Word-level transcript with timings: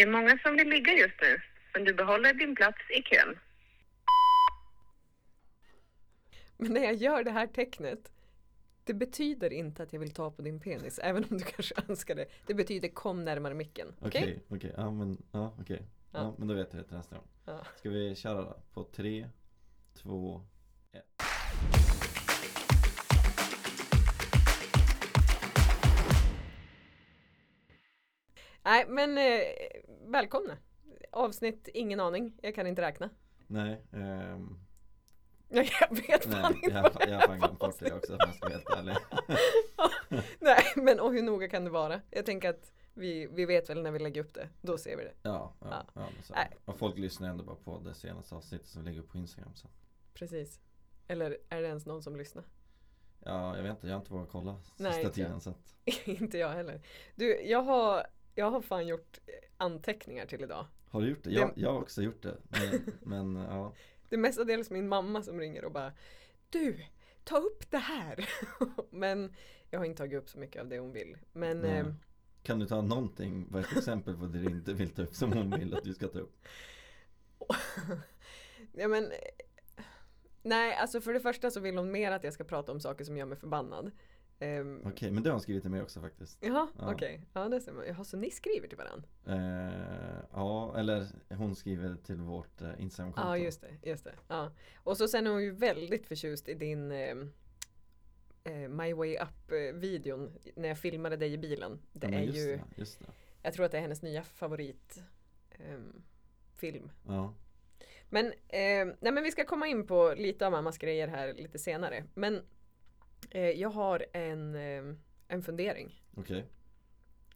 Det 0.00 0.04
är 0.04 0.10
många 0.10 0.38
som 0.38 0.56
vill 0.56 0.68
ligga 0.68 0.92
just 0.92 1.14
nu, 1.20 1.40
men 1.74 1.84
du 1.84 1.94
behåller 1.94 2.34
din 2.34 2.54
plats 2.54 2.78
i 2.98 3.02
kön. 3.02 3.38
Men 6.56 6.72
när 6.72 6.84
jag 6.84 6.94
gör 6.94 7.24
det 7.24 7.30
här 7.30 7.46
tecknet 7.46 8.12
det 8.84 8.94
betyder 8.94 9.52
inte 9.52 9.82
att 9.82 9.92
jag 9.92 10.00
vill 10.00 10.10
ta 10.10 10.30
på 10.30 10.42
din 10.42 10.60
penis, 10.60 10.98
även 10.98 11.24
om 11.30 11.38
du 11.38 11.44
kanske 11.56 11.74
önskar 11.88 12.14
det. 12.14 12.26
Det 12.46 12.54
betyder 12.54 12.88
kom 12.88 13.24
närmare 13.24 13.54
micken. 13.54 13.88
Okej? 14.00 14.22
Okej, 14.22 14.44
okej, 14.48 14.74
ja 14.76 14.90
men, 14.90 15.22
ja 15.32 15.54
okej. 15.60 15.82
Ja. 16.12 16.18
Ja. 16.18 16.34
men 16.38 16.48
då 16.48 16.54
vet 16.54 16.72
jag 16.72 16.82
det 16.82 16.88
till 16.88 16.96
nästa 16.96 17.16
gång. 17.16 17.28
Ja. 17.44 17.66
Ska 17.76 17.90
vi 17.90 18.14
köra 18.14 18.42
då? 18.42 18.56
På 18.72 18.84
tre, 18.84 19.28
två, 19.94 20.42
ett. 20.92 21.29
Nej, 28.70 28.84
men 28.88 29.18
eh, 29.18 29.40
välkomna. 30.06 30.56
Avsnitt 31.10 31.68
ingen 31.74 32.00
aning. 32.00 32.32
Jag 32.42 32.54
kan 32.54 32.66
inte 32.66 32.82
räkna. 32.82 33.10
Nej, 33.46 33.82
ehm, 33.92 34.58
Jag 35.48 35.96
vet 36.06 36.24
fan 36.24 36.52
nej 36.52 36.60
inte 36.64 36.70
jag, 36.76 36.82
vad 36.82 37.02
jag, 37.02 37.08
det 37.08 37.10
jag 37.10 37.22
är 37.22 37.28
har 37.28 37.38
fan 37.38 37.38
för 37.40 37.46
glömt 37.46 37.58
bort 37.58 37.78
det 37.78 37.92
också 37.92 38.12
om 38.12 38.18
jag 38.20 38.34
ska 38.34 38.48
vara 38.48 38.52
helt 38.52 38.70
ärlig. 38.70 38.96
Nej, 40.40 40.64
men 40.76 41.00
och 41.00 41.12
hur 41.12 41.22
noga 41.22 41.48
kan 41.48 41.64
det 41.64 41.70
vara? 41.70 42.00
Jag 42.10 42.26
tänker 42.26 42.50
att 42.50 42.72
vi, 42.94 43.26
vi 43.26 43.44
vet 43.44 43.70
väl 43.70 43.82
när 43.82 43.90
vi 43.90 43.98
lägger 43.98 44.20
upp 44.20 44.34
det. 44.34 44.48
Då 44.60 44.78
ser 44.78 44.96
vi 44.96 45.04
det. 45.04 45.14
Ja, 45.22 45.54
ja, 45.60 45.66
Ja. 45.70 45.84
ja. 45.94 46.08
så. 46.22 46.34
Nej. 46.34 46.48
Och 46.64 46.78
folk 46.78 46.98
lyssnar 46.98 47.28
ändå 47.28 47.44
bara 47.44 47.56
på 47.56 47.78
det 47.78 47.94
senaste 47.94 48.34
avsnittet 48.34 48.68
som 48.68 48.84
ligger 48.84 49.00
upp 49.00 49.08
på 49.12 49.18
Instagram 49.18 49.54
så. 49.54 49.68
Precis. 50.14 50.60
Eller 51.08 51.38
är 51.48 51.62
det 51.62 51.68
ens 51.68 51.86
någon 51.86 52.02
som 52.02 52.16
lyssnar? 52.16 52.44
Ja, 53.24 53.56
jag 53.56 53.62
vet 53.62 53.70
inte, 53.70 53.86
jag 53.86 53.94
har 53.94 54.00
inte 54.00 54.12
vågat 54.12 54.28
kolla 54.30 54.52
Nej, 54.76 54.92
sista 54.92 55.06
inte 55.08 55.20
jag. 55.20 55.28
tiden 55.28 55.40
så 55.40 55.50
att 55.50 55.74
inte 56.04 56.38
jag 56.38 56.48
heller. 56.48 56.80
Du, 57.14 57.42
jag 57.42 57.62
har, 57.62 58.06
jag 58.40 58.50
har 58.50 58.60
fan 58.60 58.86
gjort 58.86 59.18
anteckningar 59.56 60.26
till 60.26 60.42
idag. 60.42 60.66
Har 60.88 61.00
du 61.00 61.08
gjort 61.08 61.24
det? 61.24 61.30
Jag, 61.30 61.48
Det- 61.48 61.60
jag 61.60 61.72
har 61.72 61.80
också 61.80 62.02
gjort 62.02 62.22
det 62.22 62.36
Men, 62.48 62.92
men 63.34 63.44
ja 63.44 63.72
Det 64.08 64.16
är 64.16 64.20
mestadels 64.20 64.70
min 64.70 64.88
mamma 64.88 65.22
som 65.22 65.40
ringer 65.40 65.64
och 65.64 65.72
bara 65.72 65.92
Du, 66.50 66.84
ta 67.24 67.36
upp 67.36 67.70
det 67.70 67.78
här! 67.78 68.28
Men 68.90 69.34
jag 69.70 69.78
har 69.78 69.86
inte 69.86 69.98
tagit 69.98 70.18
upp 70.18 70.28
så 70.28 70.38
mycket 70.38 70.62
av 70.62 70.68
det 70.68 70.78
hon 70.78 70.92
vill. 70.92 71.16
Men 71.32 71.64
eh, 71.64 71.86
Kan 72.42 72.58
du 72.58 72.66
ta 72.66 72.82
någonting, 72.82 73.46
vad 73.50 73.62
ett 73.64 73.76
exempel 73.76 74.16
på 74.16 74.26
det 74.26 74.38
du 74.38 74.50
inte 74.50 74.72
vill 74.72 74.90
ta 74.90 75.02
upp 75.02 75.14
som 75.14 75.32
hon 75.32 75.50
vill 75.58 75.74
att 75.74 75.84
du 75.84 75.94
ska 75.94 76.08
ta 76.08 76.18
upp? 76.18 76.46
ja, 78.72 78.88
men 78.88 79.04
eh, 79.04 79.18
Nej, 80.42 80.74
alltså 80.74 81.00
för 81.00 81.12
det 81.12 81.20
första 81.20 81.50
så 81.50 81.60
vill 81.60 81.76
hon 81.76 81.92
mer 81.92 82.12
att 82.12 82.24
jag 82.24 82.32
ska 82.32 82.44
prata 82.44 82.72
om 82.72 82.80
saker 82.80 83.04
som 83.04 83.16
gör 83.16 83.26
mig 83.26 83.38
förbannad. 83.38 83.90
Ehm, 84.42 84.82
Okej, 84.86 85.10
men 85.10 85.22
det 85.22 85.30
har 85.30 85.38
skrivit 85.38 85.62
till 85.62 85.70
mig 85.70 85.82
också 85.82 86.00
faktiskt 86.00 86.38
Jaha, 86.40 86.68
Ja. 86.78 86.94
okej. 86.94 87.20
Ja, 87.32 87.48
det 87.48 87.60
stämmer. 87.60 87.84
Jaha, 87.84 88.04
så 88.04 88.16
ni 88.16 88.30
skriver 88.30 88.68
till 88.68 88.78
varandra? 88.78 89.08
eh, 89.26 90.24
Ja, 90.32 90.78
eller 90.78 91.06
hon 91.28 91.54
skriver 91.56 91.96
till 91.96 92.16
vårt 92.16 92.60
eh, 92.62 92.70
Instagramkonto 92.82 93.28
Ja, 93.28 93.38
just 93.38 93.60
det. 93.60 93.88
Just 93.90 94.04
det. 94.04 94.14
Ja. 94.28 94.52
Och 94.76 94.96
så 94.96 95.08
sen 95.08 95.26
är 95.26 95.30
hon 95.30 95.42
ju 95.42 95.50
väldigt 95.50 96.06
förtjust 96.06 96.48
i 96.48 96.54
din 96.54 96.92
eh, 96.92 97.16
eh, 98.44 98.68
My 98.68 98.92
Way 98.92 99.16
Up-videon 99.18 100.32
när 100.56 100.68
jag 100.68 100.78
filmade 100.78 101.16
dig 101.16 101.32
i 101.32 101.38
bilen. 101.38 101.78
Det 101.92 102.06
ja, 102.08 102.18
är 102.18 102.22
just 102.22 102.38
ju, 102.38 102.56
det, 102.56 102.62
just 102.76 102.98
det. 102.98 103.06
jag 103.42 103.52
tror 103.54 103.66
att 103.66 103.72
det 103.72 103.78
är 103.78 103.82
hennes 103.82 104.02
nya 104.02 104.22
favorit 104.22 105.02
ehm, 105.50 106.02
film. 106.56 106.90
Ja, 107.06 107.34
Men, 108.08 108.32
nej 108.52 109.12
men 109.12 109.22
vi 109.22 109.30
ska 109.30 109.44
komma 109.44 109.66
in 109.68 109.86
på 109.86 110.14
lite 110.16 110.46
av 110.46 110.52
mammas 110.52 110.78
grejer 110.78 111.08
här 111.08 111.34
lite 111.34 111.58
senare. 111.58 112.04
Men 112.14 112.42
jag 113.56 113.70
har 113.70 114.06
en, 114.12 114.54
eh, 114.54 114.96
en 115.28 115.42
fundering. 115.42 116.02
okej 116.16 116.46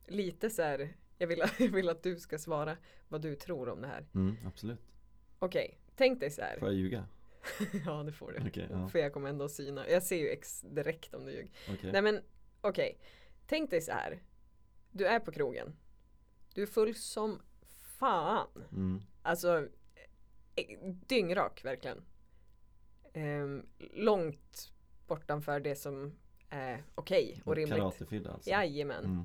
Lite 0.07 0.51
så 0.51 0.63
här, 0.63 0.97
jag 1.19 1.27
vill, 1.27 1.39
jag 1.59 1.69
vill 1.69 1.89
att 1.89 2.03
du 2.03 2.19
ska 2.19 2.39
svara 2.39 2.77
vad 3.09 3.23
du 3.23 3.35
tror 3.35 3.69
om 3.69 3.81
det 3.81 3.87
här. 3.89 4.07
mm, 4.15 4.37
Absolut 4.47 4.81
Okej, 5.39 5.79
tänk 5.97 6.21
dig 6.21 6.31
så 6.31 6.43
här. 6.43 6.59
Får 6.59 6.69
jag 6.69 6.77
ljuga? 6.77 7.09
ja, 7.87 8.03
det 8.03 8.13
får 8.13 8.33
du. 8.33 8.49
Okej, 8.49 8.69
ja. 8.71 8.89
För 8.89 8.99
jag 8.99 9.13
kommer 9.13 9.29
ändå 9.29 9.49
syna. 9.49 9.89
Jag 9.89 10.03
ser 10.03 10.17
ju 10.17 10.29
ex 10.29 10.61
direkt 10.61 11.15
om 11.15 11.25
du 11.25 11.33
ljuger. 11.33 11.51
Okej 11.73 11.93
Nej 11.93 12.03
men 12.03 12.23
okej. 12.61 12.99
Tänk 13.47 13.71
dig 13.71 13.81
så 13.81 13.93
här. 13.93 14.23
Du 14.91 15.07
är 15.07 15.21
på 15.21 15.33
krogen. 15.33 15.77
Du 16.55 16.63
är 16.63 16.67
full 16.67 16.95
som 16.95 17.43
fan. 17.81 18.65
mm. 18.73 19.01
Alltså 19.23 19.69
eh, 20.55 20.79
dyngrak 21.07 21.65
verkligen. 21.65 22.03
Ehm, 23.13 23.67
långt 23.79 24.73
bortanför 25.07 25.61
det 25.61 25.77
som 25.77 26.13
är 26.51 26.85
okej 26.95 27.43
och 27.45 27.57
rimligt. 27.57 27.77
Karatefylla 27.79 28.31
alltså 28.31 28.51
Jajamän. 28.51 29.05
mm. 29.05 29.25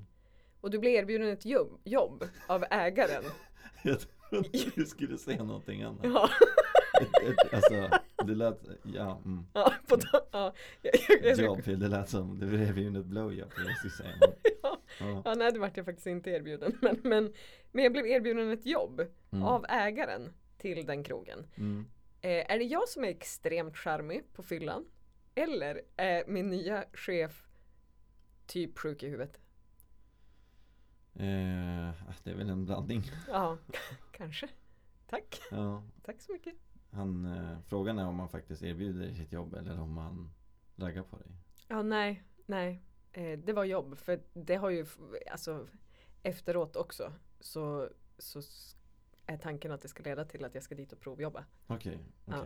Och 0.61 0.71
du 0.71 0.79
blir 0.79 0.91
erbjuden 0.91 1.27
ett 1.29 1.45
jobb, 1.45 1.79
jobb 1.83 2.23
av 2.47 2.65
ägaren. 2.71 3.23
Jag 3.83 3.99
trodde 4.29 4.49
du 4.75 4.85
skulle 4.85 5.17
säga 5.17 5.43
någonting 5.43 5.81
annat 5.83 5.99
ja, 6.03 6.29
Alltså, 7.53 7.89
det 8.25 8.35
lät, 8.35 8.59
ja, 8.83 9.21
mm. 9.25 9.45
ja, 9.53 9.73
på, 9.87 9.97
ja, 10.31 10.53
jag, 10.81 10.93
jag, 11.09 11.25
jag, 11.25 11.37
Jobb, 11.39 11.61
det 11.65 11.87
lät 11.87 12.09
som, 12.09 12.39
det 12.39 12.45
blev 12.45 12.77
ju 12.77 12.99
ett 12.99 13.05
blowjob 13.05 13.51
jag 13.67 13.77
skulle 13.77 13.91
säga 13.91 14.09
men, 14.19 14.29
ja, 14.63 14.77
ja. 14.99 15.21
ja, 15.25 15.35
nej 15.35 15.51
det 15.51 15.59
vart 15.59 15.77
jag 15.77 15.85
faktiskt 15.85 16.07
inte 16.07 16.29
erbjuden. 16.29 16.77
Men, 16.81 16.99
men, 17.03 17.33
men 17.71 17.83
jag 17.83 17.91
blev 17.91 18.07
erbjuden 18.07 18.51
ett 18.51 18.65
jobb 18.65 19.01
Mm. 19.31 19.43
av 19.43 19.65
ägaren 19.69 20.33
till 20.57 20.85
den 20.85 21.03
krogen. 21.03 21.45
Mm. 21.57 21.85
Eh, 22.21 22.51
är 22.51 22.57
det 22.57 22.63
jag 22.63 22.89
som 22.89 23.03
är 23.03 23.07
extremt 23.07 23.77
charmig 23.77 24.23
på 24.33 24.43
fyllan? 24.43 24.85
Eller 25.39 25.81
är 25.97 26.23
min 26.27 26.49
nya 26.49 26.85
chef 26.93 27.47
typ 28.45 28.79
sjuk 28.79 29.03
i 29.03 29.09
huvudet? 29.09 29.39
Eh, 31.13 31.93
det 32.23 32.31
är 32.31 32.35
väl 32.35 32.49
en 32.49 32.65
blandning 32.65 33.03
Ja, 33.27 33.57
kanske. 34.11 34.49
Tack. 35.07 35.41
Ja, 35.51 35.83
Tack 36.03 36.21
så 36.21 36.33
mycket. 36.33 36.53
han, 36.91 37.25
eh, 37.25 37.57
frågan 37.67 37.99
är 37.99 38.05
om 38.07 38.15
man 38.15 38.29
faktiskt 38.29 38.63
erbjuder 38.63 38.99
dig 38.99 39.15
sitt 39.15 39.31
jobb 39.31 39.53
eller 39.53 39.79
om 39.79 39.93
man 39.93 40.31
raggar 40.75 41.03
på 41.03 41.17
dig 41.17 41.27
Ja, 41.67 41.81
nej, 41.81 42.23
nej. 42.45 42.83
Eh, 43.11 43.39
det 43.39 43.53
var 43.53 43.63
jobb. 43.63 43.97
För 43.97 44.21
det 44.33 44.55
har 44.55 44.69
ju, 44.69 44.85
alltså 45.31 45.67
efteråt 46.23 46.75
också 46.75 47.13
så, 47.39 47.89
så 48.17 48.41
är 49.25 49.37
tanken 49.37 49.71
att 49.71 49.81
det 49.81 49.87
ska 49.87 50.03
leda 50.03 50.25
till 50.25 50.45
att 50.45 50.55
jag 50.55 50.63
ska 50.63 50.75
dit 50.75 50.91
och 50.93 50.99
provjobba. 50.99 51.45
Okej, 51.67 51.99
okej 52.25 52.39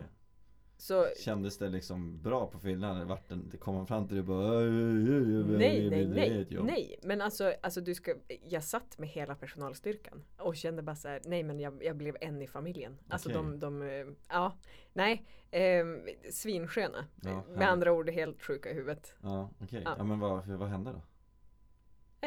Så 0.84 1.06
Kändes 1.16 1.58
det 1.58 1.68
liksom 1.68 2.22
bra 2.22 2.46
på 2.46 2.58
fyllan? 2.58 2.96
Eller 2.96 3.04
vart 3.06 3.28
den, 3.28 3.48
det 3.50 3.56
kom 3.56 3.74
man 3.74 3.86
fram 3.86 4.08
till 4.08 4.16
det 4.16 4.22
bara 4.22 4.58
"Oj, 4.58 4.68
oj, 4.68 5.16
oj, 5.16 5.36
oj, 5.36 5.58
nej, 5.58 5.90
nej, 5.90 6.06
nej, 6.06 6.42
ett 6.42 6.50
jobb." 6.50 6.66
nej. 6.66 6.98
Men 7.02 7.20
alltså, 7.20 7.54
alltså 7.62 7.80
du 7.80 7.94
ska, 7.94 8.14
jag 8.48 8.64
satt 8.64 8.98
med 8.98 9.08
hela 9.08 9.34
personalstyrkan 9.34 10.24
och 10.38 10.56
kände 10.56 10.82
bara 10.82 10.96
så 10.96 11.08
här, 11.08 11.20
nej 11.24 11.42
men 11.42 11.60
jag, 11.60 11.84
jag 11.84 11.96
blev 11.96 12.16
en 12.20 12.42
i 12.42 12.46
familjen. 12.46 12.98
Alltså 13.08 13.28
Okej. 13.28 13.42
de, 13.42 13.58
de, 13.58 13.82
eh, 13.82 14.06
ja, 14.28 14.52
nej, 14.92 15.26
eh, 15.50 15.84
svinsköna. 16.30 17.06
Ja, 17.22 17.44
med 17.48 17.68
andra 17.68 17.92
ord 17.92 18.10
helt 18.10 18.42
sjuka 18.42 18.70
i 18.70 18.74
huvudet. 18.74 19.14
Ja, 19.22 19.50
okej. 19.60 19.82
Ja. 19.84 19.94
Ja. 19.98 20.04
men 20.04 20.18
vad, 20.18 20.46
vad 20.46 20.68
hände 20.68 20.92
då? 20.92 21.02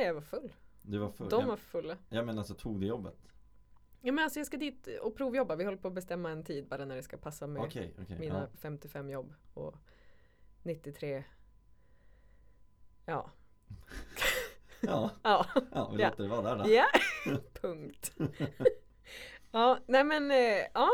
Jag 0.02 0.14
var 0.14 0.22
full. 0.22 0.54
Du 0.82 0.98
var 0.98 1.12
full? 1.12 1.30
De 1.30 1.48
var 1.48 1.58
fulla. 1.58 1.98
ja 2.10 2.24
men 2.24 2.38
alltså 2.38 2.54
tog 2.54 2.82
du 2.82 2.88
jobbet? 2.88 3.18
Ja 4.08 4.14
men 4.14 4.24
alltså 4.24 4.40
jag 4.40 4.48
ska 4.48 4.58
dit 4.58 4.88
och 5.02 5.16
provjobba. 5.16 5.56
Vi 5.56 5.64
håller 5.64 5.78
på 5.78 5.88
att 5.88 5.94
bestämma 5.94 6.30
en 6.30 6.44
tid 6.44 6.68
bara 6.68 6.86
när 6.86 6.96
det 6.96 7.04
ska 7.04 7.18
passa 7.18 7.48
med 7.48 7.62
Okej, 7.62 7.96
okej. 8.02 8.20
mina 8.20 8.40
ja. 8.40 8.58
55 8.60 9.10
jobb 9.10 9.34
och 9.54 9.76
93 10.64 11.24
Ja, 13.06 13.32
Ja, 14.82 15.12
ja, 15.24 15.46
ja 15.72 15.92
vi 15.92 16.04
låter 16.04 16.24
det 16.24 16.30
vara 16.30 16.42
där 16.42 16.64
då. 16.64 16.70
ja, 16.70 16.86
punkt. 17.62 18.16
ja, 19.52 19.80
nej 19.88 20.04
men 20.04 20.32
eh, 20.32 20.68
ja, 20.74 20.90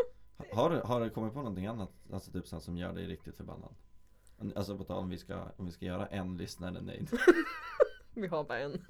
Har, 0.52 0.70
har 0.70 1.02
du 1.02 1.10
kommit 1.10 1.34
på 1.34 1.40
någonting 1.40 1.66
annat, 1.66 1.92
alltså 2.14 2.32
typ 2.32 2.48
sånt 2.48 2.64
som 2.64 2.78
gör 2.78 2.94
dig 2.94 3.08
riktigt 3.08 3.38
förbannad? 3.38 3.76
Alltså 4.56 4.78
på 4.78 4.84
tal 4.84 4.98
om 4.98 5.10
vi 5.10 5.18
ska, 5.18 5.52
om 5.58 5.66
vi 5.66 5.72
ska 5.72 5.86
göra 5.86 6.08
en 6.08 6.38
lyssnare 6.38 6.82
nöjd 6.82 7.10
vi 8.14 8.28
har 8.28 8.44
bara 8.44 8.60
en. 8.60 8.86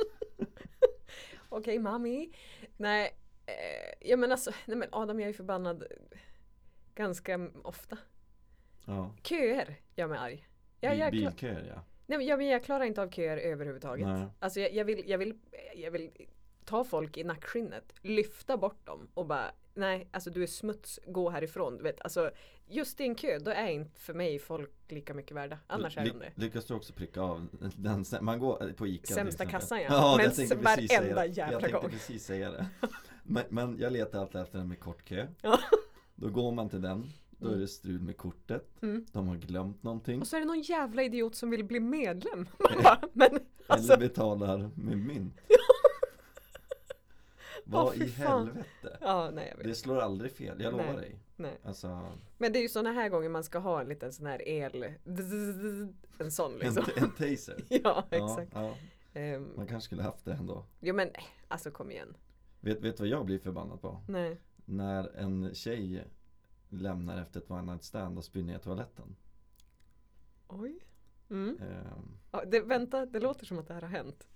Okej 1.49 1.79
mami. 1.79 2.31
Nej, 2.77 3.17
eh, 3.45 4.09
ja 4.09 4.17
men 4.17 4.31
alltså, 4.31 4.51
nej 4.65 4.77
men 4.77 4.89
Adam 4.91 5.19
jag 5.19 5.29
är 5.29 5.33
förbannad 5.33 5.83
ganska 6.95 7.49
ofta. 7.63 7.97
Ja, 8.85 9.15
Köer 9.23 9.75
gör 9.95 10.07
mig 10.07 10.17
arg. 10.17 10.47
Jag, 10.79 10.97
jag, 10.97 11.11
bilköer 11.11 11.73
ja 11.75 11.83
nej, 12.05 12.17
men 12.17 12.27
jag, 12.27 12.37
men 12.37 12.47
jag 12.47 12.63
klarar 12.63 12.83
inte 12.83 13.01
av 13.01 13.09
köer 13.09 13.37
överhuvudtaget. 13.37 14.07
Nej. 14.07 14.25
Alltså 14.39 14.59
jag, 14.59 14.73
jag, 14.73 14.85
vill, 14.85 15.03
jag, 15.07 15.17
vill, 15.17 15.37
jag 15.75 15.91
vill 15.91 16.11
ta 16.65 16.83
folk 16.83 17.17
i 17.17 17.23
nackskinnet, 17.23 17.93
lyfta 18.01 18.57
bort 18.57 18.85
dem 18.85 19.07
och 19.13 19.25
bara 19.25 19.51
nej, 19.73 20.07
alltså 20.11 20.29
du 20.29 20.43
är 20.43 20.47
smuts, 20.47 20.99
gå 21.07 21.29
härifrån. 21.29 21.77
Du 21.77 21.83
vet, 21.83 22.01
alltså, 22.01 22.31
just 22.67 23.01
i 23.01 23.03
en 23.03 23.15
kö, 23.15 23.39
då 23.39 23.51
är 23.51 23.67
inte 23.67 24.01
för 24.01 24.13
mig 24.13 24.39
folk 24.39 24.71
lika 24.87 25.13
mycket 25.13 25.37
värda. 25.37 25.59
Annars 25.67 25.97
är 25.97 26.05
de 26.05 26.19
det. 26.19 26.31
Lyckas 26.35 26.65
du 26.65 26.73
också 26.73 26.93
pricka 26.93 27.21
av 27.21 27.47
den, 27.75 28.05
man 28.21 28.39
går 28.39 28.73
på 28.77 28.87
Ica 28.87 29.13
Sämsta 29.13 29.45
kassan, 29.45 29.81
ja. 29.81 29.87
ja 29.89 30.17
Men 30.17 30.63
varenda 30.63 31.25
jävla 31.25 31.51
Jag 31.51 31.61
tänkte 31.61 31.79
gång. 31.79 31.89
precis 31.89 32.25
säga 32.25 32.51
det 32.51 32.65
men, 33.23 33.43
men 33.49 33.77
jag 33.79 33.93
letar 33.93 34.19
alltid 34.21 34.41
efter 34.41 34.57
den 34.57 34.67
med 34.67 34.79
kort 34.79 35.05
kö 35.05 35.27
Ja. 35.41 35.59
Då 36.15 36.29
går 36.29 36.51
man 36.51 36.69
till 36.69 36.81
den 36.81 37.09
Då 37.37 37.49
är 37.49 37.57
det 37.57 37.67
strul 37.67 38.01
med 38.01 38.17
kortet 38.17 38.69
Mm. 38.81 39.05
De 39.11 39.27
har 39.27 39.35
glömt 39.35 39.83
någonting 39.83 40.21
Och 40.21 40.27
så 40.27 40.35
är 40.35 40.39
det 40.39 40.45
någon 40.47 40.61
jävla 40.61 41.03
idiot 41.03 41.35
som 41.35 41.49
vill 41.49 41.63
bli 41.65 41.79
medlem. 41.79 42.47
Bara, 42.59 42.99
Men 43.13 43.39
alltså, 43.67 43.93
Eller 43.93 44.07
betalar 44.07 44.69
med 44.75 44.97
mynt 44.97 45.33
Vad 47.65 47.93
fy 47.93 48.03
i 48.03 48.07
helvete? 48.09 48.97
Ja, 49.01 49.29
nej. 49.33 49.55
Det 49.63 49.75
slår 49.75 49.99
aldrig 49.99 50.31
fel, 50.31 50.61
jag 50.61 50.73
Nej. 50.73 50.85
lovar 50.85 51.01
dig. 51.01 51.19
Nej. 51.35 51.57
Alltså, 51.63 52.07
Men 52.37 52.53
det 52.53 52.59
är 52.59 52.61
ju 52.61 52.69
sådana 52.69 52.91
här 52.91 53.09
gånger 53.09 53.29
man 53.29 53.43
ska 53.43 53.59
ha 53.59 53.81
en 53.81 53.87
liten 53.89 54.13
sån 54.13 54.25
här 54.25 54.47
el, 54.47 54.85
en 56.17 56.31
sån 56.31 56.51
en, 56.53 56.59
liksom. 56.59 56.83
en 56.95 57.11
taser. 57.11 57.63
Ja, 57.69 57.79
Ja, 57.83 58.17
exakt. 58.17 58.51
ja, 58.55 58.75
Ehm, 59.13 59.49
man 59.55 59.67
kanske 59.67 59.85
skulle 59.85 60.03
haft 60.03 60.25
det 60.25 60.33
ändå. 60.33 60.65
jo 60.79 60.93
men 60.95 61.09
alltså 61.47 61.71
kom 61.71 61.91
igen. 61.91 62.17
Vet, 62.63 62.81
vet 62.81 62.97
du 62.97 63.03
vad 63.03 63.07
jag 63.09 63.25
blir 63.25 63.39
förbannad 63.39 63.81
på? 63.81 64.01
Nej. 64.07 64.37
När 64.65 65.15
en 65.15 65.55
tjej 65.55 66.03
lämnar 66.69 67.21
efter 67.21 67.39
ett 67.39 67.51
one 67.51 67.71
night 67.71 67.83
stand 67.83 68.17
och 68.17 68.23
spyr 68.25 68.43
ner 68.43 68.57
toaletten. 68.59 69.15
Oj. 70.47 70.79
Mm. 71.29 71.57
Ehm, 71.61 72.17
Ja, 72.31 72.43
det, 72.45 72.59
vänta, 72.61 73.05
det 73.05 73.19
låter 73.19 73.45
som 73.45 73.59
att 73.59 73.67
det 73.67 73.73
här 73.73 73.81
har 73.81 73.89
hänt. 73.89 74.27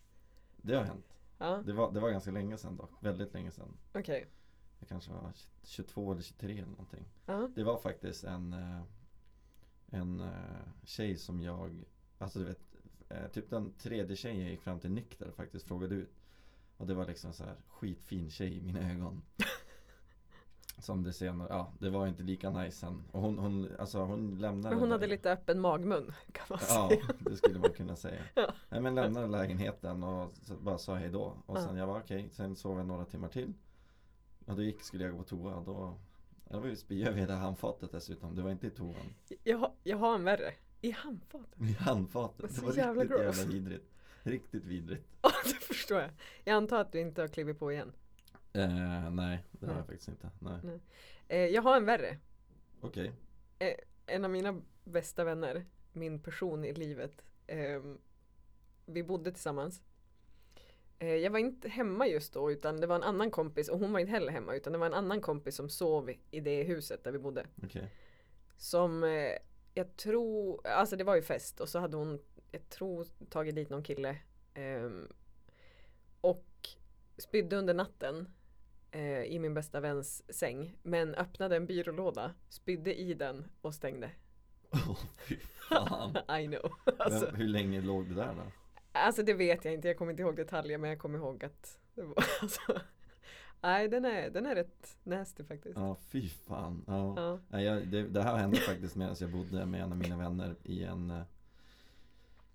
det 0.58 0.76
har 0.76 0.84
hänt. 0.84 1.18
Ja, 1.38 1.62
Det 1.66 1.74
var, 1.74 1.92
det 1.92 2.00
var 2.00 2.10
ganska 2.10 2.32
länge 2.32 2.58
sedan 2.58 2.76
dock, 2.78 2.92
väldigt 3.00 3.34
länge 3.34 3.52
sedan. 3.52 3.78
okej. 3.94 4.28
Jag 4.80 4.90
kanske 4.90 5.12
var 5.12 5.32
22 5.64 6.12
eller 6.12 6.22
23 6.22 6.52
eller 6.58 6.68
någonting. 6.72 7.06
Ja. 7.26 7.50
Det 7.56 7.64
var 7.64 7.78
faktiskt 7.78 8.24
en 8.24 8.54
eh, 8.54 8.82
En 9.90 10.20
eh, 10.20 10.68
tjej 10.84 11.18
som 11.18 11.42
jag 11.42 11.86
Alltså 12.18 12.40
du 12.40 12.46
vet 12.46 12.60
eh, 13.10 13.28
Typ 13.28 13.50
den 13.50 13.74
tredje 13.74 14.16
tjejen 14.16 14.42
jag 14.42 14.52
gick 14.52 14.62
fram 14.62 14.80
till 14.80 14.92
nykter 14.92 15.32
faktiskt 15.32 15.66
frågade 15.68 15.96
ut 15.96 16.17
Och 16.78 16.88
det 16.88 16.94
var 16.94 17.06
liksom 17.06 17.34
så 17.34 17.44
här 17.44 17.56
skitfin 17.70 18.30
tjej 18.30 18.58
i 18.58 18.62
mina 18.62 18.92
ögon 18.92 19.22
Som 20.80 21.04
det 21.04 21.14
senare, 21.14 21.48
ja 21.52 21.74
det 21.80 21.90
var 21.90 22.08
inte 22.08 22.24
lika 22.24 22.50
nice 22.50 22.78
sen 22.78 23.04
Och 23.12 23.22
hon, 23.22 23.38
hon 23.38 23.70
alltså 23.80 24.00
hon 24.04 24.40
lämnade 24.40 24.76
Men 24.76 24.80
hon 24.84 24.92
hade 24.92 25.08
lite 25.08 25.32
öppen 25.32 25.60
magmun 25.62 26.14
kan 26.32 26.46
man 26.50 26.60
Ja, 26.70 26.90
säga. 26.90 27.06
det 27.20 27.38
skulle 27.38 27.60
man 27.60 27.70
kunna 27.70 27.96
säga. 27.96 28.22
Ja. 28.36 28.54
Nej 28.70 28.82
men 28.82 28.96
lämnade 28.96 29.28
lägenheten 29.28 30.04
och 30.04 30.34
bara 30.62 30.78
sa 30.78 30.96
hej 30.96 31.10
då. 31.10 31.38
Och 31.46 31.58
Ja. 31.58 31.62
sen 31.62 31.78
jag 31.78 31.88
var 31.88 32.00
okej, 32.00 32.30
sen 32.34 32.56
sov 32.56 32.78
jag 32.78 32.88
några 32.88 33.06
timmar 33.06 33.28
till. 33.30 33.54
Och 34.46 34.56
då 34.56 34.62
gick, 34.64 34.82
skulle 34.82 35.04
jag 35.04 35.12
gå 35.14 35.18
på 35.18 35.24
toa 35.24 35.64
då 35.66 35.98
Det 36.50 36.58
var 36.60 36.68
ju 36.68 36.76
spya 36.76 37.08
över 37.08 37.20
hela 37.20 37.36
handfatet 37.36 37.92
dessutom, 37.92 38.36
det 38.36 38.42
var 38.42 38.52
inte 38.52 38.68
i 38.68 38.70
toan. 38.70 38.96
Jag, 39.44 39.72
jag 39.84 39.98
har 39.98 40.16
en 40.16 40.24
värre. 40.24 40.54
I 40.82 40.92
handfatet. 40.92 41.62
I 41.62 41.74
handfatet, 41.74 42.56
det 42.56 42.62
var 42.62 42.72
riktigt 42.94 43.10
gross. 43.10 43.38
jävla 43.38 43.52
vidrigt. 43.54 43.86
Riktigt 44.24 44.64
vidrigt. 44.66 45.08
Det 45.60 45.66
förstår 45.66 46.00
jag. 46.00 46.10
Jag 46.44 46.54
antar 46.54 46.82
att 46.82 46.92
du 46.92 47.00
inte 47.00 47.22
har 47.22 47.28
klivit 47.28 47.60
på 47.60 47.72
igen. 47.72 47.94
Eh, 48.54 49.10
nej, 49.10 49.44
det 49.52 49.68
har 49.68 49.76
jag 49.76 49.86
faktiskt 49.86 50.08
inte. 50.08 50.30
Nej. 50.40 50.60
Nej. 50.64 50.80
Eh, 51.28 51.46
jag 51.46 51.62
har 51.62 51.78
en 51.78 51.86
värre. 51.86 52.18
Okej. 52.82 53.12
En 54.06 54.26
av 54.26 54.32
mina 54.32 54.62
bästa 54.84 55.24
vänner, 55.24 55.66
min 55.94 56.20
person 56.20 56.66
i 56.66 56.74
livet. 56.74 57.22
ehm, 57.48 57.98
vi 58.86 59.04
bodde 59.04 59.32
tillsammans. 59.32 59.82
Eh, 61.00 61.16
jag 61.16 61.32
var 61.32 61.40
inte 61.40 61.70
hemma 61.70 62.08
just 62.08 62.34
då 62.34 62.52
utan 62.52 62.82
det 62.82 62.88
var 62.88 62.96
en 62.96 63.04
annan 63.04 63.32
kompis 63.32 63.70
och 63.70 63.80
hon 63.80 63.94
var 63.94 64.00
inte 64.00 64.12
heller 64.12 64.32
hemma 64.32 64.56
utan 64.56 64.74
det 64.74 64.80
var 64.80 64.86
en 64.86 64.94
annan 64.94 65.22
kompis 65.22 65.56
som 65.56 65.70
sov 65.70 66.12
i 66.32 66.40
det 66.40 66.64
huset 66.64 67.04
där 67.04 67.12
vi 67.12 67.20
bodde. 67.20 67.46
Okej. 67.64 67.92
Som 68.58 69.04
eh, 69.04 69.32
jag 69.74 69.96
tror, 69.98 70.68
alltså 70.68 70.96
det 70.96 71.04
var 71.04 71.16
ju 71.16 71.22
fest 71.22 71.60
och 71.60 71.70
så 71.70 71.80
hade 71.80 71.98
hon, 71.98 72.20
jag 72.52 72.70
tror 72.70 73.08
tagit 73.30 73.56
dit 73.56 73.70
någon 73.70 73.84
kille. 73.84 74.18
Och 76.22 76.46
spydde 77.18 77.56
under 77.56 77.74
natten 77.74 78.28
eh, 78.92 79.24
i 79.24 79.40
min 79.40 79.54
bästa 79.54 79.80
väns 79.80 80.24
säng. 80.38 80.76
Men 80.84 81.16
öppnade 81.16 81.56
en 81.56 81.66
byrålåda, 81.66 82.34
spydde 82.50 83.00
i 83.00 83.14
den 83.14 83.46
och 83.62 83.74
stängde. 83.74 84.12
Åh 84.72 85.00
fy 85.18 85.38
fan. 85.70 86.18
I 86.42 86.48
know. 86.48 86.72
alltså, 87.00 87.26
Men 87.26 87.36
hur 87.36 87.48
länge 87.48 87.82
låg 87.82 88.10
det 88.10 88.16
där 88.16 88.34
då? 88.36 88.52
alltså 88.92 89.24
det 89.24 89.34
vet 89.34 89.66
jag 89.66 89.74
inte, 89.74 89.88
jag 89.88 89.98
kommer 89.98 90.12
inte 90.12 90.22
ihåg 90.22 90.36
detaljer 90.36 90.78
men 90.78 90.90
jag 90.90 91.00
kommer 91.00 91.18
ihåg 91.18 91.44
att 91.44 91.80
det 91.96 92.02
var 92.02 92.16
alltså, 92.42 92.62
Nej 93.62 93.88
den 93.88 94.06
är, 94.06 94.30
den 94.30 94.46
är 94.46 94.56
rätt 94.56 94.98
nasty 95.04 95.44
faktiskt. 95.44 95.78
Ja, 95.78 95.98
fy 96.10 96.30
fan. 96.30 96.84
Ja. 96.88 97.14
Ja. 97.18 97.40
Nej, 97.50 97.66
jag, 97.66 97.88
det, 97.88 98.04
det 98.04 98.24
här 98.24 98.36
hände 98.36 98.58
faktiskt 98.58 98.96
medan 98.96 99.16
jag 99.20 99.32
bodde 99.32 99.66
med 99.66 99.82
en 99.82 99.92
av 99.92 99.98
mina 99.98 100.18
vänner 100.18 100.56
i 100.64 100.84
en 100.84 101.22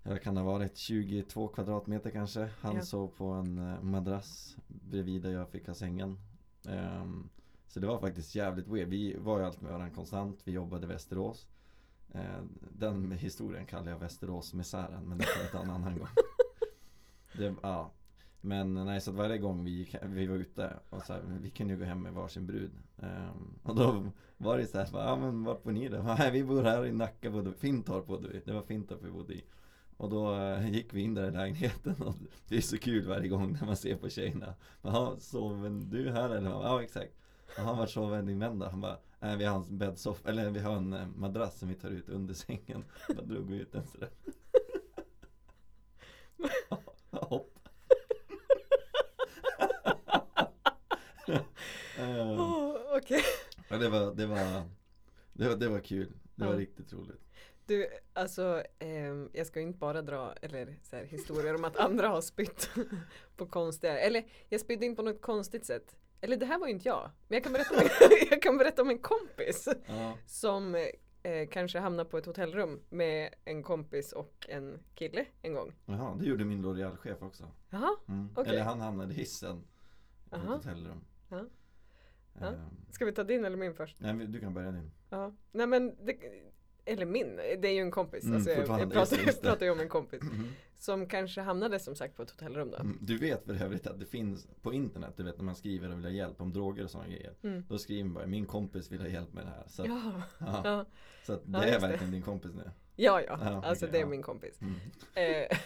Jag 0.03 0.21
kan 0.21 0.37
ha 0.37 0.43
varit 0.43 0.77
22 0.77 1.47
kvadratmeter 1.47 2.09
kanske 2.09 2.49
Han 2.59 2.75
Ja. 2.75 2.81
sov 2.81 3.07
på 3.07 3.25
en 3.25 3.57
eh, 3.57 3.81
madrass 3.81 4.57
bredvid 4.67 5.21
där 5.21 5.29
jag 5.31 5.49
fick 5.49 5.67
ha 5.67 5.73
sängen 5.73 6.17
Ehm, 6.67 7.29
Så 7.67 7.79
det 7.79 7.87
var 7.87 7.99
faktiskt 7.99 8.35
jävligt 8.35 8.67
weird 8.67 8.87
Vi 8.87 9.15
var 9.19 9.39
ju 9.39 9.45
alltid 9.45 9.61
med 9.63 9.71
varandra 9.71 9.95
konstant 9.95 10.41
Vi 10.43 10.51
jobbade 10.51 10.85
i 10.85 10.87
Västerås 10.89 11.47
Eh, 12.11 12.41
Den 12.69 13.11
historien 13.11 13.65
kallar 13.65 13.91
jag 13.91 13.99
Västerås-misären 13.99 15.03
Men 15.09 15.17
det 15.17 15.23
kan 15.25 15.43
vi 15.43 15.49
ta 15.51 15.59
en 15.63 15.69
annan 15.69 15.97
gång 15.97 16.07
det, 17.37 17.55
ja. 17.61 17.91
Men 18.41 18.73
nej, 18.73 19.01
så 19.01 19.11
att 19.11 19.17
varje 19.17 19.37
gång 19.37 19.63
vi, 19.63 19.71
gick, 19.71 19.95
vi 20.03 20.27
var 20.27 20.35
ute 20.35 20.73
och 20.89 21.01
så 21.03 21.13
här, 21.13 21.21
vi 21.41 21.49
kunde 21.49 21.73
ju 21.73 21.79
gå 21.79 21.85
hem 21.85 22.01
med 22.01 22.13
varsin 22.13 22.45
brud 22.47 22.71
Ehm, 22.97 23.59
Och 23.63 23.75
då 23.75 24.05
var 24.37 24.57
det 24.57 24.67
så 24.67 24.77
här, 24.77 24.87
ja 24.93 25.15
men 25.15 25.43
vart 25.43 25.63
bor 25.63 25.71
ni 25.71 25.89
då? 25.89 26.03
Nej 26.17 26.31
vi 26.31 26.43
bor 26.43 26.63
här 26.63 26.85
i 26.85 26.91
Nacka, 26.91 27.29
bodde. 27.31 27.53
Fintorp 27.53 28.07
bodde 28.07 28.27
vi, 28.27 28.39
det 28.45 28.53
var 28.53 28.61
Fintorp 28.61 29.03
vi 29.03 29.11
bodde 29.11 29.33
i 29.33 29.43
Och 29.97 30.09
då 30.09 30.35
eh, 30.35 30.69
gick 30.69 30.93
vi 30.93 31.01
in 31.01 31.13
där 31.13 31.27
i 31.27 31.31
lägenheten 31.31 31.95
och 32.01 32.15
det 32.47 32.57
är 32.57 32.61
så 32.61 32.77
kul 32.77 33.07
varje 33.07 33.27
gång 33.27 33.53
när 33.53 33.65
man 33.65 33.77
ser 33.77 33.95
på 33.95 34.09
tjejerna 34.09 34.53
Jaha, 34.81 35.19
sover 35.19 35.69
du 35.69 36.11
här 36.11 36.29
eller? 36.29 36.49
Ja 36.49 36.83
exakt 36.83 37.13
Jaha, 37.57 37.73
vart 37.73 37.89
sover 37.89 38.21
din 38.21 38.39
vän 38.39 38.59
då? 38.59 38.65
Han 38.65 38.81
bara, 38.81 38.97
nej 39.19 39.37
vi 39.37 39.45
har 39.45 39.55
en 39.57 39.77
bäddsoffa, 39.77 40.29
eller 40.29 40.49
vi 40.49 40.59
har 40.59 40.75
en 40.75 40.93
eh, 40.93 41.07
madrass 41.07 41.59
som 41.59 41.69
vi 41.69 41.75
tar 41.75 41.89
ut 41.89 42.09
under 42.09 42.33
sängen 42.33 42.85
Bara 43.15 43.21
drog 43.25 43.49
vi 43.49 43.57
ut 43.57 43.71
den 43.71 43.87
sådär 43.87 44.09
Hopp 47.11 47.49
Ehm, 51.97 52.39
Åh, 52.39 52.75
Okej. 52.97 53.21
Ja 53.69 53.77
det 53.77 53.89
var, 53.89 54.13
det 54.15 54.25
var, 54.25 54.63
det 55.33 55.47
var, 55.49 55.55
det 55.55 55.67
var 55.69 55.79
kul. 55.79 56.13
Det 56.35 56.45
var 56.45 56.53
Ja. 56.53 56.59
riktigt 56.59 56.93
roligt. 56.93 57.21
Du, 57.65 57.87
alltså 58.13 58.63
ehm, 58.79 59.29
jag 59.33 59.47
ska 59.47 59.59
inte 59.61 59.79
bara 59.79 60.01
dra 60.01 60.33
eller, 60.41 60.79
så 60.83 60.95
här, 60.95 61.03
historier 61.03 61.55
om 61.55 61.63
att 61.65 61.77
andra 61.77 62.07
har 62.07 62.21
spytt 62.21 62.69
på 63.37 63.45
konstiga, 63.45 63.99
eller 63.99 64.25
jag 64.49 64.61
spydde 64.61 64.85
inte 64.85 65.03
på 65.03 65.09
något 65.09 65.21
konstigt 65.21 65.65
sätt. 65.65 65.95
Eller 66.21 66.37
det 66.37 66.45
här 66.45 66.59
var 66.59 66.67
ju 66.67 66.73
inte 66.73 66.87
jag, 66.87 67.09
men 67.27 67.35
jag 67.35 67.43
kan 67.43 67.53
berätta 67.53 67.75
om 67.75 67.81
en, 67.81 67.89
jag 68.29 68.41
kan 68.41 68.57
berätta 68.57 68.81
om 68.81 68.89
en 68.89 68.99
kompis 68.99 69.67
Ja, 69.87 70.17
som 70.25 70.75
eh, 71.23 71.47
kanske 71.51 71.79
hamnade 71.79 72.09
på 72.09 72.17
ett 72.17 72.25
hotellrum 72.25 72.81
med 72.89 73.33
en 73.45 73.63
kompis 73.63 74.11
och 74.13 74.45
en 74.49 74.79
kille 74.95 75.25
en 75.41 75.53
gång. 75.53 75.73
jaha, 75.85 76.15
det 76.19 76.25
gjorde 76.25 76.45
min 76.45 76.65
L'Oreal-chef 76.65 77.21
också. 77.21 77.51
Jaha, 77.69 77.95
Mm. 78.07 78.29
Okej. 78.35 78.53
Eller 78.53 78.63
han 78.63 78.81
hamnade 78.81 79.13
i 79.13 79.17
hissen. 79.17 79.63
På 80.29 80.35
ett 80.35 80.41
Aha. 80.41 80.53
hotellrum. 80.55 81.03
Ja. 81.29 81.45
Ja. 82.39 82.47
Ehm, 82.47 82.85
ska 82.91 83.05
vi 83.05 83.11
ta 83.11 83.23
din 83.23 83.45
eller 83.45 83.57
min 83.57 83.73
först? 83.73 83.97
nej, 83.99 84.13
du 84.27 84.39
kan 84.39 84.53
börja 84.53 84.71
din. 84.71 84.91
Ja, 85.09 85.33
nej 85.51 85.67
men 85.67 86.05
det, 86.05 86.15
eller 86.85 87.05
min, 87.05 87.35
det 87.35 87.67
är 87.67 87.71
ju 87.73 87.79
en 87.79 87.91
kompis. 87.91 88.23
Mm, 88.23 88.35
alltså, 88.35 88.49
jag, 88.49 88.59
jag 88.59 88.67
pratar, 88.91 89.25
det. 89.25 89.41
pratar 89.41 89.65
ju 89.65 89.71
om 89.71 89.79
en 89.79 89.89
kompis. 89.89 90.21
Mhm. 90.21 90.47
Som 90.75 91.07
kanske 91.07 91.41
hamnade 91.41 91.79
som 91.79 91.95
sagt 91.95 92.15
på 92.15 92.23
ett 92.23 92.29
hotellrum 92.31 92.71
då. 92.71 92.77
Mm, 92.77 92.97
Du 93.01 93.17
vet 93.17 93.45
för 93.45 93.63
övrigt 93.63 93.87
att 93.87 93.99
det 93.99 94.05
finns 94.05 94.47
på 94.61 94.73
internet, 94.73 95.13
du 95.17 95.23
vet 95.23 95.37
när 95.37 95.43
man 95.45 95.55
skriver 95.55 95.91
och 95.91 95.97
vill 95.97 96.05
ha 96.05 96.11
hjälp 96.11 96.41
om 96.41 96.53
droger 96.53 96.83
och 96.83 96.89
sådana 96.91 97.09
grejer. 97.09 97.33
Mm. 97.43 97.65
Då 97.69 97.77
skriver 97.77 98.03
man 98.03 98.13
bara, 98.13 98.27
min 98.27 98.45
kompis 98.45 98.91
vill 98.91 99.01
ha 99.01 99.07
hjälp 99.07 99.33
med 99.33 99.45
det 99.45 99.49
här. 99.49 99.63
Så 99.67 99.81
att, 99.81 99.87
Ja, 99.87 100.21
ja, 100.39 100.61
ja, 100.63 100.85
så 101.25 101.31
det 101.33 101.41
Ja, 101.51 101.63
är 101.63 101.67
just 101.67 101.81
det. 101.81 101.87
verkligen 101.87 102.11
din 102.13 102.21
kompis 102.21 102.51
nu. 102.55 102.71
ja, 102.95 103.21
ja. 103.21 103.37
Ja, 103.41 103.63
alltså 103.65 103.85
okej, 103.85 103.93
det 103.99 104.01
är 104.01 104.05
min 104.09 104.21
kompis. 104.21 104.59
Mm. 104.61 104.75
Eh, 105.13 105.57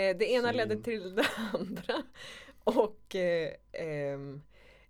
eh, 0.00 0.16
det 0.16 0.30
ena 0.32 0.52
ledde 0.52 0.76
till 0.82 1.14
det 1.14 1.26
andra. 1.52 2.02
Och 2.64 3.14
eh, 3.16 3.52
ehm, 3.72 4.42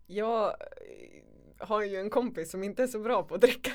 jag 0.07 0.47
eh, 0.47 1.67
har 1.67 1.83
ju 1.85 1.97
en 1.97 2.11
kompis 2.11 2.51
som 2.51 2.63
inte 2.65 2.83
är 2.83 2.87
så 2.87 2.99
bra 2.99 3.23
på 3.23 3.35
att 3.35 3.41
dricka. 3.41 3.73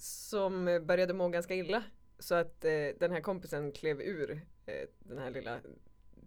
Som 0.00 0.68
eh, 0.68 0.80
började 0.80 1.14
må 1.14 1.28
ganska 1.28 1.54
illa. 1.54 1.82
Så 2.18 2.34
att 2.34 2.64
eh, 2.64 2.88
den 2.98 3.12
här 3.12 3.20
kompisen 3.20 3.72
klev 3.72 4.00
ur 4.00 4.40
eh, 4.66 4.88
den 4.98 5.18
här 5.18 5.30
lilla 5.30 5.60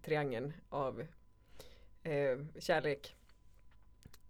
triangeln 0.02 0.54
av 0.70 1.04
eh, 2.04 2.38
kärlek. 2.60 3.16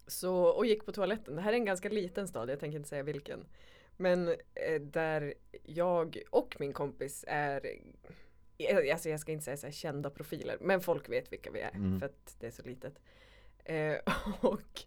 Så, 0.07 0.35
och 0.45 0.65
gick 0.65 0.85
på 0.85 0.91
toaletten. 0.91 1.35
Det 1.35 1.41
här 1.41 1.53
är 1.53 1.57
en 1.57 1.65
ganska 1.65 1.89
liten 1.89 2.27
stad, 2.27 2.49
jag 2.49 2.59
tänker 2.59 2.77
inte 2.77 2.89
säga 2.89 3.03
vilken. 3.03 3.45
Men 3.97 4.27
eh, 4.55 4.81
där 4.81 5.33
jag 5.63 6.21
och 6.29 6.55
min 6.59 6.73
kompis 6.73 7.25
är 7.27 7.65
eh, 8.57 8.91
Alltså 8.93 9.09
jag 9.09 9.19
ska 9.19 9.31
inte 9.31 9.45
säga 9.45 9.57
så 9.57 9.71
kända 9.71 10.09
profiler 10.09 10.57
men 10.61 10.81
folk 10.81 11.09
vet 11.09 11.31
vilka 11.31 11.51
vi 11.51 11.59
är 11.59 11.69
Mm. 11.75 11.99
för 11.99 12.05
att 12.05 12.35
det 12.39 12.47
är 12.47 12.51
så 12.51 12.63
litet. 12.63 12.99
Och 14.41 14.81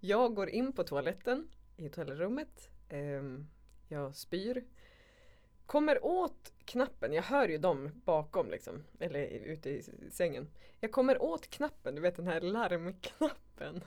jag 0.00 0.34
går 0.34 0.48
in 0.48 0.72
på 0.72 0.84
toaletten 0.84 1.48
i 1.76 1.82
hotellrummet. 1.82 2.70
ehm, 2.88 3.46
jag 3.88 4.16
spyr. 4.16 4.64
Kommer 5.66 6.04
åt 6.04 6.52
knappen, 6.64 7.12
jag 7.12 7.22
hör 7.22 7.48
ju 7.48 7.58
dem 7.58 7.90
bakom 8.04 8.50
liksom, 8.50 8.84
eller 9.00 9.26
ute 9.26 9.70
i 9.70 9.82
sängen. 10.10 10.48
Jag 10.80 10.92
kommer 10.92 11.22
åt 11.22 11.50
knappen, 11.50 11.94
du 11.94 12.00
vet 12.00 12.16
den 12.16 12.26
här 12.26 12.40
larmknappen. 12.40 13.84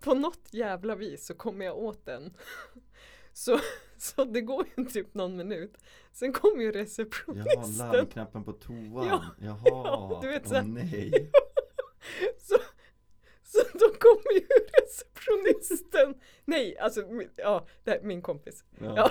På 0.00 0.14
något 0.14 0.48
jävla 0.54 0.94
vis 0.94 1.26
så 1.26 1.34
kommer 1.34 1.64
jag 1.64 1.78
åt 1.78 2.04
den. 2.06 2.36
Så, 3.34 3.58
så 3.98 4.24
det 4.24 4.40
går 4.40 4.66
ju 4.76 4.84
typ 4.84 5.14
någon 5.14 5.36
minut. 5.36 5.78
Sen 6.12 6.32
kommer 6.32 6.62
ju 6.62 6.72
Jaha, 6.72 6.82
receptionisten. 6.82 7.72
larmknappen 7.92 8.44
på 8.44 8.52
toan. 8.52 9.06
Ja, 9.08 9.24
Jaha, 9.38 9.58
ja, 9.64 10.18
du 10.22 10.28
vet 10.28 10.48
så 10.48 10.54
här. 10.54 10.62
Åh, 10.62 10.68
nej. 10.68 11.30
Så, 12.38 12.56
Så 13.52 13.62
då 13.72 13.92
kommer 13.98 14.32
ju 14.32 14.46
receptionisten, 14.80 16.14
nej 16.44 16.78
alltså 16.78 17.04
ja, 17.36 17.66
det 17.84 18.00
min 18.02 18.22
kompis. 18.22 18.64
Ja. 18.80 18.94
Ja. 18.96 19.10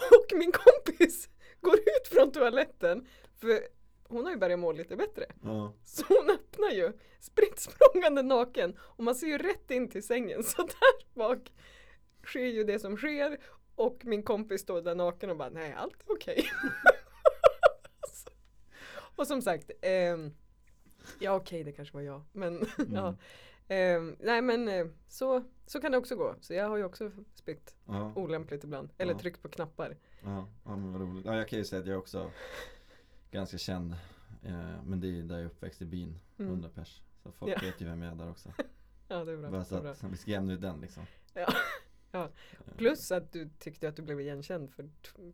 Och 0.18 0.38
min 0.38 0.52
kompis 0.52 1.28
går 1.60 1.78
ut 1.78 2.08
från 2.10 2.32
toaletten 2.32 3.06
för 3.40 3.60
hon 4.08 4.24
har 4.24 4.32
ju 4.32 4.38
börjat 4.38 4.58
må 4.58 4.72
lite 4.72 4.96
bättre. 4.96 5.26
Ja. 5.42 5.74
Så 5.84 6.04
hon 6.08 6.30
öppnar 6.30 6.70
ju 6.70 6.92
spritt 7.20 7.58
språngande 7.58 8.22
naken 8.22 8.78
och 8.80 9.04
man 9.04 9.14
ser 9.14 9.26
ju 9.26 9.38
rätt 9.38 9.70
in 9.70 9.88
till 9.88 10.02
sängen 10.02 10.42
så 10.42 10.62
där 10.62 11.14
bak 11.14 11.52
sker 12.24 12.46
ju 12.46 12.64
det 12.64 12.78
som 12.78 12.96
sker 12.96 13.38
och 13.74 14.00
min 14.04 14.22
kompis 14.22 14.60
står 14.60 14.82
där 14.82 14.94
naken 14.94 15.30
och 15.30 15.36
bara 15.36 15.50
nej 15.50 15.72
allt 15.72 16.00
är 16.00 16.12
okej. 16.12 16.50
och 19.16 19.26
som 19.26 19.42
sagt 19.42 19.70
ehm, 19.82 20.34
ja 21.20 21.34
okej 21.36 21.64
det 21.64 21.72
kanske 21.72 21.94
var 21.94 22.02
jag 22.02 22.22
men 22.32 22.66
ja. 22.94 23.14
Ehm, 23.68 24.16
nej 24.20 24.42
men 24.42 24.68
eh, 24.68 24.86
så, 25.08 25.44
så 25.66 25.80
kan 25.80 25.92
det 25.92 25.98
också 25.98 26.16
gå. 26.16 26.34
Så 26.40 26.54
jag 26.54 26.68
har 26.68 26.76
ju 26.76 26.84
också 26.84 27.10
spytt 27.34 27.74
Ja. 27.86 28.12
olämpligt 28.16 28.64
ibland. 28.64 28.90
Eller 28.98 29.12
Ja. 29.12 29.18
tryckt 29.18 29.42
på 29.42 29.48
knappar. 29.48 29.96
Ja, 30.22 30.48
ja 30.64 30.76
men 30.76 30.92
vad 30.92 31.00
roligt. 31.02 31.24
Ja, 31.26 31.36
jag 31.36 31.48
kan 31.48 31.58
ju 31.58 31.64
säga 31.64 31.80
att 31.80 31.86
jag 31.86 31.94
är 31.94 31.98
också 31.98 32.30
ganska 33.30 33.58
känd. 33.58 33.92
Eh, 34.42 34.82
men 34.84 35.00
det 35.00 35.06
är 35.06 35.10
ju 35.10 35.22
där 35.22 35.34
jag 35.34 35.42
är 35.42 35.46
uppväxt 35.46 35.82
i 35.82 35.84
byn, 35.84 36.18
Mm. 36.38 36.50
100 36.50 36.68
pers. 36.74 37.02
Så 37.22 37.32
folk 37.32 37.52
Ja. 37.52 37.58
vet 37.62 37.80
ju 37.80 37.84
vem 37.86 38.02
jag 38.02 38.12
är 38.12 38.16
där 38.16 38.30
också. 38.30 38.52
Ja 39.08 39.24
det 39.24 39.32
är 39.32 39.36
bra. 39.36 39.50
Bara 39.50 39.64
så 39.64 39.76
att 39.76 40.02
vi 40.04 40.16
ska 40.16 40.30
jämna 40.30 40.52
ut 40.52 40.60
den 40.60 40.80
liksom. 40.80 41.02
Ja. 41.34 41.52
Ja. 42.10 42.22
Eh, 42.66 42.74
Plus 42.76 43.12
att 43.12 43.32
du 43.32 43.50
tyckte 43.58 43.88
att 43.88 43.96
du 43.96 44.02
blev 44.02 44.20
igenkänd 44.20 44.70
för 44.70 44.88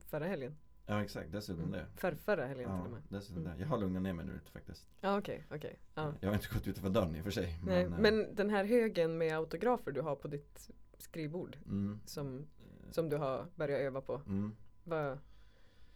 förra 0.07 0.25
helgen. 0.27 0.57
Ja 0.87 1.03
exakt, 1.05 1.33
dessutom 1.33 1.71
det. 1.71 1.87
För 1.97 2.15
förra 2.15 2.47
helgen 2.47 2.67
till 2.69 2.77
Ja, 2.79 2.85
och 2.85 2.91
med. 2.91 3.03
dessutom 3.09 3.43
Mm. 3.47 3.57
det. 3.59 3.63
Jag 3.63 3.69
har 3.69 3.79
lugnat 3.79 4.03
ner 4.03 4.13
mig 4.13 4.25
nu 4.27 4.41
faktiskt. 4.53 4.87
Ja 5.01 5.19
okej, 5.19 5.45
okej. 5.51 5.79
Ja. 5.95 6.13
Jag 6.21 6.29
har 6.29 6.35
inte 6.35 6.49
gått 6.55 6.67
utanför 6.67 6.91
dörren 6.91 7.17
i 7.17 7.21
och 7.21 7.25
för 7.25 7.31
sig. 7.31 7.59
Nej, 7.65 7.83
eh, 7.83 7.91
men 7.99 8.35
den 8.35 8.51
här 8.51 8.65
högen 8.65 9.19
med 9.19 9.37
autografer 9.37 9.91
du 9.93 10.01
har 10.01 10.17
på 10.17 10.29
ditt 10.29 10.71
skrivbord 10.99 11.57
Mm, 11.67 12.01
som, 12.05 12.47
som 12.91 13.09
du 13.09 13.17
har 13.17 13.47
börjat 13.55 13.81
öva 13.81 14.01
på. 14.01 14.15
mm. 14.27 14.57
Vad, 14.85 15.19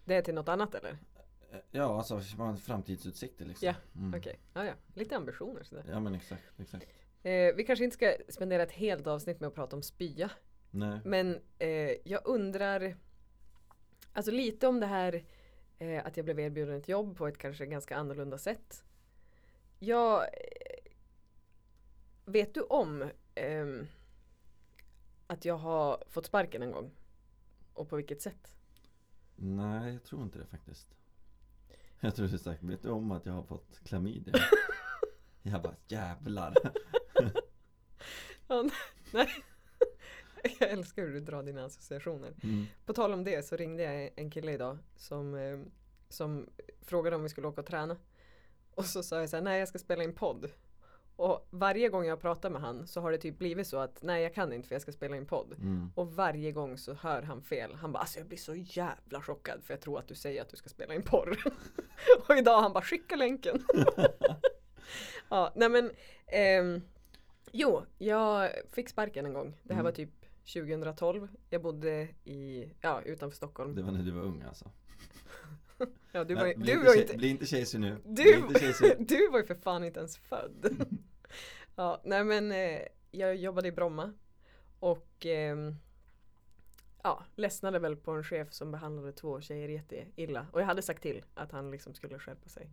det 0.05 0.15
är 0.15 0.23
till 0.23 0.35
något 0.35 0.49
annat 0.49 0.75
eller? 0.75 0.91
Eh, 1.53 1.59
Ja, 1.71 1.97
alltså 1.99 2.21
man 2.39 2.57
framtidsutsikter 2.57 3.45
liksom. 3.45 3.67
Ja, 3.67 3.75
Mm. 3.97 4.15
Okej, 4.21 4.39
ja, 4.55 4.65
ja. 4.65 4.73
lite 4.95 5.17
ambitioner 5.17 5.63
sådär. 5.63 5.85
Ja 5.91 6.01
men 6.01 6.15
exakt, 6.15 6.43
exakt. 6.59 6.87
Eh, 7.23 7.55
vi 7.57 7.65
kanske 7.67 7.85
inte 7.85 7.95
ska 7.95 8.15
spendera 8.29 8.63
ett 8.63 8.73
helt 8.73 9.07
avsnitt 9.07 9.41
med 9.41 9.47
att 9.49 9.55
prata 9.55 9.77
om 9.77 9.83
spya. 9.83 10.31
Nej. 10.71 11.01
Men 11.05 11.39
eh, 11.59 11.69
jag 12.05 12.21
undrar 12.25 12.97
Alltså 14.13 14.33
lite 14.33 14.67
om 14.67 14.81
det 14.81 14.87
här 14.87 15.25
eh, 15.79 16.07
att 16.07 16.17
jag 16.17 16.25
blev 16.25 16.41
erbjuden 16.41 16.77
ett 16.77 16.89
jobb 16.89 17.17
på 17.17 17.27
ett 17.27 17.39
kanske 17.39 17.67
ganska 17.67 17.97
annorlunda 17.97 18.39
sätt. 18.39 18.85
Jag 19.79 20.23
eh, 20.23 20.81
Vet 22.31 22.55
du 22.55 22.61
om 22.61 23.11
ehm, 23.35 23.87
att 25.27 25.45
jag 25.45 25.59
har 25.59 26.05
fått 26.09 26.27
sparken 26.27 26.63
en 26.63 26.73
gång? 26.73 26.91
Och 27.73 27.89
på 27.89 27.97
vilket 27.97 28.23
sätt? 28.23 28.55
Nej, 29.37 29.93
jag 29.93 30.05
tror 30.05 30.23
inte 30.23 30.39
det 30.39 30.47
faktiskt. 30.47 30.89
Jag 32.01 32.15
tror 32.15 32.29
du 32.29 32.39
sagt, 32.39 32.63
vet 32.63 32.83
du 32.83 32.89
om 32.89 33.13
att 33.13 33.27
jag 33.27 33.33
har 33.33 33.43
fått 33.43 33.81
klamydia? 33.85 34.35
jag 35.43 35.63
bara, 35.63 35.75
jävlar. 35.89 36.57
Ja, 38.49 38.69
nej. 39.13 39.45
Jag 40.61 40.71
älskar 40.71 41.03
hur 41.03 41.13
du 41.13 41.21
drar 41.21 41.43
dina 41.43 41.65
associationer. 41.65 42.35
Mm. 42.43 42.67
På 42.87 42.93
tal 42.93 43.13
om 43.13 43.25
det 43.25 43.47
så 43.47 43.57
ringde 43.57 43.83
jag 43.83 44.11
en 44.17 44.31
kille 44.31 44.53
idag 44.53 44.79
som, 44.97 45.35
eh, 45.35 45.59
som 46.09 46.49
frågade 46.83 47.17
om 47.17 47.23
vi 47.23 47.29
skulle 47.29 47.49
åka 47.49 47.61
och 47.61 47.67
träna. 47.67 47.97
Och 48.75 48.85
så 48.85 49.03
sa 49.03 49.21
jag 49.21 49.29
så 49.31 49.37
här, 49.37 49.43
nej 49.43 49.59
jag 49.59 49.69
ska 49.69 49.79
spela 49.79 50.05
in 50.05 50.15
podd. 50.15 50.51
Och 51.17 51.47
varje 51.51 51.89
gång 51.89 52.05
jag 52.07 52.21
pratar 52.21 52.51
med 52.51 52.61
han 52.63 52.87
så 52.87 53.01
har 53.01 53.11
det 53.13 53.19
typ 53.19 53.39
blivit 53.39 53.67
så 53.67 53.79
att 53.79 54.03
nej 54.03 54.23
jag 54.23 54.35
kan 54.35 54.53
inte 54.53 54.69
för 54.69 54.75
jag 54.75 54.83
ska 54.83 54.93
spela 54.93 55.17
in 55.17 55.27
podd. 55.27 55.53
Mm. 55.59 55.93
Och 55.95 56.13
varje 56.15 56.53
gång 56.53 56.79
så 56.79 56.95
hör 56.95 57.23
han 57.23 57.43
fel. 57.43 57.75
Han 57.75 57.93
bara 57.93 57.99
alltså 57.99 58.19
jag 58.19 58.29
blir 58.29 58.39
så 58.39 58.55
jävla 58.55 59.23
chockad 59.23 59.63
för 59.65 59.75
jag 59.75 59.81
tror 59.81 59.99
att 59.99 60.09
du 60.09 60.15
säger 60.15 60.43
att 60.43 60.49
du 60.49 60.57
ska 60.57 60.69
spela 60.69 60.95
in 60.95 61.03
porr. 61.03 61.39
och 62.29 62.37
idag 62.37 62.61
han 62.63 62.73
bara 62.73 62.85
skicka 62.85 63.17
länken. 63.17 63.65
ja, 65.29 65.53
nej 65.57 65.69
men 65.69 65.91
ehm, 66.27 66.83
Jo, 67.53 67.83
jag 67.99 68.51
fick 68.73 68.89
sparken 68.89 69.27
en 69.27 69.33
gång. 69.35 69.57
Det 69.63 69.75
här 69.75 69.81
Mm. 69.81 69.85
var 69.85 69.93
typ 69.93 70.11
2012. 70.45 71.29
Jag 71.51 71.63
bodde 71.63 72.09
i, 72.25 72.71
ja, 72.81 73.03
utanför 73.03 73.37
Stockholm. 73.37 73.75
Det 73.75 73.83
var 73.83 73.93
när 73.93 74.03
du 74.03 74.11
var 74.11 74.23
ung 74.23 74.43
alltså. 74.43 74.71
Ja, 76.13 76.25
du 76.25 76.35
var, 76.35 76.43
Nej, 76.43 76.55
ju- 76.59 76.65
du 76.65 76.73
inte 76.73 76.87
var 76.87 77.01
inte, 77.01 77.17
bli 77.17 77.29
inte 77.29 77.47
tjejsig 77.47 77.81
nu. 77.81 77.97
du, 78.05 78.25
du 78.99 79.29
var 79.31 79.39
ju 79.39 79.45
för 79.45 79.55
fan 79.55 79.85
inte 79.85 79.99
ens 79.99 80.19
född. 80.19 80.87
ja, 81.77 82.01
nej 82.05 82.25
men 82.25 82.53
eh, 82.53 82.81
jag 83.11 83.37
jobbade 83.37 83.69
i 83.69 83.73
Bromma 83.73 84.13
och 84.81 85.27
ehm, 85.27 85.75
ja, 87.03 87.25
ledsnade 87.37 87.79
väl 87.79 87.97
på 87.97 88.11
en 88.11 88.25
chef 88.25 88.53
som 88.53 88.71
behandlade 88.73 89.13
två 89.13 89.41
tjejer 89.41 89.69
jätteilla. 89.69 90.47
Och 90.53 90.61
jag 90.61 90.67
hade 90.67 90.83
sagt 90.83 91.03
till 91.03 91.25
att 91.35 91.53
han 91.53 91.71
liksom 91.71 91.95
skulle 91.95 92.19
skärpa 92.19 92.49
sig. 92.49 92.71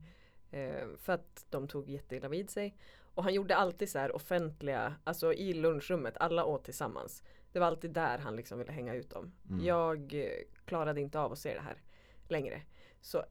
Eh, 0.52 0.88
för 0.98 1.14
att 1.14 1.46
de 1.50 1.68
tog 1.68 1.90
jätteilla 1.90 2.28
vid 2.28 2.50
sig. 2.50 2.78
Och 3.14 3.24
han 3.24 3.34
gjorde 3.34 3.56
alltid 3.56 3.90
så 3.90 4.00
här 4.00 4.16
offentliga, 4.16 4.96
alltså 5.04 5.34
i 5.34 5.54
lunchrummet, 5.54 6.18
alla 6.18 6.46
åt 6.46 6.64
tillsammans. 6.64 7.24
Det 7.58 7.62
var 7.62 7.68
alltid 7.68 7.92
där 7.92 8.18
han 8.18 8.36
liksom 8.36 8.60
ville 8.60 8.72
hänga 8.72 8.94
ut 8.94 9.10
dem. 9.10 9.32
Mm. 9.50 9.66
Jag 9.66 10.14
eh, 10.14 10.32
klarade 10.66 11.02
inte 11.02 11.20
av 11.20 11.32
att 11.32 11.40
se 11.40 11.54
det 11.54 11.62
här 11.62 11.82
längre. 12.28 12.62
Så 13.02 13.26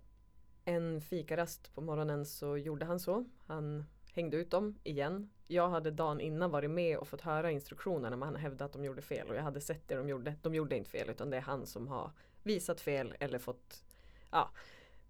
en 0.65 1.01
fikarast 1.01 1.75
på 1.75 1.81
morgonen 1.81 2.27
så 2.27 2.57
gjorde 2.57 2.85
han 2.85 3.01
så. 3.01 3.25
Han 3.47 3.85
hängde 4.13 4.37
ut 4.37 4.51
dem 4.51 4.79
igen. 4.83 5.31
Jag 5.47 5.69
hade 5.69 5.91
dagen 5.91 6.21
innan 6.21 6.51
varit 6.51 6.71
med 6.71 6.99
och 6.99 7.09
fått 7.09 7.21
höra 7.21 7.51
instruktionerna 7.51 8.17
men 8.17 8.29
han 8.29 8.37
hävdade 8.37 8.65
att 8.65 8.73
de 8.73 8.85
gjorde 8.85 9.03
fel 9.03 9.29
och 9.29 9.37
jag 9.37 9.43
hade 9.43 9.61
sett 9.61 9.89
det 9.89 9.95
de 9.95 10.09
gjorde. 10.09 10.35
De 10.43 10.55
gjorde 10.55 10.77
inte 10.77 10.91
fel 10.91 11.11
utan 11.11 11.31
det 11.31 11.37
är 11.37 11.41
han 11.41 11.67
som 11.67 11.89
har 11.89 12.11
visat 12.43 12.81
fel 12.81 13.15
eller 13.21 13.39
fått, 13.39 13.85
ja, 14.31 14.51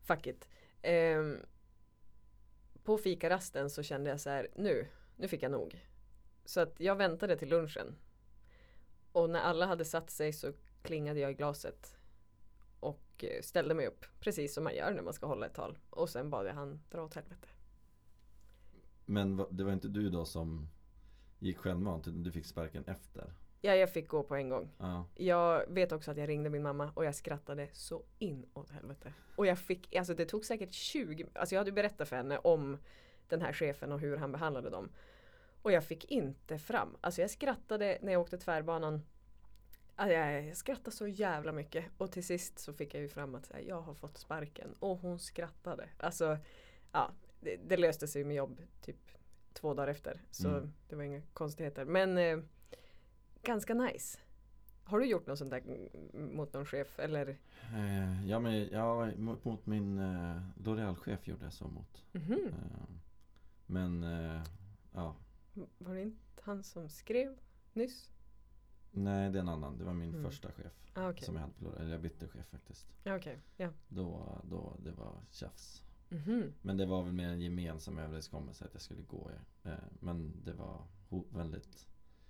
fuck 0.03 0.27
it. 0.27 0.49
Ehm, 0.83 1.39
på 2.85 2.99
fikarasten 2.99 3.71
så 3.71 3.83
kände 3.83 4.11
jag 4.11 4.21
så 4.21 4.31
här, 4.31 4.49
nu, 4.55 4.87
nu 5.17 5.29
fick 5.29 5.43
jag 5.43 5.53
nog. 5.53 5.87
Så 6.45 6.61
att 6.61 6.81
jag 6.81 6.97
väntade 6.97 7.37
till 7.37 7.49
lunchen. 7.49 7.97
Och 9.17 9.31
när 9.31 9.41
alla 9.41 9.67
hade 9.67 9.85
satt 9.85 10.11
sig 10.11 10.33
så 10.33 10.53
klingade 10.83 11.21
jag 11.21 11.31
i 11.31 11.35
glaset. 11.35 11.97
Och 12.81 13.25
eh, 13.25 13.43
ställde 13.43 13.75
mig 13.75 13.87
upp, 13.87 14.05
precis 14.21 14.55
som 14.55 14.65
man 14.65 14.75
gör 14.75 14.93
när 14.93 15.03
man 15.03 15.13
ska 15.13 15.27
hålla 15.27 15.47
ett 15.47 15.55
tal. 15.55 15.79
Och 15.91 16.09
sen 16.09 16.31
bad 16.31 16.47
jag 16.47 16.55
han 16.55 16.81
dra 16.91 17.05
åt 17.05 17.15
helvete. 17.15 17.49
Men 19.05 19.45
det 19.51 19.65
var 19.65 19.73
inte 19.73 19.89
du 19.89 20.11
då 20.11 20.25
som 20.25 20.69
gick 21.39 21.59
självmant 21.59 22.09
utan 22.09 22.23
du 22.23 22.33
fick 22.33 22.47
sparken 22.47 22.85
efter? 22.87 23.33
Ja, 23.61 23.75
jag 23.75 23.91
fick 23.91 24.09
gå 24.09 24.23
på 24.23 24.35
en 24.35 24.49
gång. 24.49 24.71
Ja. 24.79 25.05
Jag 25.15 25.65
vet 25.69 25.93
också 25.93 26.11
att 26.11 26.17
jag 26.17 26.29
ringde 26.29 26.51
min 26.51 26.63
mamma 26.63 26.91
och 26.95 27.05
jag 27.05 27.15
skrattade 27.15 27.69
så 27.73 28.03
in 28.19 28.47
åt 28.55 28.71
helvete. 28.71 29.13
Och 29.37 29.47
jag 29.47 29.59
fick, 29.59 29.97
alltså 29.97 30.15
det 30.15 30.25
tog 30.27 30.45
säkert 30.45 30.73
20, 30.73 31.27
alltså 31.35 31.55
jag 31.55 31.61
hade 31.61 31.73
berättat 31.73 32.09
för 32.09 32.17
henne 32.17 32.39
om 32.39 32.79
den 33.29 33.43
här 33.43 33.53
chefen 33.53 33.93
och 33.93 34.01
hur 34.01 34.17
han 34.17 34.33
behandlade 34.33 34.71
dem. 34.71 34.89
Och 35.67 35.73
jag 35.73 35.85
fick 35.85 36.05
inte 36.05 36.59
fram, 36.59 36.97
alltså 37.01 37.21
jag 37.21 37.31
skrattade 37.31 37.99
när 38.03 38.13
jag 38.13 38.21
åkte 38.23 38.39
tvärbanan. 38.39 39.03
Alltså 39.97 40.13
jag, 40.17 40.57
skrattade 40.57 40.97
så 40.97 41.07
jävla 41.09 41.53
mycket 41.53 41.85
och 41.99 42.13
till 42.13 42.25
sist 42.27 42.59
så 42.59 42.73
fick 42.73 42.95
jag 42.95 43.03
ju 43.03 43.09
fram 43.09 43.35
att 43.35 43.53
jag 43.67 43.81
har 43.81 43.95
fått 43.95 44.19
sparken 44.19 44.75
och 44.79 44.99
hon 44.99 45.19
skrattade. 45.19 45.89
Alltså, 45.99 46.39
ja, 46.93 47.11
det, 47.41 47.57
det 47.57 47.77
löste 47.77 48.09
sig 48.09 48.25
med 48.25 48.37
jobb 48.37 48.61
typ 48.83 48.97
två 49.53 49.75
dagar 49.75 49.89
efter. 49.89 50.21
Så 50.31 50.49
Mm. 50.49 50.73
det 50.89 50.97
var 50.97 51.03
inga 51.03 51.23
konstigheter. 51.33 51.85
Men 51.85 52.19
eh, 52.19 52.39
ganska 53.43 53.75
nice. 53.75 54.19
Har 54.85 54.99
du 55.01 55.07
gjort 55.07 55.27
något 55.27 55.39
sånt 55.39 55.51
där 55.51 55.59
mm, 55.61 56.37
mot 56.37 56.53
någon 56.53 56.67
chef 56.67 56.99
eller? 56.99 57.29
Eh, 57.75 58.29
ja 58.29 58.39
men 58.41 58.69
ja, 58.73 59.11
mot, 59.17 59.45
mot 59.45 59.67
min 59.67 59.99
eh, 59.99 60.41
L'Oreal-chef 60.57 61.29
gjorde 61.29 61.45
jag 61.45 61.53
så 61.53 61.69
mot. 61.69 62.05
Mhm. 62.13 62.33
Eh, 62.33 62.89
men 63.67 64.03
eh, 64.03 64.43
ja, 64.95 65.17
Var 65.79 65.95
det 65.95 66.03
inte 66.03 66.43
han 66.43 66.63
som 66.63 66.89
skrev 66.89 67.39
nyss? 67.73 68.11
nej 68.91 69.31
det 69.31 69.39
är 69.39 69.41
en 69.43 69.49
annan. 69.49 69.79
Det 69.79 69.85
var 69.85 69.93
min 69.95 70.11
Mm. 70.11 70.23
första 70.25 70.53
chef. 70.53 70.73
Ah, 70.95 71.11
Okej, 71.11 71.25
Som 71.25 71.35
jag 71.35 71.43
hade 71.43 71.55
på 71.55 71.65
L'Oreal. 71.65 71.81
Eller 71.81 71.91
jag 71.91 72.01
bytte 72.01 72.29
chef 72.29 72.47
faktiskt. 72.47 72.87
Ah, 73.05 73.17
okej, 73.17 73.39
ja. 73.57 73.71
Då, 73.89 74.39
då 74.45 74.77
det 74.85 74.91
var 74.93 75.21
tjafs. 75.31 75.83
Mhm. 76.09 76.53
Men 76.63 76.77
det 76.77 76.87
var 76.87 77.03
väl 77.03 77.13
mer 77.13 77.29
en 77.29 77.41
gemensam 77.41 77.99
överenskommelse 77.99 78.65
att 78.65 78.73
jag 78.73 78.83
skulle 78.83 79.03
gå. 79.03 79.31
Eh, 79.65 79.73
men 80.01 80.33
det 80.45 80.53
var 80.53 80.83
ho- 81.11 81.27
väldigt 81.37 81.87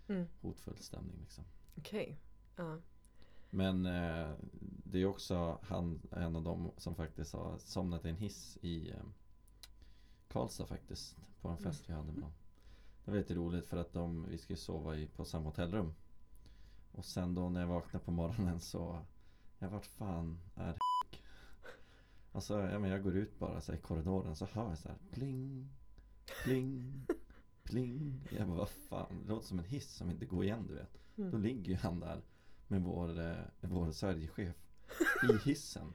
Mm. 0.08 0.26
hotfull 0.40 0.76
stämning 0.78 1.16
liksom. 1.20 1.44
Okej. 1.78 2.18
Ja. 2.56 2.78
Men 3.50 3.86
eh, 3.86 4.34
det 4.84 4.98
är 5.02 5.06
också 5.06 5.58
han, 5.62 6.00
en 6.10 6.36
av 6.36 6.42
dem 6.42 6.70
som 6.76 6.94
faktiskt 6.94 7.32
har 7.32 7.58
somnat 7.58 8.04
i 8.04 8.08
en 8.08 8.16
hiss 8.16 8.58
i 8.62 8.90
eh, 8.90 8.96
Karlstad 10.28 10.66
faktiskt. 10.66 11.16
På 11.40 11.48
en 11.48 11.58
fest 11.58 11.88
vi 11.88 11.92
hade 11.92 12.12
med 12.12 12.22
dem. 12.22 12.32
Det 13.06 13.12
var 13.12 13.18
lite 13.18 13.34
roligt 13.34 13.66
för 13.66 13.76
att 13.76 13.92
de, 13.92 14.26
vi 14.28 14.38
skulle 14.38 14.56
sova 14.56 14.96
i, 14.96 15.06
på 15.06 15.24
samma 15.24 15.44
hotellrum. 15.44 15.94
Och 16.92 17.04
sen 17.04 17.34
då 17.34 17.48
när 17.48 17.60
jag 17.60 17.68
vaknade 17.68 18.04
på 18.04 18.10
morgonen 18.10 18.60
så 18.60 18.98
Jag 19.58 19.68
vart 19.68 19.86
fan 19.86 20.38
är 20.54 20.76
Alltså 22.32 22.60
ja, 22.60 22.78
men 22.78 22.90
jag 22.90 23.02
går 23.02 23.16
ut 23.16 23.38
bara 23.38 23.60
så 23.60 23.72
i 23.72 23.78
korridoren 23.78 24.36
så 24.36 24.44
hör 24.44 24.68
jag 24.68 24.78
så 24.78 24.88
här 24.88 24.98
pling 25.10 25.68
Pling 26.44 27.06
pling. 27.62 28.28
Jag 28.30 28.48
bara 28.48 28.58
vad 28.58 28.68
fan, 28.68 29.22
det 29.22 29.28
låter 29.28 29.46
som 29.46 29.58
en 29.58 29.64
hiss 29.64 29.90
som 29.90 30.10
inte 30.10 30.26
går 30.26 30.44
igen 30.44 30.66
du 30.68 30.74
vet. 30.74 30.98
Mm. 31.18 31.30
Då 31.30 31.38
ligger 31.38 31.70
ju 31.70 31.76
han 31.76 32.00
där 32.00 32.22
med 32.68 32.82
vår, 32.82 33.20
eh, 33.20 33.36
vår 33.60 33.92
Sverigechef 33.92 34.56
i 35.30 35.48
hissen. 35.48 35.92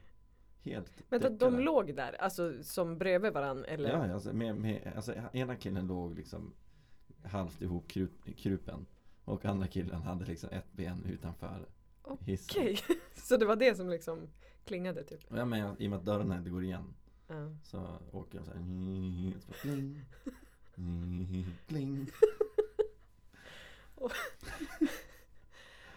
Helt 0.64 0.92
Men 1.10 1.26
att 1.26 1.40
de 1.40 1.60
låg 1.60 1.96
där, 1.96 2.14
alltså 2.22 2.64
som 2.64 2.98
bredvid 2.98 3.34
varann 3.34 3.66
eller? 3.66 3.90
Ja, 3.90 4.14
alltså, 4.14 4.34
med, 4.34 4.56
med, 4.56 4.94
alltså 4.96 5.14
ena 5.34 5.56
killen 5.56 5.88
låg 5.88 6.16
liksom 6.16 6.54
halvt 7.24 7.62
ihop 7.62 7.88
krup, 7.88 8.12
krupen. 8.38 8.86
Och 9.26 9.46
andra 9.46 9.68
killen 9.68 10.02
hade 10.02 10.26
liksom 10.26 10.50
ett 10.50 10.74
ben 10.74 11.06
utanför 11.06 11.66
hissen. 12.20 12.62
Okej, 12.62 12.80
så 13.16 13.38
det 13.38 13.46
var 13.46 13.56
det 13.56 13.76
som 13.76 13.90
liksom 13.90 14.30
klingade 14.66 15.04
typ? 15.04 15.20
Ja, 15.30 15.46
men 15.46 15.82
i 15.82 15.88
och 15.88 15.90
med 15.90 16.00
att 16.00 16.06
dörrarna 16.06 16.38
inte 16.38 16.50
går 16.50 16.64
igen 16.64 16.94
Ja. 17.28 17.56
så 17.64 18.00
åker 18.12 18.38
de 18.40 18.46
så 18.46 18.52
här. 18.52 18.60
Så 19.40 19.48
bara 19.48 19.58
pling, 20.74 21.46
pling. 21.68 22.08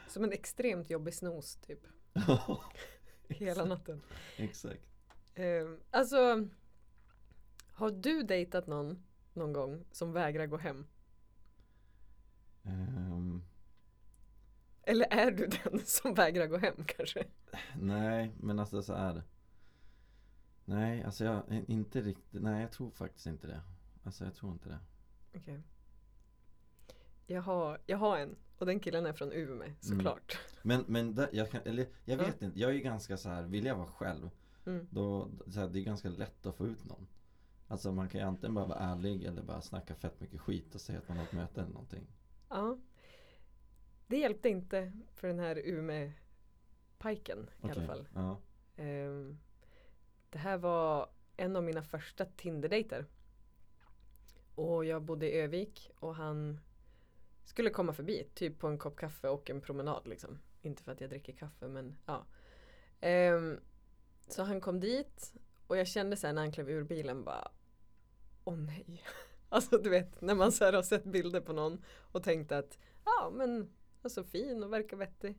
Som 0.08 0.24
en 0.24 0.32
extremt 0.32 0.90
jobbig 0.90 1.14
snos 1.14 1.56
typ. 1.56 1.86
Hela 3.28 3.64
natten. 3.64 4.00
Exakt. 4.36 4.82
Eh, 5.34 5.70
alltså, 5.90 6.48
har 7.72 7.90
du 7.90 8.22
dejtat 8.22 8.66
någon 8.66 9.02
någon 9.32 9.52
gång 9.52 9.84
som 9.92 10.12
vägrar 10.12 10.46
gå 10.46 10.56
hem? 10.56 10.86
Ehm, 12.64 13.42
Eller 14.82 15.06
är 15.10 15.30
du 15.30 15.46
den 15.46 15.80
som 15.86 16.14
vägrar 16.14 16.46
gå 16.46 16.56
hem 16.58 16.84
kanske? 16.86 17.24
nej, 17.80 18.32
men 18.40 18.58
alltså 18.58 18.82
så 18.82 18.94
här. 18.94 19.22
Nej, 20.64 21.02
alltså 21.02 21.24
jag 21.24 21.64
inte 21.68 22.00
riktigt. 22.00 22.42
Nej, 22.42 22.62
jag 22.62 22.72
tror 22.72 22.90
faktiskt 22.90 23.26
inte 23.26 23.46
det. 23.46 23.60
Alltså 24.04 24.24
jag 24.24 24.34
tror 24.34 24.52
inte 24.52 24.68
det. 24.68 24.78
Okej. 25.36 25.60
Jag, 27.26 27.42
har, 27.42 27.80
jag 27.86 27.98
har 27.98 28.18
en 28.18 28.36
och 28.58 28.66
den 28.66 28.80
killen 28.80 29.06
är 29.06 29.12
från 29.12 29.32
Umeå 29.32 29.72
såklart. 29.80 30.38
Men, 30.62 30.84
men 30.88 31.14
där, 31.14 31.28
jag, 31.32 31.50
kan, 31.50 31.60
eller, 31.64 31.86
jag 32.04 32.20
Ja. 32.20 32.24
vet 32.24 32.42
inte, 32.42 32.60
jag 32.60 32.70
är 32.70 32.74
ju 32.74 32.80
ganska 32.80 33.16
så 33.16 33.28
här, 33.28 33.42
vill 33.42 33.64
jag 33.66 33.76
vara 33.76 33.86
själv 33.86 34.30
Mm. 34.66 34.86
då, 34.90 35.28
så 35.46 35.60
här, 35.60 35.68
det 35.68 35.78
är 35.80 35.84
ganska 35.84 36.08
lätt 36.08 36.46
att 36.46 36.54
få 36.56 36.66
ut 36.66 36.84
någon 36.84 37.06
Alltså 37.68 37.92
man 37.92 38.08
kan 38.08 38.20
ju 38.20 38.26
antingen 38.26 38.54
bara 38.54 38.66
vara 38.66 38.78
ärlig 38.78 39.24
eller 39.24 39.42
bara 39.42 39.60
snacka 39.60 39.94
fett 39.94 40.20
mycket 40.20 40.40
skit 40.40 40.74
och 40.74 40.80
säga 40.80 40.98
att 40.98 41.08
man 41.08 41.16
har 41.16 41.24
ett 41.24 41.32
möte 41.32 41.60
eller 41.60 41.72
någonting 41.72 42.06
Ja. 42.48 42.78
Det 44.06 44.16
hjälpte 44.16 44.48
inte 44.48 44.92
för 45.14 45.28
den 45.28 45.38
här 45.38 45.56
Umeå-pajken 45.64 47.50
i 47.62 47.70
alla 47.70 47.86
fall. 47.86 48.08
Ja, 48.14 48.40
Ehm, 48.76 49.38
det 50.30 50.38
här 50.38 50.58
var 50.58 51.10
en 51.36 51.56
av 51.56 51.62
mina 51.62 51.82
första 51.82 52.24
Tinder-dejter. 52.24 53.06
Och 54.54 54.84
jag 54.84 55.02
bodde 55.02 55.30
i 55.30 55.40
Övik 55.40 55.90
och 55.96 56.14
han 56.14 56.60
skulle 57.44 57.70
komma 57.70 57.92
förbi, 57.92 58.28
typ 58.34 58.58
på 58.58 58.68
en 58.68 58.78
kopp 58.78 58.96
kaffe 58.96 59.28
och 59.28 59.50
en 59.50 59.60
promenad 59.60 60.06
liksom. 60.06 60.38
Inte 60.62 60.82
för 60.82 60.92
att 60.92 61.00
jag 61.00 61.10
dricker 61.10 61.32
kaffe 61.32 61.68
men 61.68 61.96
ja. 62.06 62.26
Ehm, 63.00 63.60
så 64.28 64.42
han 64.42 64.60
kom 64.60 64.80
dit 64.80 65.34
och 65.66 65.76
jag 65.76 65.88
kände 65.88 66.16
sen 66.16 66.34
när 66.34 66.42
han 66.42 66.52
klev 66.52 66.70
ur 66.70 66.84
bilen 66.84 67.24
bara 67.24 67.50
Åh 68.44 68.56
nej. 68.56 69.04
Alltså 69.54 69.78
du 69.78 69.90
vet 69.90 70.20
när 70.20 70.34
man 70.34 70.52
så 70.52 70.64
har 70.72 70.82
sett 70.82 71.04
bilder 71.04 71.40
på 71.40 71.52
någon 71.52 71.84
och 72.12 72.22
tänkt 72.22 72.52
att 72.52 72.78
ja 73.04 73.32
men 73.34 73.70
alltså 74.02 74.24
fin 74.24 74.62
och 74.62 74.72
verkar 74.72 74.96
vettig. 74.96 75.38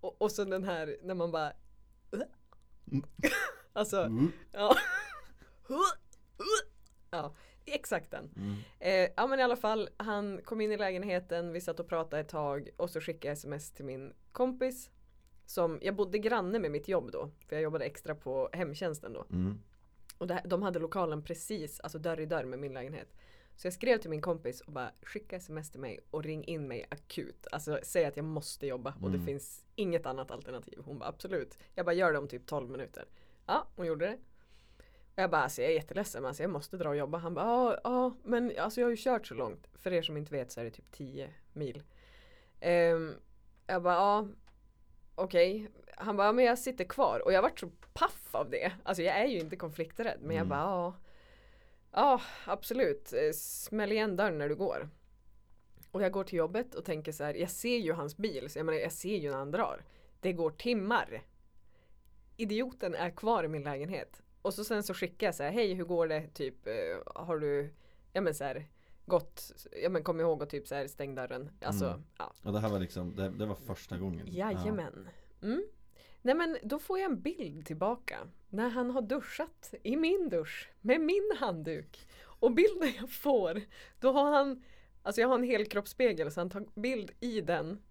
Och, 0.00 0.22
och 0.22 0.32
så 0.32 0.44
den 0.44 0.64
här 0.64 0.96
när 1.02 1.14
man 1.14 1.30
bara 1.30 1.52
Alltså 3.72 4.02
Mm. 4.02 4.32
ja. 4.52 4.76
ja, 7.10 7.34
exakt 7.64 8.10
den. 8.10 8.30
mm. 8.36 8.54
Eh, 8.80 9.10
ja 9.16 9.26
men 9.26 9.40
i 9.40 9.42
alla 9.42 9.56
fall, 9.56 9.88
han 9.96 10.40
kom 10.44 10.60
in 10.60 10.72
i 10.72 10.76
lägenheten, 10.76 11.52
vi 11.52 11.60
satt 11.60 11.80
och 11.80 11.88
pratade 11.88 12.20
ett 12.22 12.28
tag 12.28 12.68
och 12.76 12.90
så 12.90 13.00
skickade 13.00 13.26
jag 13.26 13.32
sms 13.32 13.72
till 13.72 13.84
min 13.84 14.12
kompis. 14.32 14.90
Som, 15.46 15.78
jag 15.82 15.94
bodde 15.96 16.18
granne 16.18 16.58
med 16.58 16.70
mitt 16.70 16.88
jobb 16.88 17.10
då, 17.12 17.30
för 17.48 17.56
jag 17.56 17.62
jobbade 17.62 17.84
extra 17.84 18.14
på 18.14 18.48
hemtjänsten 18.52 19.12
då. 19.12 19.26
Mm. 19.30 19.58
Och 20.18 20.26
det, 20.26 20.42
de 20.44 20.62
hade 20.62 20.78
lokalen 20.78 21.22
precis, 21.24 21.80
alltså 21.80 21.98
dörr 21.98 22.20
i 22.20 22.26
dörr 22.26 22.44
med 22.44 22.58
min 22.58 22.74
lägenhet. 22.74 23.08
Så 23.56 23.66
jag 23.66 23.72
skrev 23.74 23.98
till 23.98 24.10
min 24.10 24.20
kompis 24.20 24.60
och 24.60 24.72
bara 24.72 24.90
skicka 25.02 25.36
sms 25.36 25.70
till 25.70 25.80
mig 25.80 26.00
och 26.10 26.22
ring 26.24 26.44
in 26.44 26.68
mig 26.68 26.86
akut. 26.88 27.46
Alltså 27.52 27.78
säg 27.82 28.04
att 28.04 28.16
jag 28.16 28.24
måste 28.24 28.66
jobba 28.66 28.90
och 29.02 29.10
det 29.10 29.16
Mm. 29.16 29.26
finns 29.26 29.64
inget 29.74 30.06
annat 30.06 30.30
alternativ. 30.30 30.78
Hon 30.84 30.98
bara 30.98 31.08
absolut. 31.08 31.58
Jag 31.74 31.86
bara 31.86 31.92
gör 31.94 32.12
det 32.12 32.18
om 32.18 32.28
typ 32.28 32.46
12 32.46 32.70
minuter. 32.70 33.04
Ja, 33.46 33.66
hon 33.76 33.86
gjorde 33.86 34.06
det. 34.06 34.18
Och 35.14 35.22
jag 35.22 35.30
bara 35.30 35.42
alltså 35.42 35.62
jag 35.62 35.70
är 35.70 35.74
jätteledsen 35.74 36.22
men 36.22 36.28
alltså, 36.28 36.42
jag 36.42 36.50
måste 36.50 36.76
dra 36.76 36.88
och 36.88 36.96
jobba. 36.96 37.18
Han 37.18 37.34
bara 37.34 37.46
ja, 37.46 37.80
ja 37.84 38.14
men 38.24 38.52
alltså 38.58 38.80
jag 38.80 38.86
har 38.86 38.90
ju 38.90 38.96
kört 38.96 39.26
så 39.26 39.34
långt. 39.34 39.68
För 39.74 39.92
er 39.92 40.02
som 40.02 40.16
inte 40.16 40.32
vet 40.32 40.52
så 40.52 40.60
är 40.60 40.64
det 40.64 40.70
typ 40.70 40.92
10 40.92 41.30
mil. 41.52 41.82
Ehm, 42.60 43.14
jag 43.66 43.82
bara 43.82 43.94
ja 43.94 44.28
okej. 45.14 45.68
Han 45.96 46.16
bara, 46.16 46.32
men 46.32 46.44
jag 46.44 46.58
sitter 46.58 46.84
kvar. 46.84 47.20
Och 47.24 47.32
jag 47.32 47.42
vart 47.42 47.60
så 47.60 47.70
paff 47.92 48.28
av 48.34 48.50
det. 48.50 48.72
Alltså 48.82 49.02
jag 49.02 49.16
är 49.16 49.26
ju 49.26 49.38
inte 49.38 49.56
konflikträdd. 49.56 50.18
Men 50.20 50.36
jag 50.36 50.46
Mm. 50.46 50.48
bara, 50.48 50.58
ja. 50.60 50.94
Ja, 51.96 52.20
absolut. 52.46 53.12
Eh, 53.12 53.32
Smäll 53.34 53.92
igen 53.92 54.16
dörren 54.16 54.38
när 54.38 54.48
du 54.48 54.54
går. 54.56 54.88
Och 55.90 56.02
jag 56.02 56.12
går 56.12 56.24
till 56.24 56.38
jobbet 56.38 56.74
och 56.74 56.84
tänker 56.84 57.12
så 57.12 57.24
här, 57.24 57.34
jag 57.34 57.50
ser 57.50 57.78
ju 57.78 57.92
hans 57.92 58.16
bil. 58.16 58.50
Så 58.50 58.58
jag 58.58 58.66
menar, 58.66 58.78
jag 58.78 58.92
ser 58.92 59.16
ju 59.16 59.30
när 59.30 59.36
han 59.38 59.50
drar. 59.50 59.84
Det 60.20 60.32
går 60.32 60.50
timmar. 60.50 61.22
Idioten 62.36 62.94
är 62.94 63.10
kvar 63.10 63.44
i 63.44 63.48
min 63.48 63.62
lägenhet. 63.62 64.22
Och 64.42 64.54
så 64.54 64.64
sen 64.64 64.82
så 64.82 64.94
skickar 64.94 65.26
jag 65.26 65.34
så 65.34 65.42
här, 65.42 65.50
hej 65.50 65.74
hur 65.74 65.84
går 65.84 66.06
det? 66.06 66.28
Typ, 66.34 66.66
eh, 66.66 66.72
har 67.14 67.38
du, 67.38 67.70
ja 68.12 68.20
men 68.20 68.34
så 68.34 68.44
här, 68.44 68.66
gått, 69.06 69.52
ja 69.82 69.88
men 69.88 70.02
kom 70.04 70.20
ihåg 70.20 70.42
att 70.42 70.50
typ 70.50 70.66
så 70.68 70.74
här, 70.74 70.86
stäng 70.86 71.14
dörren. 71.14 71.50
Alltså, 71.60 71.86
Mm. 71.86 72.02
ja. 72.18 72.32
Och 72.42 72.52
det 72.52 72.60
här 72.60 72.68
var 72.68 72.78
liksom, 72.78 73.16
det, 73.16 73.28
det 73.30 73.46
var 73.46 73.54
första 73.54 73.98
gången 73.98 74.26
Jajamän. 74.30 75.08
Mm. 75.42 75.64
Nej 76.22 76.34
men 76.34 76.58
då 76.62 76.78
får 76.78 76.98
jag 76.98 77.10
en 77.10 77.20
bild 77.20 77.66
tillbaka 77.66 78.18
när 78.48 78.68
han 78.68 78.90
har 78.90 79.02
duschat 79.02 79.74
i 79.82 79.96
min 79.96 80.28
dusch 80.28 80.70
med 80.80 81.00
min 81.00 81.32
handduk. 81.38 82.08
Och 82.22 82.52
bilden 82.52 82.92
jag 83.00 83.10
får, 83.10 83.62
då 84.00 84.12
har 84.12 84.30
han, 84.30 84.62
alltså 85.02 85.20
jag 85.20 85.28
har 85.28 85.34
en 85.34 85.44
helkroppsspegel 85.44 86.32
så 86.32 86.40
han 86.40 86.50
tar 86.50 86.66
bild 86.74 87.10
i 87.20 87.40
den. 87.40 87.82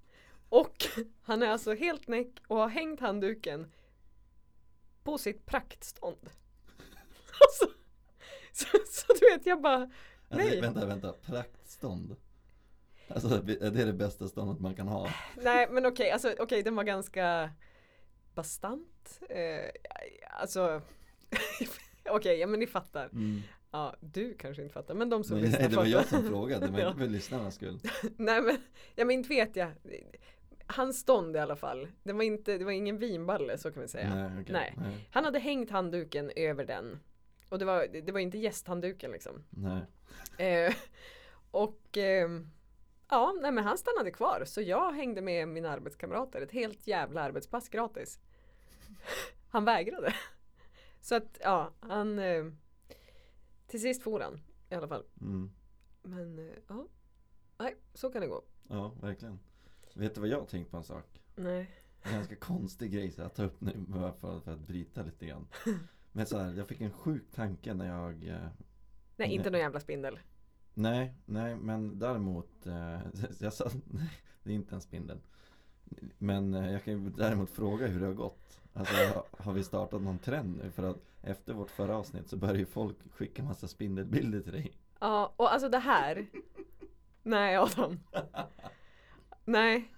Och 0.50 0.86
han 1.22 1.44
är 1.44 1.48
alltså 1.48 1.74
helt 1.74 2.08
näck 2.08 2.32
och 2.48 2.58
har 2.58 2.70
hängt 2.70 3.00
handduken 3.00 3.72
på 5.04 5.18
sitt 5.18 5.46
praktstånd. 5.46 6.30
Alltså, 7.42 7.68
så, 8.52 8.78
så 8.88 9.14
du 9.14 9.36
vet 9.36 9.46
jag 9.46 9.62
bara, 9.62 9.92
nej. 10.30 10.46
alltså, 10.46 10.62
Vänta, 10.62 10.86
vänta, 10.86 11.14
praktstånd 11.14 12.16
Alltså 13.08 13.28
är 13.36 13.72
det 13.72 13.86
det 13.86 13.94
bästa 13.94 14.28
ståndet 14.28 14.60
man 14.60 14.76
kan 14.76 14.88
ha? 14.88 15.10
Nej 15.36 15.68
men 15.72 15.86
okej, 15.86 16.12
alltså 16.12 16.34
okej 16.40 16.64
den 16.64 16.76
var 16.76 16.84
ganska 16.84 17.50
bastant. 18.36 18.88
Eh, 19.30 19.70
alltså 20.30 20.82
okej, 22.10 22.40
ja 22.40 22.48
men 22.48 22.60
ni 22.60 22.68
fattar. 22.68 23.06
Mm. 23.06 23.42
Ja, 23.72 23.96
du 24.00 24.34
kanske 24.34 24.62
inte 24.64 24.74
fattar 24.74 24.94
men 24.94 25.10
de 25.10 25.24
som 25.24 25.38
Nej, 25.38 25.46
lyssnar 25.50 25.70
det 25.70 25.76
var 25.76 25.86
jag 25.86 26.06
som 26.06 26.24
frågade, 26.24 26.72
men 26.72 26.80
Ja. 26.82 26.88
inte 26.88 27.00
för 27.00 27.08
lyssnarnas 27.08 27.56
skull 27.56 27.80
Nej 28.18 28.42
men, 28.42 28.58
ja 28.96 29.06
men 29.06 29.12
inte 29.12 29.30
vet 29.30 29.56
jag. 29.56 29.72
Hans 30.68 31.00
stånd 31.00 31.36
i 31.36 31.40
alla 31.40 31.56
fall. 31.56 31.88
Det 32.04 32.14
var, 32.14 32.24
inte, 32.24 32.58
det 32.58 32.66
var 32.66 32.72
ingen 32.72 32.98
vinballe 32.98 33.58
så 33.58 33.72
kan 33.72 33.82
vi 33.82 33.88
säga. 33.88 34.16
Nej, 34.16 34.42
okej. 34.42 34.54
Nej. 34.54 34.74
Nej. 34.78 35.08
Han 35.12 35.26
hade 35.26 35.40
hängt 35.40 35.70
handduken 35.72 36.32
över 36.36 36.66
den. 36.66 37.00
Och 37.50 37.60
det 37.60 37.66
var, 37.66 37.88
det 38.06 38.12
var 38.12 38.20
inte 38.20 38.38
gästhandduken 38.38 39.12
liksom. 39.12 39.44
Nej. 39.50 39.82
Eh, 40.48 40.74
och 41.52 41.98
ehm, 41.98 42.50
ja, 43.10 43.36
nej 43.42 43.52
men 43.52 43.64
han 43.64 43.78
stannade 43.78 44.12
kvar 44.12 44.44
så 44.46 44.62
jag 44.62 44.92
hängde 44.92 45.22
med 45.22 45.48
mina 45.48 45.70
arbetskamrater 45.70 46.42
ett 46.42 46.52
helt 46.52 46.88
jävla 46.88 47.22
arbetspass 47.22 47.70
gratis. 47.70 48.20
Han 49.50 49.66
vägrade. 49.66 50.14
Så 51.02 51.16
att 51.16 51.38
ja, 51.42 51.72
han 51.80 52.20
eh, 52.20 52.46
till 53.68 53.82
sist 53.82 54.04
for 54.04 54.20
han 54.20 54.42
i 54.70 54.76
alla 54.76 54.88
fall. 54.88 55.04
Mm. 55.22 55.52
Men 56.02 56.40
eh, 56.40 56.56
ja, 56.68 56.88
nej 57.58 57.76
så 57.94 58.10
kan 58.10 58.22
det 58.22 58.28
gå. 58.28 58.44
Ja, 58.68 58.94
verkligen 59.02 59.40
Vet 59.94 60.16
du 60.16 60.22
vad 60.22 60.30
jag 60.30 60.40
har 60.40 60.46
tänkt 60.46 60.72
på 60.72 60.78
en 60.78 60.84
sak? 60.84 61.22
Nej. 61.36 61.70
En 62.02 62.14
ganska 62.14 62.36
konstig 62.36 62.92
grej 62.92 63.12
så 63.12 63.22
jag 63.22 63.34
tar 63.34 63.44
upp 63.44 63.62
nu 63.62 63.74
bara 63.78 64.14
för, 64.14 64.40
för 64.40 64.54
att 64.54 64.60
bryta 64.60 65.04
lite 65.04 65.26
grann 65.26 65.48
Men 66.12 66.26
så 66.26 66.38
här, 66.38 66.54
jag 66.54 66.68
fick 66.68 66.82
en 66.82 66.92
sjuk 66.92 67.32
tanke 67.32 67.74
när 67.74 67.88
jag 67.88 68.28
eh, 68.28 68.48
Nej, 69.16 69.34
inte 69.34 69.50
någon 69.50 69.60
jävla 69.60 69.80
spindel. 69.80 70.20
Nej, 70.74 71.14
nej 71.26 71.56
men 71.56 72.00
däremot 72.00 72.66
eh, 72.66 73.00
Jag 73.40 73.54
sa, 73.54 73.70
nej 73.86 74.10
det 74.44 74.52
är 74.52 74.56
inte 74.56 74.76
en 74.76 74.82
spindel 74.82 75.20
Men 76.18 76.54
eh, 76.54 76.72
jag 76.72 76.84
kan 76.84 76.94
ju 76.94 77.10
däremot 77.10 77.50
fråga 77.50 77.88
hur 77.88 78.00
det 78.00 78.06
har 78.06 78.14
gått 78.14 78.62
Alltså 78.78 79.24
har, 79.38 79.54
vi 79.54 79.64
startat 79.64 80.02
någon 80.02 80.20
trend 80.20 80.58
nu? 80.64 80.72
För 80.72 80.84
att 80.84 80.98
efter 81.22 81.54
vårt 81.54 81.70
förra 81.72 81.98
avsnitt 81.98 82.30
så 82.30 82.38
börjar 82.38 82.56
ju 82.56 82.66
folk 82.66 82.98
skicka 83.14 83.44
massa 83.44 83.68
spindelbilder 83.68 84.42
till 84.42 84.52
dig 84.52 84.72
Ja, 85.00 85.34
och 85.38 85.54
alltså 85.54 85.70
det 85.70 85.78
här. 85.80 86.26
Nej 87.24 87.58
Adam. 87.58 88.00
Nej. 89.46 89.92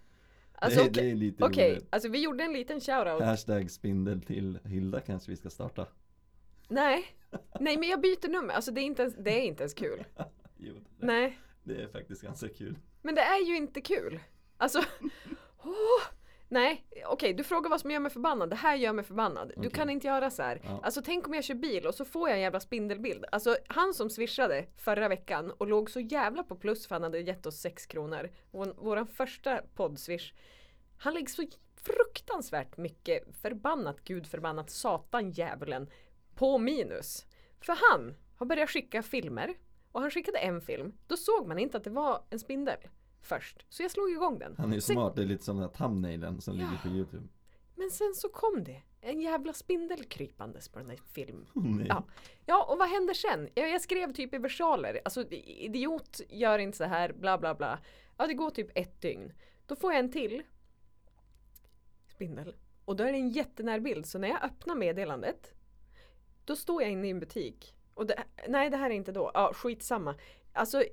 Alltså 0.55 0.83
det, 0.83 0.89
det 0.89 1.11
är 1.11 1.15
lite 1.15 1.43
okej, 1.43 1.71
roligt 1.71 1.87
alltså 1.89 2.09
vi 2.09 2.23
gjorde 2.23 2.43
en 2.43 2.53
liten 2.53 2.81
shoutout. 2.81 3.21
Hashtag 3.21 3.71
spindel 3.71 4.21
till 4.21 4.59
Hilda 4.63 4.99
kanske 5.01 5.31
vi 5.31 5.37
ska 5.37 5.49
starta 5.49 5.87
Nej. 6.67 7.05
Nej 7.59 7.77
men 7.77 7.89
jag 7.89 8.01
byter 8.01 8.29
nummer, 8.29 8.53
alltså 8.53 8.71
det 8.71 8.81
är 8.81 8.85
inte 8.85 9.01
ens, 9.01 9.15
det 9.15 9.31
är 9.31 9.41
inte 9.45 9.63
ens 9.63 9.73
kul. 9.73 10.03
jo, 10.57 10.73
det- 10.73 11.05
Nej. 11.05 11.39
Det 11.63 11.81
är 11.81 11.87
faktiskt 11.87 12.21
ganska 12.21 12.49
kul. 12.49 12.77
Men 13.01 13.15
det 13.15 13.21
är 13.21 13.45
ju 13.47 13.57
inte 13.57 13.81
kul. 13.81 14.19
Alltså, 14.57 14.79
åh, 15.63 16.01
nej, 16.49 16.85
okej 17.05 17.33
du 17.33 17.43
frågar 17.43 17.69
vad 17.69 17.81
som 17.81 17.91
gör 17.91 17.99
mig 17.99 18.11
förbannad. 18.11 18.49
Det 18.49 18.55
här 18.55 18.75
gör 18.75 18.93
mig 18.93 19.05
förbannad. 19.05 19.47
Du 19.47 19.59
Okej. 19.59 19.71
kan 19.71 19.89
inte 19.89 20.07
göra 20.07 20.29
så 20.29 20.43
här. 20.43 20.61
Ja. 20.63 20.79
Alltså 20.83 21.01
tänk 21.05 21.27
om 21.27 21.33
jag 21.33 21.43
kör 21.43 21.55
bil 21.55 21.87
och 21.87 21.95
så 21.95 22.05
får 22.05 22.29
jag 22.29 22.37
en 22.37 22.41
jävla 22.41 22.59
spindelbild. 22.59 23.25
Alltså 23.31 23.57
han 23.67 23.93
som 23.93 24.09
swishade 24.09 24.65
förra 24.77 25.07
veckan 25.07 25.51
och 25.51 25.67
låg 25.67 25.89
så 25.89 25.99
jävla 25.99 26.43
på 26.43 26.55
plus 26.55 26.87
för 26.87 26.95
han 26.95 27.03
hade 27.03 27.19
gett 27.19 27.45
oss 27.45 27.59
6 27.61 27.85
kronor. 27.85 28.29
Vår, 28.51 28.73
våran 28.77 29.07
första 29.07 29.61
poddswish. 29.75 30.33
Han 30.97 31.13
lägger 31.13 31.27
så 31.27 31.43
fruktansvärt 31.75 32.77
mycket 32.77 33.35
förbannat 33.41 34.03
gud 34.03 34.27
förbannat 34.27 34.69
satan 34.69 35.31
djävulen 35.31 35.89
på 36.35 36.57
minus. 36.57 37.25
För 37.61 37.77
han 37.91 38.15
har 38.37 38.45
börjat 38.45 38.69
skicka 38.69 39.03
filmer 39.03 39.53
och 39.91 40.01
han 40.01 40.11
skickade 40.11 40.37
en 40.37 40.61
film. 40.61 40.93
Då 41.07 41.17
såg 41.17 41.47
man 41.47 41.59
inte 41.59 41.77
att 41.77 41.83
det 41.83 41.89
var 41.89 42.23
en 42.29 42.39
spindel 42.39 42.77
först. 43.21 43.65
Så 43.69 43.83
jag 43.83 43.91
slog 43.91 44.09
igång 44.11 44.39
den. 44.39 44.55
Han 44.57 44.71
är 44.71 44.75
ju 44.75 44.81
Sen- 44.81 44.93
smart, 44.95 45.15
det 45.15 45.21
är 45.21 45.25
lite 45.25 45.43
som 45.43 45.55
den 45.57 45.63
här 45.69 45.75
thumbnailen 45.75 46.41
som 46.41 46.59
Ja. 46.59 46.65
ligger 46.65 46.81
på 46.81 46.87
youtube. 46.87 47.27
Men 47.75 47.91
sen 47.91 48.13
så 48.15 48.29
kom 48.29 48.63
det 48.63 48.81
en 49.01 49.21
jävla 49.21 49.53
spindel 49.53 50.03
krypandes 50.03 50.69
på 50.69 50.79
den 50.79 50.87
där 50.87 50.99
filmen. 51.13 51.47
Nej. 51.53 51.85
Ja. 51.89 52.03
Ja, 52.45 52.63
och 52.71 52.77
vad 52.77 52.89
händer 52.89 53.13
sen? 53.13 53.49
Jag, 53.55 53.69
jag 53.69 53.81
skrev 53.81 54.13
typ 54.13 54.33
i 54.33 54.37
versaler, 54.37 55.01
alltså 55.05 55.27
idiot 55.31 56.21
gör 56.29 56.59
inte 56.59 56.77
så 56.77 56.83
här, 56.83 57.13
bla 57.13 57.37
bla 57.37 57.55
bla. 57.55 57.79
Ja, 58.17 58.27
det 58.27 58.33
går 58.33 58.49
typ 58.49 58.69
ett 58.75 59.01
dygn. 59.01 59.33
Då 59.67 59.75
får 59.75 59.91
jag 59.93 59.99
en 59.99 60.11
till 60.11 60.43
spindel. 62.07 62.55
Och 62.85 62.95
då 62.95 63.03
är 63.03 63.11
det 63.11 63.17
en 63.17 63.29
jättenär 63.29 63.79
bild, 63.79 64.05
så 64.05 64.19
när 64.19 64.27
jag 64.27 64.43
öppnar 64.43 64.75
meddelandet 64.75 65.53
då 66.45 66.55
står 66.55 66.81
jag 66.81 66.91
inne 66.91 67.07
i 67.07 67.11
en 67.11 67.19
butik. 67.19 67.75
Och 67.93 68.05
det, 68.05 68.23
nej, 68.47 68.69
det 68.69 68.77
här 68.77 68.89
är 68.89 68.93
inte 68.93 69.11
då. 69.11 69.31
Ja, 69.33 69.51
skitsamma. 69.53 70.15
Alltså, 70.53 70.83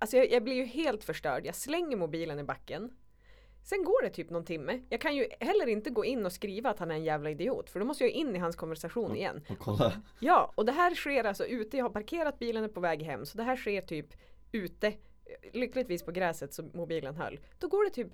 alltså 0.00 0.16
jag, 0.16 0.30
jag 0.30 0.44
blir 0.44 0.54
ju 0.54 0.64
helt 0.64 1.04
förstörd. 1.04 1.46
Jag 1.46 1.54
slänger 1.54 1.96
mobilen 1.96 2.38
i 2.38 2.44
backen. 2.44 2.90
Sen 3.62 3.84
går 3.84 4.02
det 4.02 4.10
typ 4.10 4.30
någon 4.30 4.44
timme. 4.44 4.80
Jag 4.88 5.00
kan 5.00 5.16
ju 5.16 5.28
heller 5.40 5.66
inte 5.66 5.90
gå 5.90 6.04
in 6.04 6.26
och 6.26 6.32
skriva 6.32 6.70
att 6.70 6.78
han 6.78 6.90
är 6.90 6.94
en 6.94 7.04
jävla 7.04 7.30
idiot. 7.30 7.70
För 7.70 7.80
då 7.80 7.86
måste 7.86 8.04
jag 8.04 8.10
in 8.10 8.36
i 8.36 8.38
hans 8.38 8.56
konversation 8.56 9.16
igen. 9.16 9.42
Och 9.48 9.58
kolla, 9.58 9.92
Ja, 10.20 10.52
och 10.54 10.64
det 10.66 10.72
här 10.72 10.94
sker 10.94 11.24
alltså 11.24 11.44
ute. 11.46 11.76
Jag 11.76 11.84
har 11.84 11.90
parkerat 11.90 12.38
bilen 12.38 12.64
och 12.64 12.74
på 12.74 12.80
väg 12.80 13.02
hem. 13.02 13.26
Så 13.26 13.36
det 13.38 13.44
här 13.44 13.56
sker 13.56 13.80
typ 13.82 14.06
ute. 14.52 14.92
Lyckligtvis 15.52 16.02
på 16.02 16.10
gräset 16.12 16.54
så 16.54 16.62
mobilen 16.74 17.16
höll. 17.16 17.40
Då 17.58 17.68
går 17.68 17.84
det 17.84 17.90
typ 17.90 18.08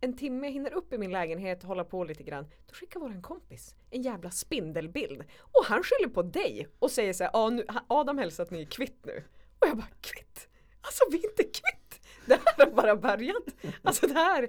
en 0.00 0.16
timme, 0.16 0.46
jag 0.46 0.52
hinner 0.52 0.72
upp 0.72 0.92
i 0.92 0.98
min 0.98 1.10
lägenhet, 1.10 1.62
hålla 1.62 1.84
på 1.84 2.04
lite 2.04 2.22
grann. 2.22 2.46
Då 2.66 2.74
skickar 2.74 3.00
våran 3.00 3.22
kompis 3.22 3.74
en 3.90 4.02
jävla 4.02 4.30
spindelbild. 4.30 5.24
Och 5.40 5.64
han 5.64 5.82
skyller 5.82 6.08
på 6.14 6.22
dig 6.22 6.68
och 6.78 6.90
säger 6.90 7.12
så 7.12 7.24
här, 7.24 7.30
"Ja, 7.34 7.50
nu, 7.50 7.64
Adam 7.86 8.18
hälsar 8.18 8.42
att 8.44 8.50
ni 8.50 8.60
är 8.60 8.66
kvitt 8.66 8.98
nu. 9.06 9.24
Och 9.58 9.68
jag 9.68 9.76
bara, 9.76 9.88
kvitt? 10.00 10.48
Alltså 10.80 11.04
vi 11.10 11.18
är 11.18 11.30
inte 11.30 11.42
kvitt! 11.42 12.00
Det 12.26 12.34
här 12.34 12.66
har 12.66 12.72
bara 12.72 12.96
börjat. 12.96 13.44
Alltså 13.82 14.06
det 14.06 14.14
här, 14.14 14.48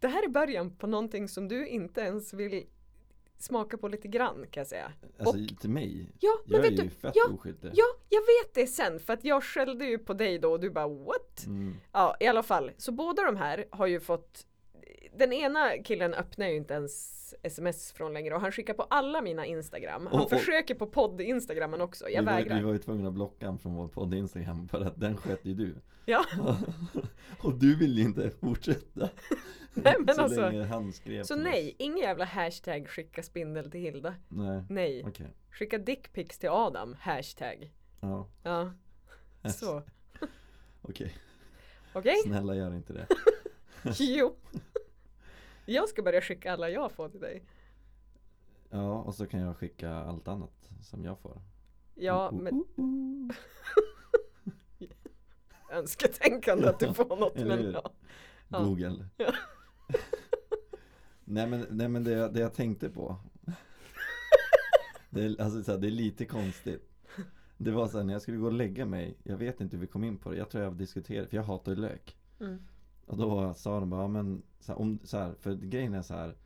det 0.00 0.08
här 0.08 0.22
är 0.24 0.28
början 0.28 0.76
på 0.76 0.86
någonting 0.86 1.28
som 1.28 1.48
du 1.48 1.66
inte 1.68 2.00
ens 2.00 2.34
vill 2.34 2.66
smaka 3.38 3.78
på 3.78 3.88
lite 3.88 4.08
grann 4.08 4.46
kan 4.50 4.60
jag 4.60 4.66
säga. 4.66 4.92
alltså 5.18 5.56
till 5.60 5.70
mig, 5.70 6.10
Ja, 6.20 6.38
men 6.44 6.52
jag 6.56 6.66
är 6.66 6.70
vet 6.70 6.78
ju 6.78 6.84
du, 6.84 6.90
fett 6.90 7.12
ja, 7.14 7.28
oskyldig. 7.34 7.70
Ja, 7.74 7.84
jag 8.08 8.20
vet 8.20 8.54
det 8.54 8.66
sen 8.66 9.00
för 9.00 9.12
att 9.12 9.24
jag 9.24 9.44
skällde 9.44 9.84
ju 9.86 9.98
på 9.98 10.14
dig 10.14 10.38
då 10.38 10.52
och 10.52 10.60
du 10.60 10.70
bara 10.70 10.88
what? 10.88 11.44
Mm. 11.46 11.74
Ja, 11.92 12.16
i 12.20 12.26
alla 12.26 12.42
fall. 12.42 12.70
Så 12.76 12.92
båda 12.92 13.22
de 13.24 13.36
här 13.36 13.64
har 13.70 13.86
ju 13.86 14.00
fått 14.00 14.46
den 15.18 15.32
ena 15.32 15.70
killen 15.84 16.14
öppnar 16.14 16.46
ju 16.48 16.56
inte 16.56 16.74
ens 16.74 17.16
sms 17.42 17.92
från 17.92 18.12
längre 18.12 18.34
och 18.34 18.40
han 18.40 18.52
skickar 18.52 18.74
på 18.74 18.82
alla 18.82 19.22
mina 19.22 19.46
Instagram. 19.46 20.06
Han 20.06 20.20
Och- 20.20 20.24
och- 20.32 20.38
försöker 20.38 20.74
på 20.74 20.86
podd-instagrammen 20.86 21.80
också. 21.80 22.08
Jag 22.08 22.22
vi, 22.22 22.26
var, 22.26 22.32
vägrar. 22.32 22.56
vi 22.56 22.62
var 22.62 22.72
ju 22.72 22.78
tvungna 22.78 23.08
att 23.08 23.14
blocka 23.14 23.46
honom 23.46 23.58
från 23.58 23.74
vår 23.74 23.88
podd 23.88 24.14
Instagram 24.14 24.68
för 24.68 24.80
att 24.80 25.00
den 25.00 25.16
sköt 25.16 25.44
ju 25.44 25.54
du. 25.54 25.74
Ja, 26.04 26.24
och 27.38 27.54
du 27.54 27.76
vill 27.76 27.98
ju 27.98 28.04
inte 28.04 28.30
fortsätta. 28.30 29.08
Nej, 29.74 29.94
men 30.00 30.14
så 30.14 30.22
alltså- 30.22 30.40
länge 30.40 30.64
han 30.64 30.92
skrev 30.92 31.22
så 31.24 31.36
nej, 31.36 31.68
oss. 31.68 31.74
ingen 31.78 31.98
jävla 31.98 32.24
hashtag 32.24 32.88
skicka 32.88 33.22
spindel 33.22 33.70
till 33.70 33.80
Hilda. 33.80 34.14
Nej, 34.28 34.62
Nej, 34.70 35.04
okej. 35.06 35.26
skicka 35.50 35.78
dickpics 35.78 36.38
till 36.38 36.48
Adam, 36.48 36.96
hashtag. 37.00 37.70
Ja, 38.00 38.28
Ja, 38.42 38.70
så. 39.50 39.82
okej. 40.82 41.14
Okej? 41.92 42.16
Snälla 42.24 42.54
gör 42.54 42.74
inte 42.74 42.92
det. 42.92 43.06
Jo. 43.98 44.36
Jag 45.66 45.88
ska 45.88 46.02
börja 46.02 46.20
skicka 46.20 46.52
alla 46.52 46.70
jag 46.70 46.92
får 46.92 47.08
till 47.08 47.20
dig. 47.20 47.42
Ja, 48.70 49.02
och 49.02 49.14
så 49.14 49.26
kan 49.26 49.40
jag 49.40 49.56
skicka 49.56 49.90
allt 49.94 50.28
annat 50.28 50.70
som 50.82 51.04
jag 51.04 51.18
får. 51.18 51.42
Ja, 51.94 52.30
Oh, 52.30 52.42
men 52.42 52.54
oh, 52.76 53.34
önsketänkande 55.78 56.68
att 56.68 56.78
du 56.80 56.94
får 56.94 57.16
något. 57.16 57.34
Men 57.36 57.72
ja. 57.72 57.92
Google. 58.64 59.08
Ja. 59.16 59.32
nej 61.24 61.46
men, 61.46 61.66
nej, 61.70 61.88
men 61.88 62.04
det, 62.04 62.10
jag- 62.10 62.34
det 62.34 62.40
jag 62.40 62.54
tänkte 62.54 62.88
på 62.90 63.16
det, 65.10 65.24
är, 65.24 65.40
alltså, 65.40 65.62
så 65.62 65.70
här, 65.72 65.78
det 65.78 65.86
är 65.86 65.90
lite 65.90 66.24
konstigt 66.24 66.92
Det 67.56 67.70
var 67.70 67.88
så 67.88 67.96
här, 67.98 68.04
när 68.04 68.12
jag 68.12 68.22
skulle 68.22 68.36
gå 68.36 68.46
och 68.46 68.52
lägga 68.52 68.84
mig 68.84 69.16
Jag 69.22 69.36
vet 69.36 69.60
inte 69.60 69.76
hur 69.76 69.80
vi 69.80 69.86
kom 69.86 70.04
in 70.04 70.18
på 70.18 70.30
det 70.30 70.36
Jag 70.36 70.50
tror 70.50 70.64
jag 70.64 70.74
diskuterade, 70.76 71.28
för 71.28 71.36
jag 71.36 71.44
hatar 71.44 71.74
lök 71.76 72.16
Mm. 72.40 72.58
Och 73.06 73.16
då 73.16 73.54
sa 73.54 73.80
de 73.80 73.90
bara, 73.90 74.02
ja, 74.02 74.08
men 74.08 74.42
så 74.60 74.72
här, 74.72 74.80
om, 74.80 74.98
så 75.04 75.18
här, 75.18 75.34
För 75.34 75.54
grejen 75.54 75.94
är 75.94 76.02
så 76.02 76.14
här 76.14 76.36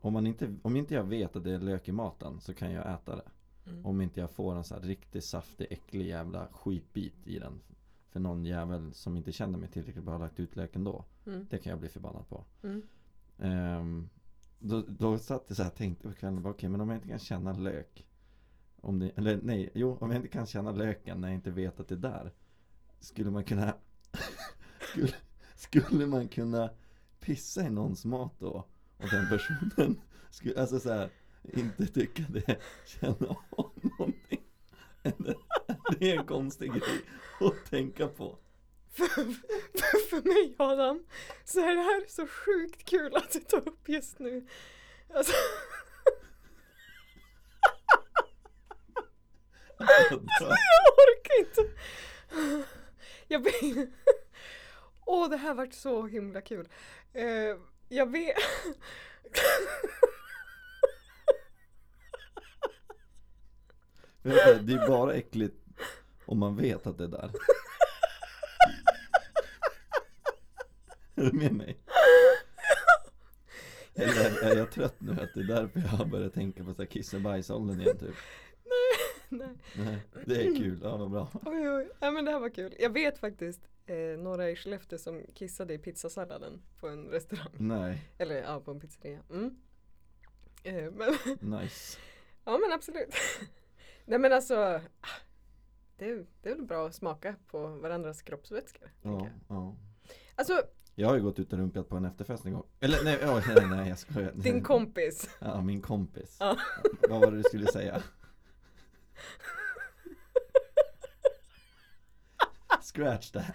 om, 0.00 0.12
man 0.12 0.26
inte, 0.26 0.54
om 0.62 0.76
inte 0.76 0.94
jag 0.94 1.04
vet 1.04 1.36
att 1.36 1.44
det 1.44 1.52
är 1.52 1.58
lök 1.58 1.88
i 1.88 1.92
maten 1.92 2.40
så 2.40 2.54
kan 2.54 2.72
jag 2.72 2.94
äta 2.94 3.16
det 3.16 3.30
Mm. 3.66 3.86
Om 3.86 4.00
inte 4.00 4.20
jag 4.20 4.30
får 4.30 4.56
en 4.56 4.64
så 4.64 4.74
här 4.74 4.82
riktigt 4.82 5.24
saftig, 5.24 5.66
äcklig 5.70 6.06
jävla 6.06 6.48
skitbit 6.52 7.26
i 7.26 7.38
den 7.38 7.60
För 8.08 8.20
någon 8.20 8.44
jävel 8.44 8.94
som 8.94 9.16
inte 9.16 9.32
känner 9.32 9.58
mig 9.58 9.68
tillräckligt 9.68 10.04
bra 10.04 10.14
har 10.14 10.18
lagt 10.18 10.40
ut 10.40 10.56
löken 10.56 10.84
då 10.84 11.04
Mm. 11.26 11.46
Det 11.50 11.58
kan 11.58 11.70
jag 11.70 11.80
bli 11.80 11.88
förbannad 11.88 12.28
på 12.28 12.44
Mm. 12.62 12.82
Ehm, 13.38 14.08
då, 14.58 14.84
då 14.88 15.18
satt 15.18 15.44
jag 15.48 15.56
så 15.56 15.62
här 15.62 15.70
och 15.70 15.76
tänkte 15.76 16.08
på 16.08 16.14
kvällen, 16.14 16.46
okej 16.46 16.68
men 16.68 16.80
om 16.80 16.88
jag 16.88 16.96
inte 16.96 17.08
kan 17.08 17.18
känna 17.18 17.52
lök 17.52 18.06
om 18.80 18.98
det, 18.98 19.10
Eller 19.16 19.40
nej, 19.42 19.70
jo 19.74 19.96
om 20.00 20.10
jag 20.10 20.18
inte 20.18 20.28
kan 20.28 20.46
känna 20.46 20.72
löken 20.72 21.20
när 21.20 21.28
jag 21.28 21.34
inte 21.34 21.50
vet 21.50 21.80
att 21.80 21.88
det 21.88 21.94
är 21.94 21.98
där 21.98 22.32
Skulle 23.00 23.30
man 23.30 23.44
kunna 23.44 23.74
skulle, 24.92 25.12
skulle 25.56 26.06
man 26.06 26.28
kunna 26.28 26.70
pissa 27.20 27.62
i 27.62 27.70
någons 27.70 28.04
mat 28.04 28.34
då? 28.38 28.66
Och 28.96 29.08
den 29.10 29.28
personen 29.28 30.00
skulle, 30.30 30.60
alltså 30.60 30.80
så 30.80 30.92
här, 30.92 31.10
inte 31.42 31.86
tycka 31.86 32.22
det, 32.28 32.60
känna 32.86 33.36
av 33.50 33.72
någonting 33.82 34.46
det, 35.98 36.12
är 36.12 36.18
en 36.18 36.26
konstig 36.26 36.70
grej 36.70 37.00
att 37.40 37.70
tänka 37.70 38.08
på 38.08 38.38
För, 38.92 39.06
för, 39.78 40.08
för 40.10 40.22
mig 40.22 40.54
Adam 40.58 41.06
så 41.44 41.60
är 41.60 41.74
det 41.74 41.82
här 41.82 42.04
så 42.08 42.26
sjukt 42.26 42.84
kul 42.84 43.16
att 43.16 43.32
du 43.32 43.40
tar 43.40 43.68
upp 43.68 43.88
just 43.88 44.18
nu. 44.18 44.46
Alltså, 45.14 45.32
jag 49.78 50.20
orkar 50.98 51.38
inte. 51.38 51.70
Jag 53.28 53.40
vet. 53.40 53.88
Åh, 55.06 55.30
det 55.30 55.36
här 55.36 55.54
vart 55.54 55.72
så 55.72 56.06
himla 56.06 56.40
kul. 56.40 56.68
Eh, 57.12 57.56
jag 57.88 58.10
vet. 58.10 58.36
Det 64.22 64.72
är 64.72 64.88
bara 64.88 65.14
äckligt 65.14 65.56
om 66.24 66.38
man 66.38 66.56
vet 66.56 66.86
att 66.86 66.98
det 66.98 67.04
är 67.04 67.08
där 67.08 67.30
Är 71.14 71.22
du 71.24 71.32
med 71.32 71.52
mig? 71.52 71.78
Eller 73.94 74.42
är 74.44 74.56
jag 74.56 74.70
trött 74.70 74.94
nu 74.98 75.12
att 75.12 75.34
det 75.34 75.40
är 75.40 75.44
därför 75.44 75.80
jag 75.80 75.88
har 75.88 76.04
börjat 76.04 76.34
tänka 76.34 76.64
på 76.64 76.74
så 76.74 76.82
här 76.82 76.86
kiss 76.86 77.14
och 77.14 77.20
bajsåldern 77.20 77.80
igen 77.80 77.98
typ? 77.98 78.14
Nej. 79.28 79.48
Nej, 79.74 79.98
det 80.24 80.46
är 80.46 80.56
kul, 80.56 80.80
ja 80.82 80.96
vad 80.96 81.10
bra 81.10 81.28
Oj, 81.44 81.70
oj. 81.70 81.88
Ja, 82.00 82.10
men 82.10 82.24
det 82.24 82.30
här 82.30 82.40
var 82.40 82.48
kul. 82.48 82.74
Jag 82.78 82.90
vet 82.90 83.18
faktiskt 83.18 83.60
eh, 83.86 84.18
några 84.18 84.50
i 84.50 84.56
Skellefteå 84.56 84.98
som 84.98 85.22
kissade 85.34 85.74
i 85.74 85.78
pizzasalladen 85.78 86.62
på 86.80 86.88
en 86.88 87.08
restaurang. 87.08 87.52
Nej, 87.58 88.10
Eller 88.18 88.42
ja, 88.42 88.60
på 88.60 88.70
en 88.70 88.80
pizzeria. 88.80 89.20
Mm. 89.30 89.56
Eh, 90.62 90.90
men, 90.92 91.14
nice 91.60 91.98
ja 92.44 92.58
men 92.58 92.72
absolut. 92.72 93.14
Nej 94.04 94.18
men 94.18 94.32
alltså. 94.32 94.54
ah, 95.00 95.20
Det 95.96 96.10
är, 96.10 96.26
det 96.42 96.50
är 96.50 96.54
väl 96.54 96.64
bra 96.64 96.86
att 96.86 96.94
smaka 96.94 97.34
på 97.46 97.66
varandras 97.66 98.22
kroppsvätskor. 98.22 98.90
Ja, 99.02 99.28
ja 99.48 99.76
Alltså 100.34 100.62
Jag 100.94 101.08
har 101.08 101.16
ju 101.16 101.22
gått 101.22 101.38
ut 101.38 101.52
och 101.52 101.58
runkat 101.58 101.88
på 101.88 101.96
en 101.96 102.04
efterfest 102.04 102.44
en 102.46 102.52
gång 102.52 102.66
Eller 102.80 103.04
nej, 103.04 103.16
oh, 103.16 103.54
nej, 103.54 103.66
nej 103.66 103.88
jag 103.88 103.98
skojar 103.98 104.32
din 104.36 104.62
kompis. 104.62 105.30
Ja, 105.38 105.62
min 105.62 105.82
kompis 105.82 106.36
Ja. 106.40 106.56
Vad 107.08 107.20
var 107.20 107.30
det 107.30 107.36
du 107.36 107.42
skulle 107.42 107.66
säga? 107.66 108.02
Scratch 112.96 113.30
that 113.30 113.44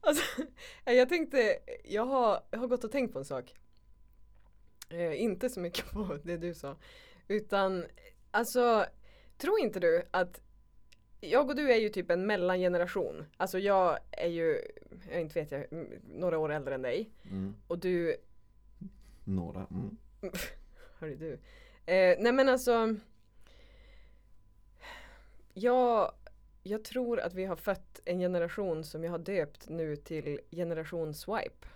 Alltså, 0.00 0.42
jag 0.84 1.08
tänkte, 1.08 1.58
jag 1.84 2.06
har, 2.06 2.42
jag 2.50 2.58
har 2.58 2.66
gått 2.66 2.84
och 2.84 2.92
tänkt 2.92 3.12
på 3.12 3.18
en 3.18 3.24
sak. 3.24 3.54
Eh, 4.90 5.22
inte 5.22 5.48
så 5.48 5.60
mycket 5.60 5.90
på 5.90 6.18
det 6.22 6.36
du 6.36 6.54
sa. 6.54 6.76
Utan, 7.28 7.84
alltså, 8.30 8.86
tror 9.36 9.60
inte 9.60 9.80
du 9.80 10.02
att 10.10 10.40
jag 11.20 11.50
och 11.50 11.56
du 11.56 11.72
är 11.72 11.76
ju 11.76 11.88
typ 11.88 12.10
en 12.10 12.26
mellangeneration. 12.26 13.24
Alltså 13.36 13.58
jag 13.58 13.98
är 14.10 14.28
ju, 14.28 14.60
jag 15.10 15.20
inte 15.20 15.40
vet 15.40 15.52
jag, 15.52 15.66
några 16.02 16.38
år 16.38 16.52
äldre 16.52 16.74
än 16.74 16.82
dig. 16.82 17.10
Mm. 17.30 17.54
Och 17.66 17.78
du, 17.78 18.16
Några. 19.24 19.66
Mm. 19.70 19.96
hörru 20.98 21.16
du. 21.16 21.32
Eh, 21.92 22.16
nej 22.18 22.32
men 22.32 22.48
alltså. 22.48 22.96
Jag, 25.58 26.12
jag 26.62 26.84
tror 26.84 27.20
att 27.20 27.34
vi 27.34 27.44
har 27.44 27.56
fött 27.56 28.00
en 28.04 28.18
generation 28.18 28.84
som 28.84 29.04
jag 29.04 29.10
har 29.10 29.18
döpt 29.18 29.68
nu 29.68 29.96
till 29.96 30.40
generation 30.50 31.14
swipe. 31.14 31.66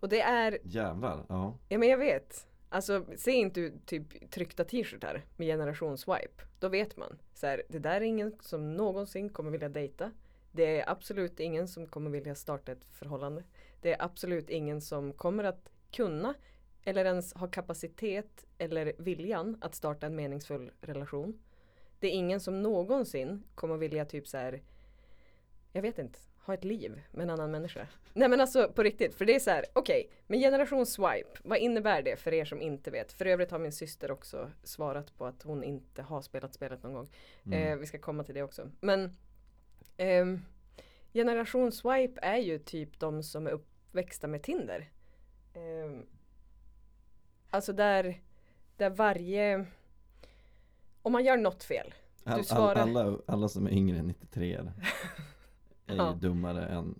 Och 0.00 0.08
det 0.08 0.20
är 0.20 0.58
Jävlar. 0.62 1.26
Ja. 1.28 1.58
Ja 1.68 1.78
men 1.78 1.88
jag 1.88 1.98
vet. 1.98 2.46
Alltså 2.68 3.04
se 3.16 3.30
inte 3.30 3.72
typ 3.86 4.30
tryckta 4.30 4.64
t-shirtar 4.64 5.24
med 5.36 5.46
generation 5.46 5.98
swipe. 5.98 6.42
Då 6.58 6.68
vet 6.68 6.96
man. 6.96 7.18
Så 7.34 7.46
här, 7.46 7.62
det 7.68 7.78
där 7.78 7.96
är 7.96 8.00
ingen 8.00 8.36
som 8.40 8.76
någonsin 8.76 9.28
kommer 9.28 9.50
vilja 9.50 9.68
dejta. 9.68 10.10
Det 10.52 10.80
är 10.80 10.90
absolut 10.90 11.40
ingen 11.40 11.68
som 11.68 11.86
kommer 11.86 12.10
vilja 12.10 12.34
starta 12.34 12.72
ett 12.72 12.84
förhållande. 12.84 13.44
Det 13.80 13.92
är 13.92 14.04
absolut 14.04 14.50
ingen 14.50 14.80
som 14.80 15.12
kommer 15.12 15.44
att 15.44 15.70
kunna 15.90 16.34
eller 16.84 17.04
ens 17.04 17.34
ha 17.34 17.46
kapacitet 17.46 18.46
eller 18.58 18.92
viljan 18.98 19.58
att 19.60 19.74
starta 19.74 20.06
en 20.06 20.16
meningsfull 20.16 20.70
relation. 20.80 21.38
Det 22.00 22.06
är 22.06 22.12
ingen 22.12 22.40
som 22.40 22.62
någonsin 22.62 23.42
kommer 23.54 23.76
vilja 23.76 24.04
typ 24.04 24.28
så 24.28 24.36
här. 24.36 24.62
Jag 25.72 25.82
vet 25.82 25.98
inte, 25.98 26.18
ha 26.50 26.54
ett 26.54 26.64
liv 26.64 27.00
med 27.10 27.22
en 27.22 27.30
annan 27.30 27.50
människa. 27.50 27.86
Nej 28.12 28.28
men 28.28 28.40
alltså 28.40 28.72
på 28.72 28.82
riktigt, 28.82 29.14
för 29.14 29.24
det 29.24 29.34
är 29.34 29.40
så 29.40 29.50
här, 29.50 29.64
okej, 29.72 30.10
men 30.26 30.40
generation 30.40 30.86
swipe, 30.86 31.30
vad 31.42 31.58
innebär 31.58 32.02
det 32.02 32.16
för 32.16 32.34
er 32.34 32.44
som 32.44 32.62
inte 32.62 32.90
vet? 32.90 33.12
För 33.12 33.26
övrigt 33.26 33.50
har 33.50 33.58
min 33.58 33.72
syster 33.72 34.10
också 34.10 34.50
svarat 34.62 35.18
på 35.18 35.26
att 35.26 35.42
hon 35.42 35.64
inte 35.64 36.02
har 36.02 36.22
spelat 36.22 36.54
spelet 36.54 36.82
någon 36.82 36.94
gång. 36.94 37.10
Mm. 37.46 37.72
Eh, 37.72 37.76
vi 37.76 37.86
ska 37.86 37.98
komma 37.98 38.24
till 38.24 38.34
det 38.34 38.42
också. 38.42 38.70
Men 38.80 39.16
ehm, 39.96 40.40
generation 41.12 41.72
swipe 41.72 42.20
är 42.22 42.38
ju 42.38 42.58
typ 42.58 43.00
de 43.00 43.22
som 43.22 43.46
är 43.46 43.50
uppväxta 43.50 44.26
med 44.26 44.42
Tinder. 44.42 44.90
Ehm, 45.54 46.06
alltså 47.50 47.72
där, 47.72 48.20
där 48.76 48.90
varje 48.90 49.66
om 51.02 51.12
man 51.12 51.24
gör 51.24 51.36
något 51.36 51.62
fel. 51.64 51.94
All, 52.24 52.44
all, 52.50 52.76
alla, 52.76 53.18
alla 53.26 53.48
som 53.48 53.66
är 53.66 53.70
yngre 53.70 53.98
än 53.98 54.06
93 54.06 54.54
är, 54.54 54.72
Ja. 55.86 56.12
ju 56.14 56.18
dummare 56.20 56.66
än 56.66 56.98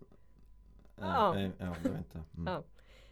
Ja. 0.97 1.37
äh, 1.39 1.43
ja, 1.59 1.75
jag 1.85 1.91
vet 1.91 1.99
inte. 1.99 2.23
Mm. 2.37 2.53
Ja. 2.53 2.63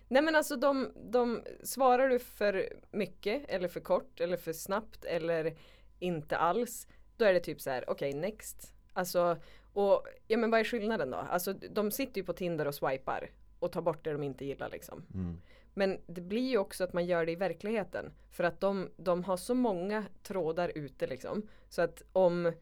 Nej 0.09 0.23
men 0.23 0.37
alltså 0.37 0.57
de, 0.57 0.93
de 1.11 1.43
svarar 1.63 2.09
du 2.09 2.19
för 2.19 2.73
mycket 2.91 3.43
eller 3.49 3.69
för 3.69 3.81
kort 3.81 4.21
eller 4.21 4.37
för 4.37 4.53
snabbt 4.53 5.05
eller 5.05 5.57
inte 5.99 6.37
alls. 6.37 6.87
Då 7.17 7.25
är 7.25 7.33
det 7.33 7.41
typ 7.41 7.61
så 7.61 7.71
här, 7.71 7.91
okej 7.91 8.13
next. 8.15 8.75
Alltså, 8.93 9.37
och 9.73 10.07
ja 10.27 10.37
men 10.39 10.51
vad 10.51 10.61
är 10.61 10.65
skillnaden 10.65 11.11
då? 11.11 11.17
Alltså 11.17 11.53
de 11.53 11.91
sitter 11.91 12.21
ju 12.21 12.25
på 12.25 12.33
Tinder 12.33 12.67
och 12.67 12.75
swipar 12.75 13.31
och 13.59 13.73
tar 13.73 13.83
bort 13.83 14.05
det 14.05 14.13
de 14.13 14.23
inte 14.23 14.45
gillar 14.45 14.71
liksom. 14.71 15.03
Mm. 15.15 15.41
Men 15.79 15.99
det 16.07 16.21
blir 16.21 16.51
ju 16.51 16.59
också 16.59 16.85
att 16.85 16.93
man 16.93 17.07
gör 17.07 17.27
det 17.27 17.33
i 17.33 17.37
verkligheten. 17.37 18.13
För 18.31 18.45
att 18.45 18.61
de, 18.61 18.91
de 18.97 19.25
har 19.25 19.37
så 19.37 19.55
många 19.55 20.05
trådar 20.23 20.73
ute 20.75 21.07
liksom. 21.07 21.43
Så 21.69 21.83
att 21.83 22.03
om, 22.13 22.53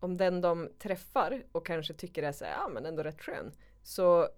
om 0.00 0.16
den 0.16 0.40
de 0.40 0.68
träffar 0.78 1.42
och 1.52 1.66
kanske 1.66 1.94
tycker 1.94 2.22
är 2.22 2.32
så 2.32 2.44
här, 2.44 2.52
ja 2.52 2.68
men 2.68 2.86
ändå 2.86 3.02
rätt 3.02 3.22
skön. 3.22 3.52
Så, 3.82 4.28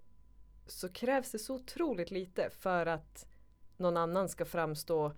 så 0.67 0.89
krävs 0.89 1.31
det 1.31 1.39
så 1.39 1.55
otroligt 1.55 2.11
lite 2.11 2.49
för 2.49 2.85
att 2.85 3.27
någon 3.77 3.97
annan 3.97 4.29
ska 4.29 4.45
framstå 4.45 5.13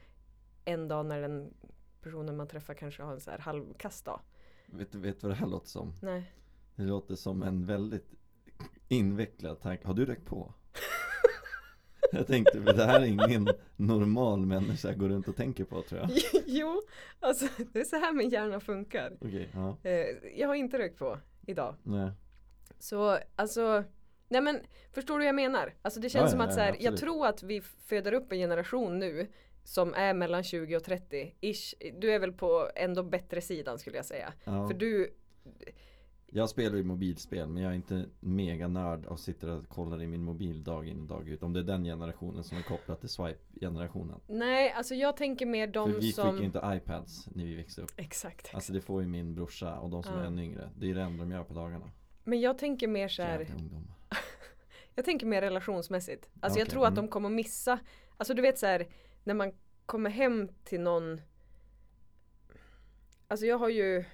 en 0.65 0.88
dag 0.88 1.05
när 1.05 1.21
den 1.21 1.53
personen 2.01 2.38
man 2.38 2.47
träffar 2.47 2.73
kanske 2.73 3.03
har 3.03 3.13
en 3.13 3.21
så 3.21 3.31
här 3.31 3.39
halvkass 3.39 4.01
dag. 4.01 4.19
Vet 4.65 4.91
du 4.91 4.99
vet 4.99 5.23
vad 5.23 5.31
det 5.31 5.36
här 5.36 5.47
låter 5.47 5.69
som? 5.69 5.93
Nej. 6.01 6.31
Det 6.75 6.84
låter 6.84 7.15
som 7.15 7.43
en 7.43 7.65
väldigt 7.65 8.12
invecklad 8.88 9.62
tanke. 9.62 9.88
Har 9.88 9.93
du 9.93 10.05
rökt 10.05 10.25
på? 10.25 10.53
Jag 12.17 12.28
tänkte, 12.28 12.62
för 12.62 12.74
det 12.74 12.86
här 12.86 13.00
är 13.00 13.06
ingen 13.06 13.47
normal 13.76 14.45
människa 14.45 14.93
går 14.93 15.10
runt 15.10 15.28
och 15.28 15.36
tänker 15.36 15.63
på 15.63 15.82
tror 15.82 16.02
jag. 16.02 16.10
jo, 16.45 16.82
alltså 17.19 17.45
det 17.74 17.80
är 17.80 17.84
så 17.84 17.95
här 17.95 18.13
min 18.13 18.30
hjärna 18.30 18.60
funkar. 18.60 19.17
Okej, 19.21 19.50
ja. 19.54 19.78
Eh, 19.84 20.06
jag 20.36 20.47
har 20.47 20.56
inte 20.56 20.78
rökt 20.78 21.00
på 21.00 21.17
idag. 21.47 21.76
Nej. 21.84 22.12
Så 22.80 23.17
alltså 23.36 23.84
Nej 24.32 24.41
men 24.41 24.60
förstår 24.91 25.13
du 25.13 25.19
vad 25.19 25.28
jag 25.28 25.36
menar? 25.36 25.74
Alltså 25.82 26.00
det 26.00 26.10
känns 26.10 26.24
Ja, 26.24 26.30
som 26.32 26.41
att 26.41 26.50
ja, 26.50 26.56
så 26.56 26.60
här, 26.60 26.76
jag 26.80 26.97
tror 26.97 27.28
att 27.28 27.43
vi 27.43 27.62
föder 27.62 28.13
upp 28.13 28.32
en 28.32 28.38
generation 28.38 29.00
nu 29.00 29.28
som 29.63 29.93
är 29.93 30.13
mellan 30.13 30.43
20 30.43 30.76
och 30.76 30.84
30 30.84 31.36
ish. 31.41 31.74
Du 32.00 32.12
är 32.12 32.19
väl 32.19 32.34
på 32.34 32.69
ändå 32.76 33.04
bättre 33.04 33.41
sidan 33.41 33.80
skulle 33.80 33.95
jag 33.95 34.06
säga. 34.06 34.34
Ja. 34.43 34.67
För 34.67 34.74
du, 34.74 35.13
Jag 36.34 36.50
spelar 36.50 36.78
ju 36.78 36.84
mobilspel 36.84 37.50
men 37.50 37.63
jag 37.63 37.72
är 37.72 37.76
inte 37.76 38.06
mega 38.20 38.67
nörd 38.67 39.06
och 39.06 39.20
sitter 39.20 39.50
och 39.50 39.67
kollar 39.67 40.02
i 40.02 40.08
min 40.08 40.24
mobil 40.24 40.63
dag 40.63 40.88
in 40.88 41.02
och 41.02 41.08
dag 41.08 41.30
ut. 41.30 41.44
Om 41.44 41.54
det 41.54 41.60
är 41.60 41.63
den 41.63 41.84
generationen 41.84 42.44
som 42.44 42.58
är 42.58 42.62
kopplad 42.62 43.00
till 43.00 43.10
swipe-generationen. 43.10 44.20
nej 44.28 44.72
alltså 44.72 44.96
jag 44.96 45.17
tänker 45.17 45.46
mer 45.46 45.67
de 45.67 45.94
För 45.94 46.00
vi 46.02 46.12
som 46.12 46.32
fick 46.32 46.39
ju 46.39 46.46
inte 46.46 46.62
iPads 46.65 47.28
när 47.36 47.46
vi 47.46 47.56
växte 47.56 47.82
upp. 47.82 47.91
Exakt, 47.96 48.39
exakt. 48.39 48.56
Alltså 48.56 48.74
det 48.74 48.82
får 48.82 49.02
ju 49.02 49.08
min 49.08 49.36
brorsa 49.36 49.80
och 49.80 49.89
de 49.89 50.04
som 50.04 50.13
Ja. 50.13 50.22
är 50.22 50.26
ännu 50.26 50.44
yngre. 50.44 50.70
Det 50.78 50.89
är 50.89 50.96
det 50.96 51.02
enda 51.02 51.24
de 51.24 51.32
gör 51.32 51.44
på 51.44 51.54
dagarna. 51.54 51.91
Men 52.24 52.41
jag 52.41 52.58
tänker 52.58 52.88
mer 52.88 53.08
så 53.08 53.22
här, 53.22 53.48
jag 54.96 55.06
tänker 55.06 55.26
mer 55.26 55.41
relationsmässigt. 55.41 56.30
Alltså 56.39 56.60
jag 56.60 56.65
Okej, 56.65 56.72
tror 56.72 56.86
att 56.86 56.91
mm. 56.94 57.06
de 57.06 57.12
kommer 57.12 57.30
missa, 57.30 57.80
alltså 58.17 58.34
du 58.34 58.41
vet 58.41 58.58
så 58.58 58.65
här 58.65 58.88
när 59.24 59.34
man 59.34 59.54
kommer 59.86 60.10
hem 60.10 60.50
till 60.63 60.82
någon 60.82 61.22
Alltså 63.28 63.46
jag 63.46 63.58
har 63.58 63.70
ju 63.70 64.06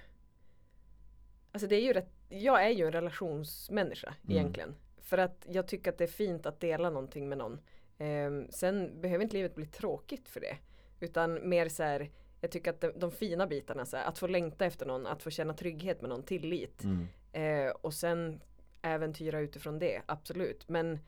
Alltså 1.58 1.68
det 1.68 1.76
är 1.76 1.80
ju 1.82 1.92
rätt, 1.92 2.10
jag 2.28 2.64
är 2.66 2.70
ju 2.70 2.86
en 2.86 2.92
relationsmänniska 2.92 4.14
Mm. 4.24 4.36
egentligen. 4.36 4.74
För 5.00 5.18
att 5.18 5.46
jag 5.48 5.68
tycker 5.68 5.90
att 5.90 5.98
det 5.98 6.04
är 6.04 6.08
fint 6.08 6.46
att 6.46 6.60
dela 6.60 6.90
någonting 6.90 7.28
med 7.28 7.38
någon. 7.38 7.60
Ehm, 7.98 8.46
sen 8.50 9.00
behöver 9.00 9.24
inte 9.24 9.36
livet 9.36 9.54
bli 9.54 9.66
tråkigt 9.66 10.28
för 10.28 10.40
det. 10.40 10.56
Utan 11.00 11.48
mer 11.48 11.68
så 11.68 11.82
här, 11.82 12.10
jag 12.40 12.50
tycker 12.50 12.70
att 12.70 12.80
de, 12.80 12.92
de 12.96 13.10
fina 13.10 13.46
bitarna, 13.46 13.86
så 13.86 13.96
här, 13.96 14.04
att 14.04 14.18
få 14.18 14.26
längta 14.26 14.66
efter 14.66 14.86
någon, 14.86 15.06
att 15.06 15.22
få 15.22 15.30
känna 15.30 15.54
trygghet 15.54 16.00
med 16.00 16.08
någon, 16.08 16.22
tillit. 16.22 16.84
Mm. 16.84 17.06
Eh, 17.32 17.70
och 17.70 17.94
sen 17.94 18.40
äventyra 18.82 19.40
utifrån 19.40 19.78
det, 19.78 20.02
absolut. 20.06 20.68
Men 20.68 20.98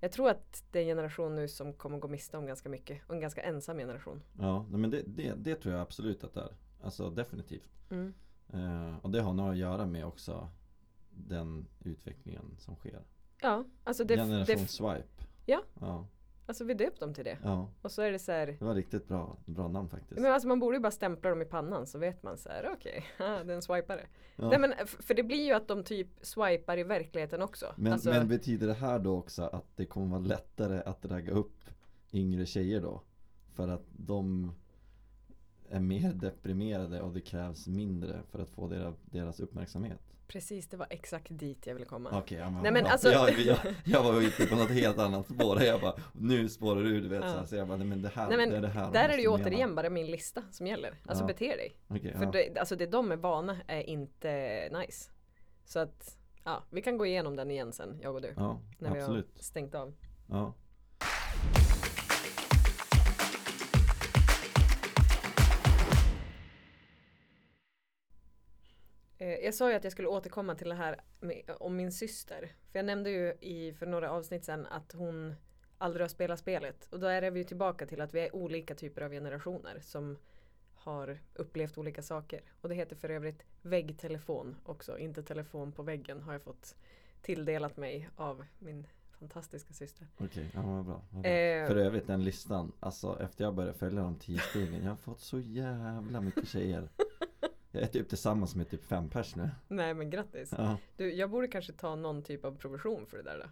jag 0.00 0.12
tror 0.12 0.30
att 0.30 0.64
det 0.70 0.78
är 0.78 0.82
en 0.82 0.88
generation 0.88 1.34
nu 1.34 1.48
som 1.48 1.72
kommer 1.72 1.98
gå 1.98 2.08
miste 2.08 2.36
om 2.36 2.46
ganska 2.46 2.68
mycket. 2.68 3.00
Och 3.06 3.14
en 3.14 3.20
ganska 3.20 3.42
ensam 3.42 3.78
generation. 3.78 4.22
Ja, 4.38 4.66
men 4.70 4.90
det, 4.90 5.02
det, 5.06 5.32
det 5.36 5.54
tror 5.54 5.74
jag 5.74 5.82
absolut 5.82 6.24
att 6.24 6.34
det 6.34 6.40
är. 6.40 6.54
Alltså 6.82 7.10
definitivt. 7.10 7.70
Mm. 7.90 8.14
Eh, 8.52 8.96
och 9.02 9.10
det 9.10 9.20
har 9.20 9.32
nog 9.32 9.48
att 9.48 9.56
göra 9.56 9.86
med 9.86 10.06
också 10.06 10.48
den 11.10 11.66
utvecklingen 11.80 12.56
som 12.58 12.76
sker. 12.76 13.02
Ja, 13.40 13.64
alltså, 13.84 14.04
det, 14.04 14.16
Generation 14.16 14.56
det, 14.56 14.68
swipe. 14.68 15.24
Ja. 15.46 15.62
ja. 15.80 16.06
alltså 16.46 16.64
vi 16.64 16.74
döpt 16.74 17.00
dem 17.00 17.14
till 17.14 17.24
det. 17.24 17.38
Ja, 17.42 17.70
Och 17.82 17.92
så 17.92 18.02
är 18.02 18.12
det 18.12 18.18
så 18.18 18.32
här 18.32 18.46
det 18.46 18.64
var 18.64 18.74
riktigt 18.74 19.08
bra, 19.08 19.36
bra 19.44 19.68
namn 19.68 19.88
faktiskt. 19.88 20.20
men 20.20 20.32
alltså 20.32 20.48
man 20.48 20.60
borde 20.60 20.76
ju 20.76 20.80
bara 20.80 20.90
stämpla 20.90 21.30
dem 21.30 21.42
i 21.42 21.44
pannan 21.44 21.86
så 21.86 21.98
vet 21.98 22.22
man 22.22 22.38
så 22.38 22.48
här, 22.48 22.70
okej, 22.74 23.04
okay, 23.14 23.44
det 23.44 23.52
är 23.52 23.56
en 23.56 23.62
swipare. 23.62 24.06
Ja. 24.36 24.48
Nej 24.48 24.58
men 24.58 24.74
för 24.86 25.14
det 25.14 25.22
blir 25.22 25.44
ju 25.44 25.52
att 25.52 25.68
de 25.68 25.84
typ 25.84 26.08
swipar 26.20 26.78
i 26.78 26.82
verkligheten 26.82 27.42
också. 27.42 27.66
Men, 27.76 27.92
alltså, 27.92 28.10
men 28.10 28.28
betyder 28.28 28.66
det 28.66 28.74
här 28.74 28.98
då 28.98 29.18
också 29.18 29.42
att 29.42 29.76
det 29.76 29.86
kommer 29.86 30.06
vara 30.06 30.20
lättare 30.20 30.82
att 30.82 31.04
ragga 31.04 31.32
upp 31.32 31.60
yngre 32.12 32.46
tjejer 32.46 32.80
då? 32.80 33.02
För 33.52 33.68
att 33.68 33.84
de 33.96 34.52
är 35.70 35.80
mer 35.80 36.12
deprimerade 36.12 37.00
och 37.00 37.12
det 37.12 37.20
krävs 37.20 37.66
mindre 37.66 38.20
för 38.30 38.38
att 38.42 38.50
få 38.50 38.68
deras, 38.68 38.94
deras 39.04 39.40
uppmärksamhet. 39.40 40.00
Precis, 40.26 40.68
det 40.68 40.76
var 40.76 40.86
exakt 40.90 41.26
dit 41.30 41.66
jag 41.66 41.74
ville 41.74 41.86
komma. 41.86 42.10
Okej, 42.18 42.38
ja, 42.38 42.50
Nej, 42.50 42.72
men 42.72 42.86
alltså- 42.86 43.08
jag, 43.10 43.30
jag, 43.40 43.58
jag 43.84 44.02
var 44.02 44.20
ute 44.20 44.46
på 44.46 44.56
något 44.56 44.70
helt 44.70 44.98
annat 44.98 45.26
spår. 45.28 45.62
Jag 45.62 45.80
bara, 45.80 45.94
nu 46.12 46.48
spårar 46.48 46.82
du, 46.82 47.00
du 47.00 47.08
vet. 47.08 47.22
Ja. 47.24 47.28
Så, 47.32 47.38
här, 47.38 47.46
så 47.46 47.56
jag 47.56 47.68
bara, 47.68 47.78
men 47.78 48.02
det 48.02 48.08
här, 48.08 48.28
Nej, 48.28 48.36
men 48.36 48.50
det 48.50 48.56
är 48.56 48.60
det 48.60 48.68
här 48.68 48.92
Där 48.92 49.04
är 49.08 49.16
det 49.16 49.22
ju 49.22 49.30
mena. 49.30 49.44
återigen 49.44 49.74
bara 49.74 49.90
min 49.90 50.06
lista 50.06 50.42
som 50.50 50.66
gäller. 50.66 50.94
Alltså 51.06 51.22
Ja. 51.24 51.26
bete 51.28 51.46
dig. 51.56 51.76
Okej, 51.88 52.14
För 52.18 52.32
det, 52.32 52.58
alltså 52.58 52.76
det 52.76 52.86
de 52.86 53.12
är 53.12 53.16
vana 53.16 53.56
är 53.66 53.80
inte 53.82 54.68
nice. 54.78 55.10
Så 55.64 55.78
att, 55.78 56.18
ja, 56.44 56.64
vi 56.70 56.82
kan 56.82 56.98
gå 56.98 57.06
igenom 57.06 57.36
den 57.36 57.50
igen 57.50 57.72
sen, 57.72 57.98
jag 58.02 58.14
och 58.14 58.22
du. 58.22 58.32
ja, 58.36 58.60
När 58.78 58.94
vi 58.94 59.00
absolut. 59.00 59.32
har 59.36 59.42
stängt 59.42 59.74
av. 59.74 59.94
Ja. 60.28 60.54
Jag 69.24 69.54
sa 69.54 69.70
ju 69.70 69.76
att 69.76 69.84
jag 69.84 69.92
skulle 69.92 70.08
återkomma 70.08 70.54
till 70.54 70.68
det 70.68 70.74
här 70.74 71.00
med, 71.20 71.42
om 71.60 71.76
min 71.76 71.92
syster. 71.92 72.52
För 72.72 72.78
jag 72.78 72.86
nämnde 72.86 73.10
ju 73.10 73.34
i, 73.40 73.72
för 73.78 73.86
några 73.86 74.10
avsnitt 74.10 74.44
sen 74.44 74.66
att 74.66 74.92
hon 74.92 75.34
aldrig 75.78 76.02
har 76.04 76.08
spelat 76.08 76.38
spelet. 76.38 76.88
Och 76.90 77.00
då 77.00 77.06
är 77.06 77.30
vi 77.30 77.38
ju 77.38 77.44
tillbaka 77.44 77.86
till 77.86 78.00
att 78.00 78.14
vi 78.14 78.20
är 78.20 78.34
olika 78.36 78.74
typer 78.74 79.02
av 79.02 79.10
generationer 79.10 79.78
som 79.80 80.16
har 80.74 81.18
upplevt 81.34 81.78
olika 81.78 82.02
saker. 82.02 82.40
Och 82.60 82.68
det 82.68 82.74
heter 82.74 82.96
för 82.96 83.08
övrigt 83.08 83.42
väggtelefon 83.62 84.56
också. 84.64 84.98
Inte 84.98 85.22
telefon 85.22 85.72
på 85.72 85.82
väggen 85.82 86.20
har 86.22 86.32
jag 86.32 86.42
fått 86.42 86.76
tilldelat 87.22 87.76
mig 87.76 88.08
av 88.16 88.44
min 88.58 88.86
fantastiska 89.18 89.72
syster. 89.74 90.06
Okej, 90.18 90.50
ja 90.54 90.62
vad 90.62 90.84
bra. 90.84 91.02
Vad 91.10 91.22
bra. 91.22 91.30
Eh, 91.30 91.68
För 91.68 91.76
övrigt 91.76 92.06
den 92.06 92.24
listan, 92.24 92.72
alltså 92.80 93.20
efter 93.20 93.44
jag 93.44 93.54
började 93.54 93.78
följa 93.78 94.02
de 94.02 94.18
tio 94.18 94.38
stegen, 94.38 94.82
jag 94.82 94.90
har 94.90 94.96
fått 94.96 95.20
så 95.20 95.40
jävla 95.40 96.20
mycket 96.20 96.48
tjejer. 96.48 96.88
Jag 97.72 97.82
är 97.82 97.86
typ 97.86 98.08
tillsammans 98.08 98.54
med 98.54 98.70
typ 98.70 98.84
fem 98.84 99.08
pers 99.10 99.36
nu. 99.36 99.50
Nej 99.68 99.94
men 99.94 100.10
grattis. 100.10 100.54
Ja, 100.58 100.76
Du, 100.96 101.12
jag 101.14 101.30
borde 101.30 101.48
kanske 101.48 101.72
ta 101.72 101.94
någon 101.96 102.22
typ 102.22 102.44
av 102.44 102.56
provision 102.58 103.06
för 103.06 103.16
det 103.16 103.22
där 103.22 103.38
då. 103.38 103.46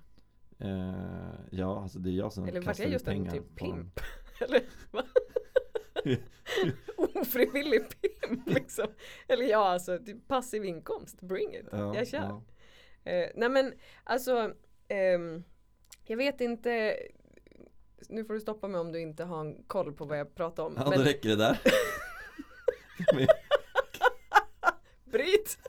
eh, 0.67 1.35
ja 1.51 1.83
alltså 1.83 1.99
det 1.99 2.11
är 2.11 2.13
jag 2.13 2.33
som 2.33 2.45
Eller 2.45 2.61
vart 2.61 2.65
kastar 2.65 2.85
jag 2.85 2.89
ut 2.89 2.93
just 2.93 3.09
en 3.09 3.13
pengar 3.15 3.33
typ 3.33 3.57
på 3.59 3.67
dem. 3.67 3.75
pimp? 3.77 4.01
Eller 4.41 4.63
va? 4.91 5.03
Ofrivillig 7.15 7.83
pimp 8.01 8.47
liksom. 8.51 8.87
Eller 9.29 9.45
ja 9.45 9.69
alltså 9.69 9.99
typ 9.99 10.29
passiv 10.29 10.65
inkomst, 10.65 11.21
bring 11.21 11.55
it. 11.55 11.67
Ja, 11.73 11.95
jag 11.97 12.09
kör. 12.09 12.19
ja. 12.19 12.43
Eh, 13.11 13.29
nej 13.35 13.49
men 13.49 13.73
alltså 14.05 14.53
ehm, 14.89 15.45
Jag 16.07 16.17
vet 16.17 16.41
inte 16.41 16.97
Nu 18.09 18.25
får 18.25 18.35
du 18.35 18.41
stoppa 18.41 18.69
mig 18.69 18.81
om 18.81 18.93
du 18.93 19.01
inte 19.01 19.25
har 19.25 19.41
en 19.41 19.63
koll 19.67 19.93
på 19.93 20.05
vad 20.05 20.19
jag 20.19 20.35
pratar 20.35 20.63
om. 20.63 20.75
Ja, 20.77 20.89
men 20.91 20.99
då 20.99 21.05
räcker 21.05 21.29
det 21.29 21.37
där. 21.37 21.59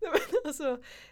Nej 0.00 0.10
men 0.12 0.40
alltså 0.44 0.70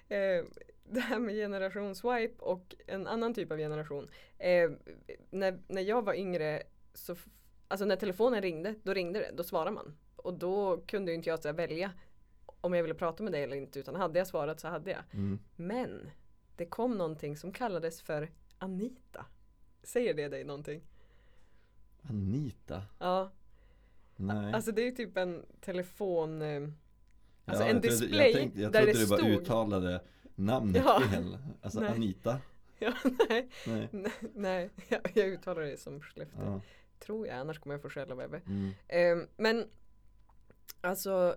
eh, 0.09 0.45
Det 0.85 1.01
här 1.01 1.19
med 1.19 1.35
generation 1.35 1.95
swipe 1.95 2.43
och 2.43 2.75
en 2.87 3.07
annan 3.07 3.35
typ 3.35 3.53
av 3.53 3.59
generation. 3.59 4.11
Eh, 4.39 4.71
när, 5.31 5.59
när 5.69 5.83
jag 5.83 6.05
var 6.05 6.15
yngre 6.15 6.63
så 6.95 7.17
Alltså 7.69 7.85
när 7.85 7.97
telefonen 7.97 8.43
ringde, 8.43 8.75
då 8.83 8.95
ringde 8.95 9.19
det, 9.19 9.31
då 9.35 9.43
svarade 9.43 9.71
man. 9.71 9.97
Och 10.17 10.35
då 10.35 10.83
kunde 10.87 11.15
inte 11.15 11.29
jag 11.29 11.43
så 11.43 11.53
välja 11.53 11.93
om 12.45 12.75
jag 12.75 12.83
ville 12.83 12.95
prata 12.95 13.23
med 13.23 13.33
dig 13.33 13.43
eller 13.43 13.57
inte 13.57 13.79
utan 13.79 13.95
hade 13.95 14.19
jag 14.19 14.27
svarat 14.27 14.61
så 14.61 14.69
hade 14.69 14.91
jag. 14.91 15.03
Mm. 15.13 15.39
Men 15.57 16.11
det 16.57 16.67
kom 16.67 16.99
någonting 16.99 17.37
som 17.37 17.53
kallades 17.53 18.03
för 18.03 18.31
Anita. 18.59 19.27
Säger 19.83 20.15
det 20.15 20.29
dig 20.29 20.45
någonting? 20.45 20.83
Anita? 22.03 22.83
Ja, 22.99 23.31
Nej. 24.17 24.53
alltså 24.53 24.73
det 24.73 24.83
är 24.83 24.87
ju 24.87 24.91
typ 24.93 25.17
en 25.17 25.47
telefon 25.61 26.43
eh, 26.43 26.63
Alltså 27.45 27.65
Ja, 27.65 27.69
en 27.71 27.75
jag 27.77 27.83
trodde- 27.83 27.97
display 27.97 28.27
jag 28.31 28.33
tänkte, 28.35 28.61
jag 28.61 28.73
där 28.73 28.79
trodde 28.83 28.93
det 28.99 29.05
du 29.05 29.09
bara 29.09 29.19
stod 29.19 29.31
uttalade 29.31 30.01
namnet 30.35 30.83
Ja. 30.87 31.01
fel. 31.13 31.39
Alltså 31.63 31.81
Nej. 31.81 31.89
Anita. 31.91 32.39
Ja, 32.79 32.93
nej, 33.29 33.49
Nej. 33.67 33.89
nej, 33.93 34.13
nej 34.35 34.71
jag, 34.89 35.01
jag 35.15 35.29
uttalar 35.29 35.63
det 35.63 35.81
som 35.81 36.01
Skellefteå. 36.01 36.41
Ja. 36.45 36.61
Tror 36.99 37.27
jag, 37.27 37.37
annars 37.37 37.59
kommer 37.59 37.75
jag 37.75 37.83
få 37.83 37.89
skälla 37.91 38.15
Webbe. 38.15 38.41
Mm. 38.47 38.71
Eh, 38.89 39.27
men 39.37 39.67
alltså 40.81 41.37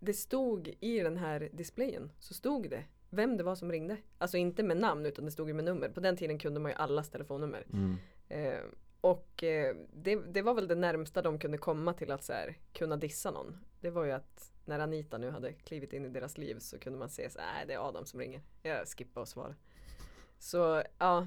det 0.00 0.12
stod 0.12 0.74
i 0.80 0.98
den 1.00 1.16
här 1.16 1.48
displayen 1.52 2.12
så 2.18 2.34
stod 2.34 2.70
det 2.70 2.84
vem 3.10 3.36
det 3.36 3.42
var 3.42 3.54
som 3.54 3.72
ringde. 3.72 3.96
Alltså 4.18 4.36
inte 4.36 4.62
med 4.62 4.76
namn 4.76 5.06
utan 5.06 5.24
det 5.24 5.30
stod 5.30 5.48
ju 5.48 5.54
med 5.54 5.64
nummer. 5.64 5.88
På 5.88 6.00
den 6.00 6.16
tiden 6.16 6.38
kunde 6.38 6.60
man 6.60 6.70
ju 6.70 6.76
allas 6.76 7.10
telefonnummer. 7.10 7.66
Mm. 7.72 7.96
Eh, 8.28 8.60
och 9.00 9.42
eh, 9.44 9.76
det, 9.92 10.16
det 10.16 10.42
var 10.42 10.54
väl 10.54 10.68
det 10.68 10.74
närmsta 10.74 11.22
de 11.22 11.38
kunde 11.38 11.58
komma 11.58 11.92
till 11.92 12.10
att 12.10 12.24
så 12.24 12.32
här, 12.32 12.58
kunna 12.72 12.96
dissa 12.96 13.30
någon. 13.30 13.58
Det 13.80 13.90
var 13.90 14.04
ju 14.04 14.12
att 14.12 14.52
när 14.64 14.78
Anita 14.78 15.18
nu 15.18 15.30
hade 15.30 15.52
klivit 15.52 15.92
in 15.92 16.04
i 16.04 16.08
deras 16.08 16.38
liv 16.38 16.58
så 16.58 16.78
kunde 16.78 16.98
man 16.98 17.08
se 17.08 17.30
så 17.30 17.38
nej 17.38 17.66
det 17.66 17.74
är 17.74 17.88
Adam 17.88 18.06
som 18.06 18.20
ringer. 18.20 18.42
Jag 18.62 18.88
skippar 18.88 19.20
och 19.20 19.28
svara. 19.28 19.54
Så 20.38 20.82
ja, 20.98 21.26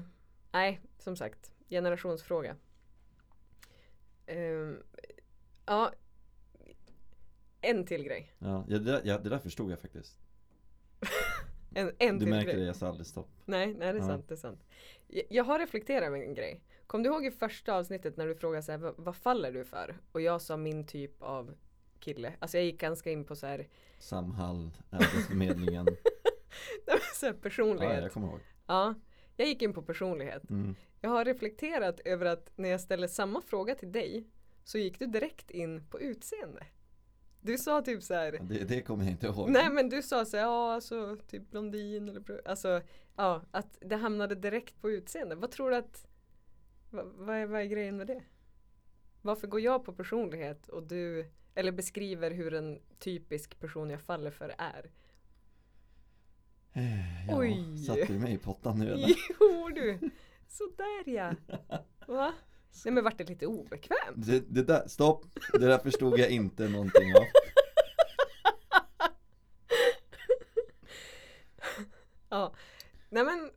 nej 0.52 0.80
som 0.98 1.16
sagt 1.16 1.52
generationsfråga. 1.68 2.56
Ehm, 4.26 4.82
ja, 5.66 5.92
en 7.60 7.86
till 7.86 8.02
grej. 8.04 8.32
Ja, 8.38 8.64
ja, 8.68 8.78
det, 8.78 8.84
där- 8.92 9.02
ja, 9.04 9.18
det 9.18 9.28
där 9.28 9.38
förstod 9.38 9.70
jag 9.72 9.78
faktiskt. 9.80 10.18
En, 11.74 11.92
en 11.98 12.14
Du 12.18 12.24
till 12.24 12.30
märker 12.34 12.46
grej. 12.52 12.60
det, 12.60 12.66
jag 12.66 12.76
sa 12.76 12.88
aldrig 12.88 13.06
stopp. 13.06 13.28
Nej, 13.44 13.66
nej 13.66 13.78
det 13.92 13.98
är 13.98 14.02
Ja. 14.02 14.06
sant, 14.06 14.28
det 14.28 14.34
är 14.34 14.36
sant. 14.36 14.60
Jag, 15.08 15.24
jag 15.28 15.44
har 15.44 15.58
reflekterat 15.58 16.02
över 16.06 16.18
en 16.22 16.34
grej. 16.34 16.60
Kom 16.90 17.02
du 17.02 17.10
ihåg 17.10 17.26
i 17.26 17.30
första 17.30 17.74
avsnittet 17.74 18.16
när 18.16 18.26
du 18.26 18.34
frågade 18.34 18.62
så 18.62 18.72
här, 18.72 18.94
vad, 18.96 19.16
faller 19.16 19.52
du 19.52 19.64
för? 19.64 19.96
Och 20.12 20.20
jag 20.20 20.42
sa 20.42 20.56
min 20.56 20.86
typ 20.86 21.22
av 21.22 21.54
kille. 22.00 22.32
Alltså 22.38 22.56
jag 22.56 22.64
gick 22.64 22.80
ganska 22.80 23.10
in 23.10 23.24
på 23.24 23.36
så 23.36 23.46
här, 23.46 23.68
Samhall, 23.98 24.70
Arbetsförmedlingen. 24.90 25.86
så 27.14 27.26
här 27.26 27.32
ja, 27.32 27.38
personlighet. 27.42 28.02
jag 28.02 28.12
kommer 28.12 28.28
ihåg. 28.28 28.40
Ja, 28.66 28.94
jag 29.36 29.48
gick 29.48 29.62
in 29.62 29.72
på 29.72 29.82
personlighet. 29.82 30.50
Mm. 30.50 30.74
Jag 31.00 31.10
har 31.10 31.24
reflekterat 31.24 32.00
över 32.04 32.26
att 32.26 32.52
när 32.56 32.68
jag 32.68 32.80
ställde 32.80 33.08
samma 33.08 33.40
fråga 33.40 33.74
till 33.74 33.92
dig 33.92 34.26
så 34.64 34.78
gick 34.78 34.98
du 34.98 35.06
direkt 35.06 35.50
in 35.50 35.86
på 35.90 36.00
utseende. 36.00 36.66
Du 37.40 37.58
sa 37.58 37.82
typ 37.82 38.02
så 38.02 38.14
här, 38.14 38.38
Det, 38.42 38.64
det 38.64 38.82
kommer 38.82 39.04
jag 39.04 39.12
inte 39.12 39.26
ihåg. 39.26 39.50
Nej 39.50 39.70
men 39.70 39.88
du 39.88 40.02
sa 40.02 40.24
så 40.24 40.36
här, 40.36 40.44
ja 40.44 40.74
alltså 40.74 41.16
typ 41.28 41.50
blondin 41.50 42.08
eller 42.08 42.48
alltså 42.48 42.80
ja 43.16 43.42
att 43.50 43.78
det 43.80 43.96
hamnade 43.96 44.34
direkt 44.34 44.80
på 44.80 44.90
utseende. 44.90 45.34
Vad 45.34 45.50
tror 45.50 45.70
du 45.70 45.76
att 45.76 46.06
vad, 46.90 47.06
vad, 47.06 47.36
är, 47.36 47.46
vad 47.46 47.60
är 47.60 47.64
grejen 47.64 47.96
med 47.96 48.06
det? 48.06 48.22
Varför 49.22 49.46
går 49.46 49.60
jag 49.60 49.84
på 49.84 49.92
personlighet 49.92 50.68
och 50.68 50.82
du 50.82 51.30
eller 51.54 51.72
beskriver 51.72 52.30
hur 52.30 52.54
en 52.54 52.80
typisk 52.98 53.60
person 53.60 53.90
jag 53.90 54.00
faller 54.00 54.30
för 54.30 54.54
är? 54.58 54.90
Eh, 56.72 57.28
Ja, 57.28 57.38
Oj. 57.38 57.78
Satte 57.86 58.04
du 58.12 58.18
mig 58.18 58.34
i 58.34 58.38
pottan 58.38 58.78
nu 58.78 58.92
eller? 58.92 59.08
Jo 59.40 59.68
du! 59.74 60.10
Sådär 60.48 61.04
ja! 61.06 61.34
Va? 62.06 62.34
Nej 62.84 62.94
men 62.94 63.04
vart 63.04 63.18
det 63.18 63.24
lite 63.24 63.46
obekvämt? 63.46 64.26
Det, 64.26 64.40
det 64.54 64.62
där, 64.62 64.88
stopp! 64.88 65.24
Det 65.52 65.58
där 65.66 65.78
förstod 65.78 66.18
jag 66.18 66.30
inte 66.30 66.68
någonting 66.68 67.14
av. 67.16 67.22
Ja. 72.28 72.54
Nej 73.08 73.24
men 73.24 73.50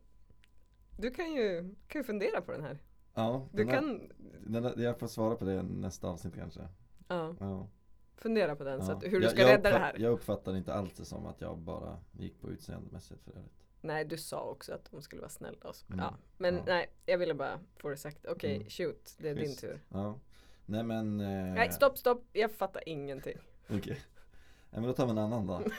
du 0.98 1.10
kan 1.10 1.32
ju, 1.32 1.74
kan 1.88 2.00
ju 2.00 2.04
fundera 2.04 2.40
på 2.40 2.52
den 2.52 2.62
här. 2.64 2.78
Ja, 3.14 3.48
Du 3.52 3.64
där, 3.64 3.72
kan 3.72 4.10
där, 4.46 4.78
jag 4.82 4.98
får 4.98 5.06
svara 5.06 5.36
på 5.36 5.44
det 5.44 5.62
nästa 5.62 6.08
avsnitt 6.08 6.34
kanske. 6.34 6.60
ja, 7.08 7.34
Ja. 7.40 7.68
fundera 8.16 8.56
på 8.56 8.64
den 8.64 8.82
så 8.84 8.92
Ja. 8.92 8.96
att, 8.96 9.04
hur 9.04 9.10
du 9.10 9.22
Jag- 9.22 9.30
ska 9.32 9.40
jag 9.40 9.50
rädda 9.50 9.70
det 9.70 9.78
här. 9.78 9.96
Jag 9.98 10.12
uppfattar 10.12 10.56
inte 10.56 10.74
alls 10.74 10.92
det 10.94 11.04
som 11.04 11.26
att 11.26 11.40
jag 11.40 11.58
bara 11.58 11.98
gick 12.12 12.40
på 12.40 12.50
utseendemässigt 12.50 13.22
för 13.24 13.30
övrigt. 13.30 13.52
Nej 13.80 14.04
du 14.04 14.16
sa 14.18 14.42
också 14.50 14.72
att 14.72 14.90
de 14.90 15.02
skulle 15.02 15.20
vara 15.20 15.30
snälla 15.30 15.68
och 15.68 15.76
så. 15.76 15.86
Mm. 15.86 15.98
Ja. 15.98 16.14
Men 16.38 16.54
Ja. 16.56 16.62
nej, 16.66 16.86
jag 17.06 17.18
ville 17.18 17.34
bara 17.34 17.60
få 17.76 17.88
det 17.88 17.96
sagt. 17.96 18.26
Okej, 18.26 18.56
Mm. 18.56 18.68
shoot, 18.68 19.14
det 19.18 19.28
är 19.28 19.34
Schysst. 19.36 19.60
din 19.60 19.70
tur. 19.70 19.80
Ja. 19.88 20.18
Nej 20.66 20.82
men... 20.82 21.20
Eh, 21.20 21.26
Nej, 21.54 21.72
stopp, 21.72 21.98
stopp, 21.98 22.24
jag 22.32 22.50
fattar 22.52 22.88
ingenting. 22.88 23.38
Okej. 23.68 24.00
Nej 24.70 24.80
men 24.80 24.82
då 24.82 24.92
tar 24.92 25.04
vi 25.04 25.10
en 25.10 25.18
annan 25.18 25.46
dag. 25.46 25.62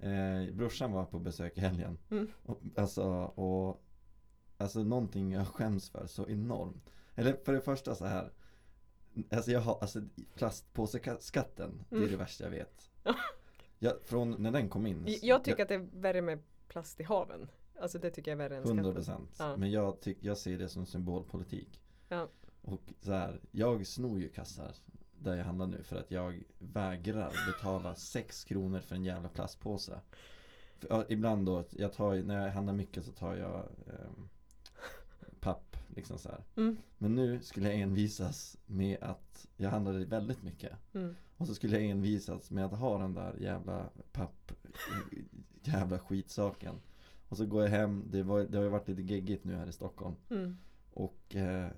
Eh, 0.00 0.54
brorsan 0.54 0.92
var 0.92 1.04
på 1.04 1.18
besök 1.18 1.56
i 1.58 1.60
helgen. 1.60 1.98
Mm. 2.10 2.28
Och, 2.44 2.60
alltså, 2.76 3.04
och 3.22 3.82
Alltså 4.58 4.84
någonting 4.84 5.32
jag 5.32 5.46
skäms 5.48 5.90
för 5.90 6.06
så 6.06 6.28
enormt. 6.28 6.90
Eller 7.14 7.36
för 7.44 7.52
det 7.52 7.60
första 7.60 7.94
så 7.94 8.04
här. 8.06 8.32
Alltså 9.30 9.50
jag 9.50 9.60
har, 9.60 9.78
alltså 9.80 10.00
plastpåseskatten, 10.34 11.84
det 11.90 11.96
är 11.96 11.98
Mm. 11.98 12.10
det 12.10 12.16
värsta 12.16 12.44
jag 12.44 12.50
vet. 12.50 12.90
Jag, 13.80 13.92
från 14.04 14.30
när 14.42 14.50
den 14.50 14.68
kom 14.68 14.86
in. 14.86 15.04
Jag, 15.06 15.18
jag 15.22 15.44
tycker 15.44 15.62
att 15.62 15.68
det 15.68 15.74
är 15.74 15.88
värre 15.92 16.22
med 16.22 16.38
plast 16.68 17.00
i 17.00 17.02
haven. 17.02 17.48
Alltså 17.80 17.98
det 17.98 18.10
tycker 18.10 18.30
jag 18.30 18.40
är 18.40 18.48
värre 18.48 18.56
än 18.56 18.62
100 18.64 18.82
skatten. 18.82 18.94
procent. 18.94 19.36
Ja. 19.38 19.56
Men 19.56 19.70
jag, 19.70 20.00
tyck, 20.00 20.18
jag 20.20 20.38
ser 20.38 20.58
det 20.58 20.68
som 20.68 20.86
symbolpolitik. 20.86 21.82
Ja. 22.08 22.28
Och 22.62 22.80
så 23.00 23.12
här, 23.12 23.40
jag 23.50 23.86
snor 23.86 24.20
ju 24.20 24.28
kassar 24.28 24.72
där 25.18 25.36
jag 25.36 25.44
handlar 25.44 25.66
nu 25.66 25.82
för 25.82 25.96
att 25.96 26.10
jag 26.10 26.42
vägrar 26.58 27.32
betala 27.52 27.94
6 27.94 28.44
kronor 28.44 28.80
för 28.80 28.94
en 28.94 29.04
jävla 29.04 29.28
plastpåse. 29.28 30.00
För, 30.78 30.88
ja, 30.88 31.04
ibland 31.08 31.46
då, 31.46 31.64
jag 31.70 31.92
tar, 31.92 32.14
när 32.22 32.44
jag 32.46 32.52
handlar 32.52 32.74
mycket 32.74 33.04
så 33.04 33.12
tar 33.12 33.36
jag 33.36 33.52
papp 33.54 34.37
liksom 35.98 36.18
så. 36.18 36.30
Mm. 36.56 36.76
Men 36.98 37.14
nu 37.14 37.42
skulle 37.42 37.68
jag 37.68 37.80
envisas 37.80 38.56
med 38.66 39.02
att 39.02 39.48
jag 39.56 39.70
handlade 39.70 40.04
väldigt 40.04 40.42
mycket. 40.42 40.72
Mm. 40.92 41.14
Och 41.36 41.46
så 41.46 41.54
skulle 41.54 41.80
jag 41.80 41.90
envisas 41.90 42.50
med 42.50 42.64
att 42.64 42.78
ha 42.78 42.98
den 42.98 43.14
där 43.14 43.34
jävla 43.40 43.90
papp 44.12 44.52
Jävla 45.62 45.98
skitsaken 45.98 46.74
Och 47.28 47.36
så 47.36 47.46
går 47.46 47.62
jag 47.62 47.70
hem, 47.70 48.04
det, 48.10 48.22
var, 48.22 48.40
det 48.40 48.56
har 48.56 48.64
ju 48.64 48.70
varit 48.70 48.88
lite 48.88 49.02
geggigt 49.02 49.44
nu 49.44 49.54
här 49.56 49.66
i 49.66 49.72
Stockholm 49.72 50.14
Mm. 50.30 50.56
Och 50.92 51.36
eh, 51.36 51.70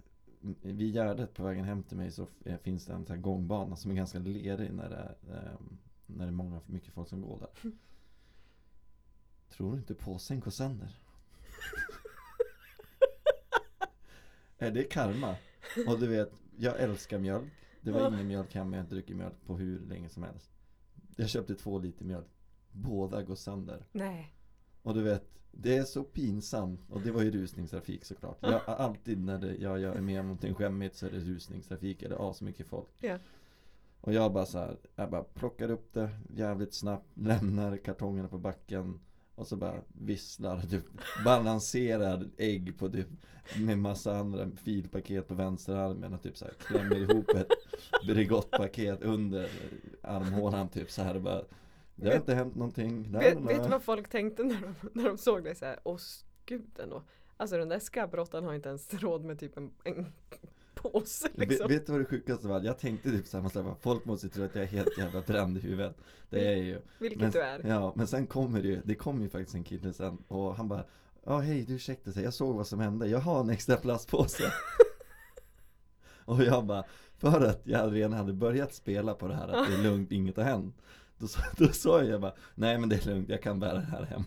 vid 0.63 0.95
Gärdet 0.95 1.35
på 1.35 1.43
vägen 1.43 1.65
hem 1.65 1.83
till 1.83 1.97
mig 1.97 2.11
så 2.11 2.27
eh, 2.45 2.57
finns 2.57 2.87
det 2.87 2.93
en 2.93 3.07
här 3.09 3.17
gångbana 3.17 3.77
som 3.77 3.91
är 3.91 3.95
ganska 3.95 4.19
lerig 4.19 4.73
när 4.73 4.91
det 4.91 4.97
är, 4.97 5.37
eh, 5.37 5.61
när 6.07 6.25
det 6.25 6.31
är 6.31 6.35
många, 6.35 6.61
mycket 6.67 6.93
folk 6.93 7.09
som 7.09 7.23
går 7.23 7.39
där 7.39 7.73
Tror 9.51 9.73
du 9.73 9.79
inte 9.79 9.95
påsen 9.95 10.41
går 10.41 10.51
sönder? 10.51 10.99
Är 14.67 14.71
det 14.71 14.83
karma? 14.83 15.37
Och 15.87 16.01
du 16.01 16.07
vet, 16.07 16.33
jag 16.57 16.81
älskar 16.81 17.19
mjölk. 17.19 17.53
Det 17.81 17.91
var 17.91 18.15
ingen 18.15 18.27
mjölk 18.27 18.55
hemma, 18.55 18.71
jag 18.71 18.79
har 18.79 18.85
inte 18.85 18.95
druckit 18.95 19.17
mjölk 19.17 19.47
på 19.47 19.57
hur 19.57 19.81
länge 19.81 20.09
som 20.09 20.23
helst. 20.23 20.51
Jag 21.17 21.29
köpte 21.29 21.55
två 21.55 21.79
liter 21.79 22.05
mjölk. 22.05 22.27
Båda 22.73 23.23
går 23.23 23.35
sönder. 23.35 23.87
Nej. 23.93 24.35
och 24.83 24.95
du 24.95 25.03
vet, 25.03 25.25
det 25.53 25.77
är 25.77 25.85
så 25.85 26.05
pinsamt. 26.05 26.81
Och 26.91 27.01
det 27.01 27.11
var 27.11 27.23
ju 27.23 27.31
rusningstrafik 27.31 28.05
såklart. 28.05 28.39
Jag, 28.41 28.61
Alltid 28.67 29.21
när 29.21 29.39
det, 29.39 29.55
jag, 29.55 29.81
jag 29.81 29.97
är 29.97 30.01
med 30.01 30.21
om 30.21 30.27
någonting 30.27 30.55
skämmigt 30.55 30.97
så 30.97 31.07
är 31.07 31.11
det 31.11 31.19
rusningstrafik. 31.19 32.03
Eller 32.03 32.31
asmycket 32.31 32.67
folk? 32.67 32.89
Ja. 32.99 33.19
Och 34.01 34.13
jag 34.13 34.33
bara 34.33 34.47
så 34.47 34.59
här, 34.59 34.77
jag 34.97 35.11
bara 35.11 35.23
plockar 35.23 35.71
upp 35.71 35.93
det 35.93 36.11
jävligt 36.35 36.75
snabbt 36.75 37.07
Lämnar 37.15 37.77
kartongerna 37.77 38.29
på 38.29 38.39
backen 38.39 39.01
Och 39.41 39.47
så 39.47 39.57
bara 39.57 39.81
visslar 39.89 40.61
typ 40.61 40.85
balanserar 41.25 42.29
ägg 42.37 42.79
på 42.79 42.89
typ 42.89 43.09
med 43.59 43.79
massa 43.79 44.17
andra 44.17 44.51
filpaket 44.57 45.29
på 45.29 45.35
vänsterarmen 45.35 46.15
och 46.15 46.23
typ 46.23 46.37
så 46.37 46.45
här 46.45 46.55
klämmer 46.55 46.97
ihop 46.97 47.29
ett 47.29 47.49
Bregottpaket 48.07 49.03
under 49.03 49.51
armhålan 50.03 50.69
typ 50.69 50.91
så 50.91 51.03
här 51.03 51.15
och 51.15 51.21
bara 51.21 51.43
Det 51.95 52.09
har 52.09 52.17
inte 52.17 52.35
hänt 52.35 52.55
någonting. 52.55 53.13
Vet, 53.13 53.39
vet 53.39 53.63
du 53.63 53.69
vad 53.69 53.83
folk 53.83 54.09
tänkte 54.09 54.43
när 54.43 54.61
de, 54.61 54.75
när 54.93 55.05
de 55.05 55.19
såg 55.19 55.45
dig 55.45 55.55
såhär? 55.55 55.79
Åh 55.83 55.99
gud 56.47 56.79
ändå. 56.83 57.03
Alltså 57.37 57.57
den 57.57 57.69
där 57.69 57.79
skabbråttan 57.79 58.45
har 58.45 58.55
inte 58.55 58.69
ens 58.69 58.95
råd 58.95 59.25
med 59.25 59.39
typ 59.39 59.57
en, 59.57 59.71
en 59.85 60.07
påse 60.93 61.29
liksom. 61.35 61.69
Vet, 61.69 61.87
du 61.87 61.93
vad 61.93 62.01
det 62.01 62.05
sjukaste 62.05 62.49
var? 62.49 62.61
Jag 62.61 62.79
tänkte 62.79 63.11
typ 63.11 63.27
samma 63.27 63.51
sak, 63.51 63.79
folk 63.81 64.05
måste 64.05 64.29
tro 64.29 64.45
att 64.45 64.55
jag 64.55 64.65
är 64.65 64.69
helt 64.69 64.99
jävla 64.99 65.21
bränd 65.21 65.57
i 65.57 65.61
huvudet 65.61 65.97
Det 66.31 66.47
är 66.47 66.51
jag 66.51 66.59
ju 66.59 66.81
Vilket 66.99 67.21
men, 67.21 67.31
du 67.31 67.41
är. 67.43 67.67
Ja, 67.67 67.93
men 67.97 68.07
sen 68.07 68.27
kommer 68.27 68.63
det 68.63 68.69
ju, 68.69 68.81
det 68.85 68.95
kom 68.95 69.23
ju 69.23 69.29
faktiskt 69.29 69.55
en 69.55 69.65
kille 69.65 69.93
sen 69.93 70.19
och 70.29 70.55
han 70.57 70.69
bara 70.69 70.85
Ja 71.25 71.39
hej, 71.39 71.65
du 71.65 71.75
ursäkta 71.75 72.13
sig, 72.13 72.25
jag 72.25 72.35
såg 72.35 72.57
vad 72.57 72.67
som 72.67 72.81
hände, 72.81 73.07
jag 73.07 73.19
har 73.19 73.41
en 73.41 73.51
extra 73.51 73.77
plastpåse 73.77 74.45
Och 76.25 76.43
jag 76.43 76.65
bara, 76.67 76.85
för 77.19 77.41
att 77.47 77.61
jag 77.65 77.95
redan 77.95 78.13
hade 78.13 78.33
börjat 78.33 78.75
spela 78.75 79.15
på 79.15 79.29
det 79.29 79.35
här 79.35 79.49
att 79.49 79.69
det 79.69 79.75
är 79.75 79.83
lugnt, 79.83 80.13
inget 80.13 80.37
har 80.37 80.45
hänt 80.45 80.77
Då, 81.19 81.29
sa- 81.29 81.41
då 81.57 81.69
sa 81.69 82.03
jag 82.03 82.21
bara, 82.21 82.35
nej 82.55 82.79
men 82.79 82.89
det 82.89 82.97
är 83.07 83.11
lugnt, 83.11 83.29
jag 83.29 83.43
kan 83.43 83.61
bära 83.61 83.75
det 83.75 83.81
här 83.91 84.03
hem 84.05 84.23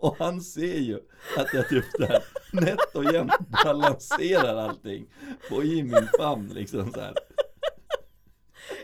och, 0.00 0.16
han 0.18 0.40
ser 0.40 0.78
ju 0.78 0.96
att 1.36 1.54
jag 1.54 1.68
typ 1.68 1.84
där 1.98 2.22
nätt 2.52 2.94
och 2.94 3.04
jämnt 3.04 3.32
balanserar 3.64 4.56
allting 4.56 5.06
på 5.48 5.62
i 5.62 5.82
min 5.82 6.08
famn 6.18 6.48
liksom 6.48 6.92
så 6.92 7.00
här. 7.00 7.14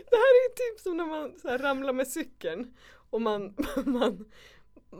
Det 0.09 0.15
här 0.15 0.33
är 0.35 0.49
ju 0.49 0.55
typ 0.55 0.79
som 0.83 0.97
när 0.97 1.05
man 1.05 1.39
så 1.41 1.47
ramlar 1.57 1.93
med 1.93 2.07
cykeln 2.07 2.73
och 3.09 3.21
man, 3.21 3.55
man, 3.85 4.25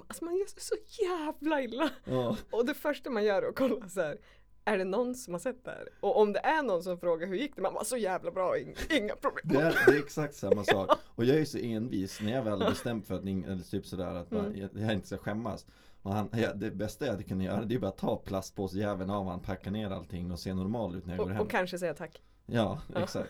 alltså 0.08 0.26
man 0.26 0.36
gör 0.38 0.46
så 0.58 0.76
jävla 1.04 1.62
illa. 1.62 1.90
Ja. 2.04 2.38
Och 2.52 2.66
det 2.66 2.74
första 2.74 3.10
man 3.10 3.24
gör 3.24 3.42
är 3.44 3.48
att 3.50 3.56
kolla 3.56 3.90
så 3.90 4.02
här. 4.02 4.18
Är 4.66 4.78
det 4.78 4.84
någon 4.84 5.16
som 5.16 5.34
har 5.34 5.40
sett 5.40 5.66
det 5.66 5.72
här? 5.72 5.88
Och 6.00 6.20
om 6.22 6.34
det 6.34 6.40
är 6.40 6.64
någon 6.64 6.84
som 6.84 7.00
frågar 7.00 7.28
hur 7.28 7.36
gick 7.36 7.56
det? 7.56 7.62
Man 7.62 7.74
bara 7.74 7.84
så 7.84 7.98
jävla 7.98 8.32
bra, 8.32 8.56
ing- 8.58 8.94
inga 8.98 9.16
problem. 9.16 9.42
Det 9.44 9.62
är, 9.62 9.76
det 9.86 9.92
är 9.98 10.00
exakt 10.04 10.36
samma 10.36 10.64
sak. 10.64 10.92
Och 11.16 11.26
jag 11.26 11.38
är 11.38 11.46
så 11.46 11.58
envis 11.58 12.22
när 12.22 12.32
jag 12.34 12.44
väl 12.44 12.60
bestämt 12.60 13.08
för 13.08 13.16
att, 13.16 13.22
eller 13.22 13.70
typ 13.72 13.86
sådär 13.86 14.16
att 14.16 14.32
Mm. 14.32 14.58
jag, 14.58 14.70
jag 14.74 14.94
inte 14.94 15.08
ska 15.08 15.18
skämmas. 15.18 15.66
Och 16.08 16.14
han, 16.14 16.30
ja, 16.34 16.54
det 16.54 16.72
bästa 16.72 17.06
jag 17.06 17.12
hade 17.12 17.24
kunnat 17.24 17.44
göra 17.46 17.66
det 17.66 17.76
är 17.76 17.80
bara 17.80 17.88
att 17.88 17.98
ta 17.98 18.16
plastpåsjäveln 18.16 19.10
av 19.10 19.28
han, 19.28 19.40
packa 19.40 19.72
ner 19.72 19.90
allting 19.90 20.32
och 20.32 20.40
se 20.40 20.54
normal 20.54 20.96
ut 20.96 21.06
när 21.06 21.14
jag 21.14 21.18
går 21.18 21.26
Och, 21.26 21.32
hem. 21.32 21.42
och 21.42 21.50
kanske 21.52 21.78
säga 21.80 21.94
tack. 21.94 22.22
Ja, 22.46 22.80
Ja. 22.94 23.02
exakt. 23.04 23.30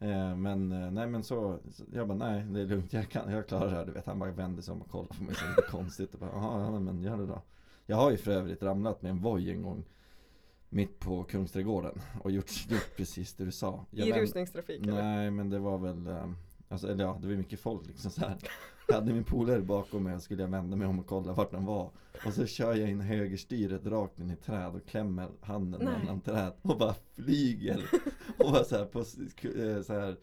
Eh, 0.00 0.36
men 0.36 0.72
eh, 0.72 0.90
nej 0.90 1.06
men 1.06 1.22
så, 1.22 1.58
så 1.72 1.84
jag 1.92 2.08
bara 2.08 2.18
nej 2.18 2.44
det 2.50 2.60
är 2.60 2.66
lugnt, 2.66 2.92
jag, 2.92 3.08
kan, 3.08 3.32
jag 3.32 3.46
klarar 3.48 3.70
det 3.70 3.76
här. 3.76 3.86
Du 3.86 3.92
vet 3.92 4.06
han 4.06 4.18
bara 4.18 4.30
vände 4.30 4.62
sig 4.62 4.72
om 4.72 4.82
och 4.82 4.90
kollade 4.90 5.14
på 5.14 5.22
mig 5.24 5.34
så 5.34 5.48
lite 5.48 5.62
konstigt 5.70 6.14
och 6.14 6.20
bara 6.20 6.30
ja 6.32 6.80
men 6.80 7.02
gör 7.02 7.16
det 7.16 7.26
då. 7.26 7.42
Jag 7.86 7.96
har 7.96 8.10
ju 8.10 8.16
för 8.16 8.30
övrigt 8.30 8.62
ramlat 8.62 9.02
med 9.02 9.10
en 9.10 9.18
voj 9.18 9.50
en 9.50 9.62
gång 9.62 9.84
Mitt 10.68 10.98
på 11.00 11.24
Kungsträdgården 11.24 12.00
och 12.22 12.30
gjort, 12.30 12.50
gjort 12.70 12.96
precis 12.96 13.34
det 13.34 13.44
du 13.44 13.52
sa. 13.52 13.84
Jag 13.90 14.08
I 14.08 14.12
rusningstrafik 14.12 14.82
eller? 14.82 15.02
Nej 15.02 15.30
men 15.30 15.50
det 15.50 15.58
var 15.58 15.78
väl 15.78 16.06
eh, 16.06 16.30
Alltså 16.68 16.88
eller 16.90 17.04
ja, 17.04 17.18
det 17.22 17.28
var 17.28 17.34
mycket 17.34 17.60
folk 17.60 17.86
liksom 17.86 18.10
så 18.10 18.20
här. 18.20 18.36
Jag 18.90 18.94
hade 18.94 19.12
min 19.12 19.24
polare 19.24 19.60
bakom 19.60 20.04
mig 20.04 20.14
och 20.14 20.22
skulle 20.22 20.42
jag 20.42 20.50
vända 20.50 20.76
mig 20.76 20.86
om 20.86 20.98
och 20.98 21.06
kolla 21.06 21.32
vart 21.32 21.52
han 21.52 21.64
var. 21.64 21.90
Och 22.26 22.32
så 22.32 22.46
kör 22.46 22.74
jag 22.74 22.90
in 22.90 23.00
högerstyret 23.00 23.86
rakt 23.86 24.18
in 24.18 24.30
i 24.30 24.36
träd 24.36 24.74
och 24.74 24.86
klämmer 24.86 25.28
handen 25.40 25.80
Nej. 25.84 25.98
mellan 25.98 26.20
träd 26.20 26.52
och 26.62 26.78
bara 26.78 26.94
flyger. 27.14 27.84
Och 28.38 28.52
bara 28.52 28.64
så 28.64 28.76
här 28.76 28.84
på 28.84 28.98
eh, 28.98 29.82
så 29.82 29.92
här, 29.92 30.16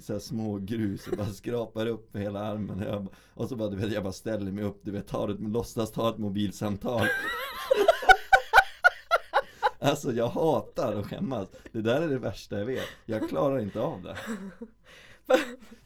så 0.00 0.12
här 0.12 0.20
små 0.20 0.58
grus 0.58 1.08
och 1.08 1.16
bara 1.16 1.26
skrapar 1.26 1.86
upp 1.86 2.16
hela 2.16 2.40
armen. 2.40 2.80
Och, 2.80 2.86
jag, 2.86 3.06
och 3.34 3.48
så 3.48 3.56
bara 3.56 3.68
du 3.68 3.76
vet 3.76 3.92
jag 3.92 4.02
bara 4.02 4.12
ställer 4.12 4.52
mig 4.52 4.64
upp 4.64 4.80
du 4.82 4.90
vet 4.90 5.06
tar 5.06 5.28
ett, 5.28 5.40
låtsas 5.40 5.92
ta 5.92 6.10
ett 6.10 6.18
mobilsamtal. 6.18 7.06
Alltså 9.78 10.12
jag 10.12 10.28
hatar 10.28 10.96
att 10.96 11.06
skämmas. 11.06 11.48
Det 11.72 11.80
där 11.80 12.02
är 12.02 12.08
det 12.08 12.18
värsta 12.18 12.58
jag 12.58 12.66
vet. 12.66 12.88
Jag 13.04 13.28
klarar 13.28 13.58
inte 13.58 13.80
av 13.80 14.02
det 14.02 14.16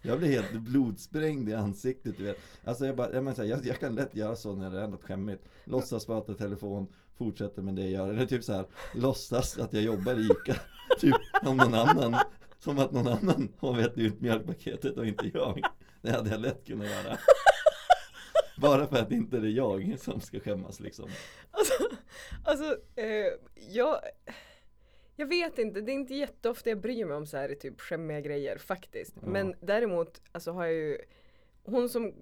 jag 0.02 0.18
blir 0.18 0.28
helt 0.28 0.52
blodsprängd 0.52 1.48
i 1.48 1.54
ansiktet 1.54 2.18
du 2.18 2.24
vet. 2.24 2.38
Alltså 2.64 2.86
jag 2.86 2.96
bara, 2.96 3.12
jag, 3.12 3.24
menar, 3.24 3.34
så 3.34 3.42
här, 3.42 3.48
jag, 3.48 3.66
jag 3.66 3.80
kan 3.80 3.94
lätt 3.94 4.14
göra 4.14 4.36
så 4.36 4.54
när 4.54 4.70
det 4.70 4.80
är 4.80 4.88
något 4.88 5.02
skämmigt. 5.02 5.44
Låtsas 5.64 6.06
prata 6.06 6.32
i 6.32 6.34
telefon 6.34 6.86
Fortsätter 7.18 7.62
med 7.62 7.74
det 7.74 7.82
jag 7.82 7.90
gör. 7.90 8.08
Eller 8.08 8.26
typ 8.26 8.44
så 8.44 8.52
här 8.52 8.66
Låtsas 8.94 9.58
att 9.58 9.72
jag 9.72 9.82
jobbar 9.82 10.14
i 10.14 10.24
ICA 10.24 10.60
Typ 11.00 11.16
om 11.42 11.56
någon 11.56 11.74
annan. 11.74 12.16
Som 12.58 12.78
att 12.78 12.92
någon 12.92 13.08
annan 13.08 13.48
har 13.58 13.76
vett 13.76 13.98
ut 13.98 14.20
mjölkpaketet 14.20 14.96
och 14.96 15.06
inte 15.06 15.30
jag. 15.34 15.62
Det 16.02 16.10
hade 16.10 16.30
jag 16.30 16.40
lätt 16.40 16.66
kunnat 16.66 16.86
göra. 16.86 17.18
Bara 18.60 18.86
för 18.86 18.96
att 18.96 19.12
inte 19.12 19.38
det 19.38 19.48
är 19.48 19.50
jag 19.50 19.96
som 20.00 20.20
ska 20.20 20.40
skämmas 20.40 20.80
liksom. 20.80 21.10
Alltså, 21.50 21.72
alltså 22.44 22.76
eh, 22.96 23.26
jag, 23.70 24.00
jag 25.18 25.26
vet 25.26 25.58
inte, 25.58 25.80
det 25.80 25.92
är 25.92 25.94
inte 25.94 26.14
jätteofta 26.14 26.68
jag 26.70 26.80
bryr 26.80 27.04
mig 27.04 27.16
om 27.16 27.26
så 27.26 27.36
här 27.36 27.54
typ 27.54 27.80
skämmiga 27.80 28.20
grejer 28.20 28.58
faktiskt. 28.58 29.14
Ja. 29.22 29.28
Men 29.28 29.54
däremot 29.60 30.20
alltså 30.32 30.50
har 30.52 30.64
jag 30.64 30.74
ju 30.74 30.98
hon 31.64 31.88
som, 31.88 32.12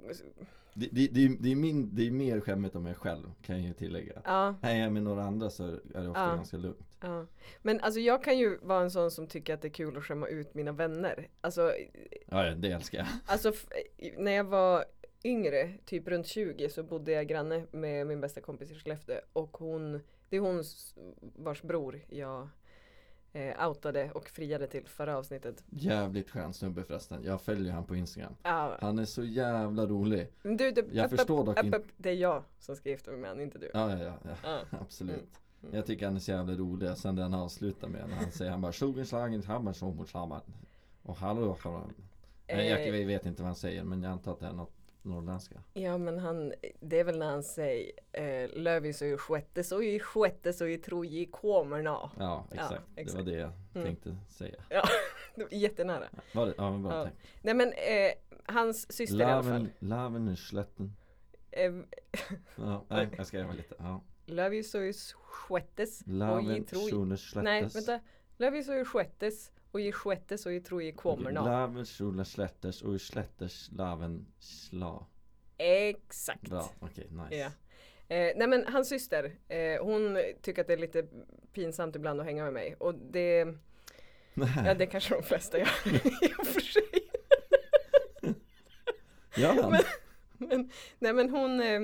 Det, 0.74 0.88
det, 0.92 1.06
det, 1.12 1.24
är- 1.24 1.36
det, 1.40 1.52
är 1.52 1.56
min, 1.56 1.94
det 1.94 2.06
är 2.06 2.10
mer 2.10 2.40
skämmigt 2.40 2.76
om 2.76 2.86
jag 2.86 2.96
själv 2.96 3.32
kan 3.42 3.56
jag 3.58 3.66
ju 3.68 3.74
tillägga 3.74 4.22
ja, 4.24 4.54
Är 4.62 4.76
jag 4.76 4.92
med 4.92 5.02
några 5.02 5.22
andra 5.22 5.50
så 5.50 5.64
är 5.66 6.02
det 6.02 6.08
ofta 6.08 6.20
Ja. 6.20 6.34
ganska 6.36 6.56
lugnt 6.56 6.96
ja. 7.00 7.26
Men 7.62 7.80
alltså 7.80 8.00
jag 8.00 8.24
kan 8.24 8.38
ju 8.38 8.58
vara 8.62 8.82
en 8.82 8.90
sån 8.90 9.10
som 9.10 9.26
tycker 9.26 9.54
att 9.54 9.62
det 9.62 9.68
är 9.68 9.72
kul 9.72 9.96
att 9.96 10.04
skämma 10.04 10.28
ut 10.28 10.54
mina 10.54 10.72
vänner. 10.72 11.28
Alltså, 11.40 11.72
Ja, 12.26 12.54
det 12.54 12.70
älskar 12.70 12.98
jag 12.98 13.06
alltså 13.26 13.52
när 14.18 14.32
jag 14.32 14.44
var 14.44 14.84
yngre, 15.24 15.72
typ 15.84 16.08
runt 16.08 16.26
20 16.26 16.68
så 16.68 16.82
bodde 16.82 17.12
jag 17.12 17.26
granne 17.26 17.66
med 17.70 18.06
min 18.06 18.20
bästa 18.20 18.40
kompis 18.40 18.70
i 18.70 18.74
Skellefteå 18.74 19.20
och 19.32 19.56
hon, 19.56 20.00
det 20.28 20.36
är 20.36 20.40
hon 20.40 20.62
vars 21.36 21.62
bror 21.62 22.00
jag 22.08 22.48
eh, 23.36 23.68
outade 23.68 24.10
och 24.10 24.28
friade 24.28 24.66
till 24.66 24.86
förra 24.86 25.16
avsnittet. 25.18 25.64
Jävligt 25.70 26.30
skön 26.30 26.52
snubbe 26.52 26.84
förresten. 26.84 27.22
Jag 27.24 27.40
följer 27.40 27.72
han 27.72 27.84
på 27.84 27.96
Instagram. 27.96 28.32
Ja, 28.42 28.76
Han 28.80 28.98
är 28.98 29.04
så 29.04 29.24
jävla 29.24 29.86
rolig. 29.86 30.28
Du, 30.42 30.56
det, 30.56 30.84
Jag 30.92 31.04
upp, 31.04 31.10
förstår 31.18 31.40
upp, 31.40 31.46
dock 31.46 31.64
inte- 31.64 31.80
Det 31.96 32.10
är 32.10 32.14
jag 32.14 32.42
som 32.58 32.76
ska 32.76 32.88
gifta 32.88 33.10
mig 33.10 33.20
med 33.20 33.30
honom, 33.30 33.42
inte 33.44 33.58
du. 33.58 33.70
Ja, 33.74 33.98
ja, 33.98 33.98
ja, 34.24 34.30
ja. 34.44 34.58
Absolut. 34.80 35.28
Mm. 35.62 35.74
Jag 35.74 35.86
tycker 35.86 36.06
han 36.06 36.16
är 36.16 36.20
så 36.20 36.30
jävla 36.30 36.54
rolig. 36.54 36.96
Sen 36.96 37.16
det 37.16 37.22
han 37.22 37.34
avslutar 37.34 37.88
med 37.88 38.08
när 38.08 38.16
han 38.16 38.30
säger 38.30 38.50
han 38.50 38.60
bara 38.60 38.72
Sjugenslagen 38.72 39.42
hamnar 39.42 39.72
så 39.72 39.90
mot 39.90 40.08
samman 40.08 40.40
Och 41.02 41.16
hallå, 41.16 41.56
hallå. 41.62 41.82
Nej, 42.48 42.68
jag, 42.68 42.80
Eh. 42.88 42.96
jag 42.96 43.06
vet 43.06 43.26
inte 43.26 43.42
vad 43.42 43.46
han 43.48 43.56
säger 43.56 43.84
men 43.84 44.02
jag 44.02 44.12
antar 44.12 44.32
att 44.32 44.40
det 44.40 44.46
är 44.46 44.52
något 44.52 44.72
norrländska 45.06 45.62
Ja 45.74 45.98
men 45.98 46.18
han, 46.18 46.52
det 46.80 47.00
är 47.00 47.04
väl 47.04 47.18
när 47.18 47.26
han 47.30 47.42
säger 47.42 47.90
eh, 48.12 48.48
Lövis 48.54 49.02
och 49.02 49.08
i 49.08 49.16
sjätte 49.16 49.64
så 49.64 49.82
i 49.82 50.00
sjätte 50.00 50.52
så 50.52 50.66
i 50.66 50.78
troji 50.78 51.26
kommer 51.26 51.82
nå. 51.82 52.10
Ja, 52.18 52.46
exakt. 52.52 52.82
Det 52.94 53.00
exakt. 53.00 53.18
var 53.24 53.32
det 53.32 53.38
jag 53.38 53.52
Mm. 53.74 53.86
tänkte 53.86 54.16
säga 54.28 54.56
Ja, 54.70 54.82
det 55.34 55.42
var 55.42 55.50
jättenära. 55.54 56.04
Var 56.34 56.46
det? 56.46 56.54
Ja, 56.56 56.70
men 56.70 56.82
bra 56.82 56.96
Ja. 56.98 57.04
tänkt 57.04 57.18
Nej 57.42 57.54
men 57.54 57.68
eh, 57.72 58.12
hans 58.54 58.92
syster 58.92 59.20
i 59.20 59.22
alla 59.22 59.42
fall. 59.42 59.52
Laven, 59.52 59.70
laven 59.78 60.28
i 60.28 60.36
slätten 60.36 60.96
Eh, 61.50 61.72
Ja, 62.56 62.84
nej 62.88 63.08
jag 63.16 63.26
ska 63.26 63.38
göra 63.38 63.52
lite 63.52 63.74
ja. 63.78 64.00
Lövis 64.26 64.74
och 64.74 64.82
i 64.82 64.92
sjättes 65.14 66.02
Laven, 66.06 66.66
sjones 66.90 67.20
slättes 67.20 67.44
Nej 67.44 67.62
vänta. 67.86 68.00
Lövis 68.36 68.68
och 68.68 68.74
i 68.74 68.84
sjättes 68.84 69.52
och 69.76 69.80
i 69.80 69.92
sjätte 69.92 70.38
så 70.38 70.50
i 70.50 70.60
troji 70.60 70.92
kommer 70.92 71.32
nå. 71.32 71.44
Laven, 71.44 71.86
sjones 71.86 72.30
slätters 72.32 72.82
och 72.82 72.94
i 72.94 72.98
slätters 72.98 73.68
laven 73.72 74.26
sla 74.38 75.06
Exakt. 75.58 76.42
Bra, 76.50 76.70
okej, 76.80 77.08
nice 77.10 77.36
Ja. 77.36 77.46
Eh, 78.16 78.32
nej 78.36 78.46
men 78.48 78.64
hans 78.66 78.88
syster, 78.88 79.34
eh, 79.48 79.84
hon 79.84 80.18
tycker 80.42 80.60
att 80.62 80.66
det 80.66 80.72
är 80.72 80.76
lite 80.78 81.06
pinsamt 81.52 81.96
ibland 81.96 82.20
att 82.20 82.26
hänga 82.26 82.44
med 82.44 82.52
mig 82.52 82.74
och 82.78 82.94
det, 82.94 83.44
Nej, 84.34 84.48
ja 84.64 84.74
det 84.74 84.86
kanske 84.92 85.14
de 85.14 85.22
flesta 85.22 85.58
gör 85.58 85.68
i 86.24 86.32
och 86.38 86.46
för 86.46 86.60
sig. 86.60 86.82
han? 89.32 89.70
men- 89.70 89.82
Men, 90.48 90.70
nej 90.98 91.12
men 91.12 91.30
hon, 91.30 91.60
eh, 91.60 91.80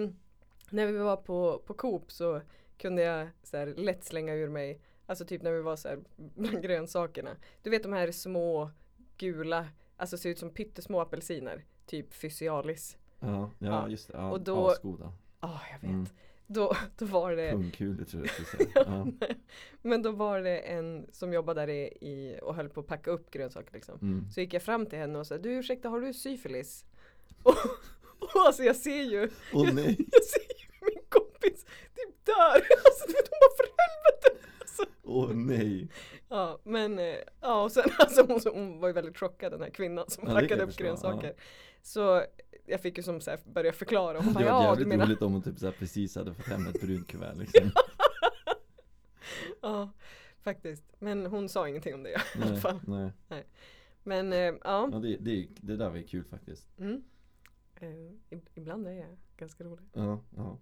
när 0.71 0.87
vi 0.87 0.99
var 0.99 1.17
på, 1.17 1.63
på 1.67 1.75
Coop 1.75 2.13
så 2.13 2.41
kunde 2.79 3.03
jag 3.03 3.29
så 3.43 3.57
här, 3.57 3.67
lätt 3.67 4.05
slänga 4.05 4.35
ur 4.35 4.49
mig, 4.49 4.81
alltså 5.13 5.25
typ 5.25 5.43
när 5.43 5.53
vi 5.53 5.61
var 5.63 5.77
så 5.77 5.89
här 5.89 5.99
bland 6.17 6.63
grönsakerna. 6.67 7.31
Du 7.63 7.71
vet 7.71 7.83
de 7.83 7.93
här 7.93 8.11
små 8.13 8.71
gula, 9.19 9.69
alltså 9.97 10.17
ser 10.17 10.31
ut 10.31 10.39
som 10.39 10.51
pyttesmå 10.51 11.01
apelsiner, 11.01 11.65
typ 11.87 12.21
Physialis. 12.21 12.97
Ja, 13.21 13.51
ja 13.59 13.67
Ja. 13.67 13.89
just 13.89 14.09
det, 14.09 14.15
ja, 14.17 14.31
Och 14.31 14.41
då- 14.41 14.69
asgoda 14.69 15.13
Ja, 15.41 15.61
jag 15.73 15.79
vet. 15.81 15.91
Mm. 15.91 16.07
Då, 16.47 16.77
då 16.99 17.05
var 17.07 17.33
det 17.33 17.51
Pungkulor 17.53 18.05
tror 18.05 18.23
jag 18.27 18.31
skulle 18.31 18.49
säga 18.73 18.85
ja. 18.87 19.07
Men 19.83 20.03
då 20.03 20.13
var 20.13 20.41
det 20.41 20.59
en 20.59 21.07
som 21.13 21.33
jobbade 21.33 21.61
där 21.61 21.69
i, 21.69 21.83
i 22.01 22.39
och 22.43 22.55
höll 22.55 22.69
på 22.69 22.81
att 22.81 22.87
packa 22.87 23.11
upp 23.11 23.31
grönsaker 23.31 23.73
liksom. 23.73 23.99
mm. 24.03 24.31
Så 24.31 24.41
gick 24.41 24.55
jag 24.55 24.63
fram 24.63 24.87
till 24.87 24.99
henne 24.99 25.19
och 25.19 25.27
sa 25.27 25.39
Du 25.39 25.51
ursäkta 25.53 25.89
har 25.89 26.01
du 26.01 26.13
syfilis? 26.15 26.85
Och, 27.43 27.55
och 28.19 28.47
alltså 28.47 28.63
jag 28.65 28.77
ser 28.77 29.03
ju 29.03 29.31
Åh 29.53 29.73
nej! 29.75 29.97
Jag 30.13 30.23
ser 30.25 30.41
ju 30.41 30.87
min 30.95 31.05
kompis 31.09 31.65
typ 31.95 32.25
dör 32.25 32.55
Alltså 32.85 33.07
du 33.07 33.13
vet 33.13 33.29
hon 33.31 33.39
bara 33.41 33.57
för 33.57 33.69
helvete 33.83 34.47
alltså, 34.81 34.95
Åh 35.03 35.31
nej! 35.35 35.89
Ja 36.29 36.59
men 36.65 36.99
eh, 36.99 37.15
ja 37.41 37.63
och 37.63 37.73
sen 37.73 37.85
alltså 37.99 38.27
hon, 38.27 38.41
hon 38.55 38.81
var 38.81 38.89
ju 38.89 38.95
väldigt 38.95 39.19
chockad 39.19 39.53
den 39.53 39.61
här 39.63 39.71
kvinnan 39.71 40.05
som 40.11 40.25
Ja, 40.29 40.35
packade 40.35 40.63
upp 40.63 40.77
grönsaker 40.77 41.35
Så 41.83 42.23
jag 42.67 42.81
fick 42.81 42.97
ju 42.97 43.03
som 43.03 43.21
så 43.21 43.31
här 43.31 43.41
börja 43.45 43.73
förklara 43.73 44.19
och 44.19 44.25
Det 44.25 44.31
var 44.33 44.43
ja, 44.43 44.65
jävligt 44.79 45.01
roligt 45.01 45.23
om 45.23 45.33
hon 45.33 45.43
typ 45.43 45.59
så 45.59 45.67
här 45.67 45.73
precis 45.73 46.17
hade 46.17 46.35
fått 46.35 46.47
hem 46.47 46.67
ett 46.67 46.81
brunt 46.81 47.09
kuvert 47.09 47.35
liksom. 47.37 47.71
ja 49.63 49.91
faktiskt. 50.41 50.85
Men 50.99 51.27
hon 51.27 51.49
sa 51.49 51.69
ingenting 51.69 51.95
om 51.95 52.03
det 52.03 52.11
i 52.11 52.15
alla 52.15 52.51
Nej, 52.51 52.61
fall. 52.61 52.81
nej. 52.87 53.45
Men 54.03 54.33
eh, 54.33 54.39
ja. 54.39 54.89
Ja, 54.93 54.99
det, 54.99 55.17
det, 55.17 55.49
det 55.61 55.77
där 55.77 55.89
var 55.91 55.97
ju 55.97 56.03
kul 56.07 56.25
faktiskt. 56.25 56.79
Mm. 56.79 57.03
Eh, 57.81 57.89
ib- 58.31 58.49
ibland 58.55 58.87
är 58.87 58.93
jag 58.93 59.17
ganska 59.37 59.65
rolig. 59.65 59.85
Ja, 59.93 60.21
ja. 60.37 60.59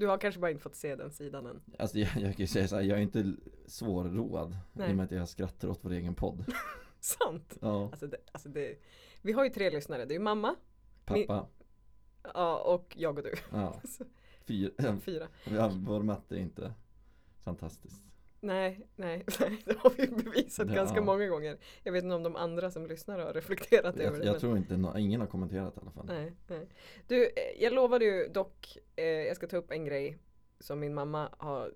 Du 0.00 0.06
har 0.06 0.18
kanske 0.18 0.40
bara 0.40 0.50
inte 0.50 0.62
fått 0.62 0.74
se 0.74 0.96
den 0.96 1.10
sidan 1.10 1.46
än. 1.46 1.62
Alltså 1.78 1.98
jag, 1.98 2.08
jag 2.14 2.36
kan 2.36 2.40
ju 2.40 2.46
säga 2.46 2.68
så 2.68 2.76
här, 2.76 2.82
jag 2.82 2.98
är 2.98 3.02
inte 3.02 3.34
svårroad 3.66 4.56
Nej. 4.72 4.88
i 4.88 4.92
och 4.92 4.96
med 4.96 5.04
att 5.04 5.10
jag 5.10 5.28
skrattar 5.28 5.68
åt 5.68 5.78
vår 5.82 5.90
egen 5.92 6.14
podd. 6.14 6.44
Sant! 7.00 7.58
Ja, 7.60 7.88
Alltså 7.92 8.06
det, 8.06 8.16
alltså 8.32 8.48
det, 8.48 8.78
vi 9.22 9.32
har 9.32 9.44
ju 9.44 9.50
tre 9.50 9.70
lyssnare, 9.70 10.04
det 10.04 10.12
är 10.12 10.16
ju 10.16 10.22
mamma, 10.22 10.56
pappa. 11.04 11.46
ja, 12.34 12.58
och 12.58 12.96
jag 12.98 13.18
och 13.18 13.24
du. 13.24 13.34
Ja, 13.52 13.80
fyra. 14.44 14.98
Fyra. 15.00 15.28
Ja, 15.44 15.72
vår 15.74 16.02
matte 16.02 16.36
är 16.36 16.40
inte 16.40 16.74
fantastiskt. 17.40 18.04
Nej, 18.40 18.86
nej, 18.96 19.24
nej, 19.40 19.62
det 19.64 19.78
har 19.78 19.90
vi 19.90 20.06
bevisat 20.06 20.68
Ja. 20.68 20.74
ganska 20.74 21.00
många 21.00 21.26
gånger. 21.26 21.58
Jag 21.82 21.92
vet 21.92 22.04
inte 22.04 22.16
om 22.16 22.22
de 22.22 22.36
andra 22.36 22.70
som 22.70 22.86
lyssnar 22.86 23.18
har 23.18 23.32
reflekterat 23.32 23.96
över 23.96 24.04
Jag, 24.04 24.12
det. 24.20 24.24
jag 24.24 24.32
men- 24.32 24.40
tror 24.40 24.56
inte, 24.56 24.76
nå- 24.76 24.98
ingen 24.98 25.20
har 25.20 25.28
kommenterat 25.28 25.76
i 25.76 25.80
alla 25.80 25.90
fall. 25.90 26.06
Nej, 26.06 26.32
nej. 26.46 26.68
Du, 27.06 27.24
eh, 27.24 27.30
jag 27.62 27.72
lovade 27.72 28.04
ju 28.04 28.28
dock, 28.28 28.78
eh, 28.96 29.04
jag 29.04 29.36
ska 29.36 29.46
ta 29.46 29.56
upp 29.56 29.70
en 29.70 29.84
grej 29.84 30.18
som 30.60 30.80
min 30.80 30.94
mamma 30.94 31.28
har 31.38 31.72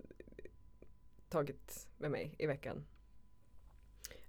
tagit 1.29 1.89
med 1.99 2.11
mig 2.11 2.35
i 2.39 2.47
veckan. 2.47 2.85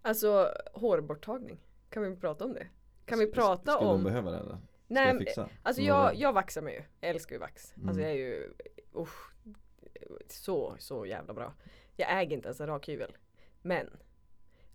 Alltså 0.02 0.52
hårborttagning. 0.74 1.58
Kan 1.90 2.04
vi 2.04 2.16
prata 2.16 2.46
om 2.46 2.54
det? 2.54 2.68
Kan 3.06 3.20
vi 3.20 3.32
prata 3.32 3.72
Skulle 3.72 3.90
de 3.90 3.96
om... 3.96 4.04
behöva 4.04 4.32
det 4.32 4.38
eller? 4.38 4.58
Nej, 4.88 5.08
jag 5.08 5.20
fixa? 5.20 5.50
alltså 5.64 5.82
Några- 5.82 5.94
jag, 5.96 6.16
jag 6.16 6.34
vaxar 6.34 6.62
mig 6.62 6.74
ju. 6.74 6.84
Jag 7.02 7.10
älskar 7.10 7.36
ju 7.36 7.40
vax. 7.40 7.74
Alltså 7.88 8.02
Mm. 8.02 8.04
jag 8.04 8.12
är 8.12 8.16
ju, 8.16 8.54
usch, 8.96 9.32
så, 10.28 10.76
så 10.80 11.06
jävla 11.06 11.34
bra. 11.34 11.54
Jag 11.96 12.22
äger 12.22 12.36
inte 12.36 12.48
ens 12.48 12.62
en 12.62 12.68
rakhyvel. 12.68 13.18
Men, 13.62 13.89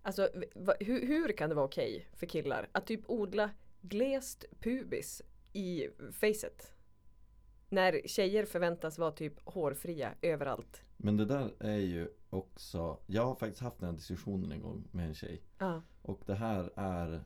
alltså 0.01 0.29
va, 0.55 0.73
hur, 0.79 1.07
hur 1.07 1.31
kan 1.31 1.49
det 1.49 1.55
vara 1.55 1.65
okej 1.65 2.07
för 2.13 2.25
killar 2.25 2.69
att 2.71 2.87
typ 2.87 3.09
odla 3.09 3.49
glest 3.81 4.45
pubis 4.59 5.21
i 5.53 5.87
facet? 6.11 6.73
När 7.69 8.01
tjejer 8.05 8.45
förväntas 8.45 8.97
vara 8.99 9.11
typ 9.11 9.33
hårfria 9.45 10.13
överallt. 10.21 10.81
Men 10.97 11.17
det 11.17 11.25
där 11.25 11.53
är 11.59 11.77
ju 11.77 12.07
också, 12.29 12.97
jag 13.07 13.25
har 13.25 13.35
faktiskt 13.35 13.61
haft 13.61 13.79
den 13.79 13.89
här 13.89 13.95
diskussionen 13.95 14.51
en 14.51 14.61
gång 14.61 14.87
med 14.91 15.07
en 15.07 15.15
tjej. 15.15 15.41
Ja. 15.57 15.81
Och 16.01 16.21
det 16.25 16.35
här 16.35 16.71
är 16.75 17.23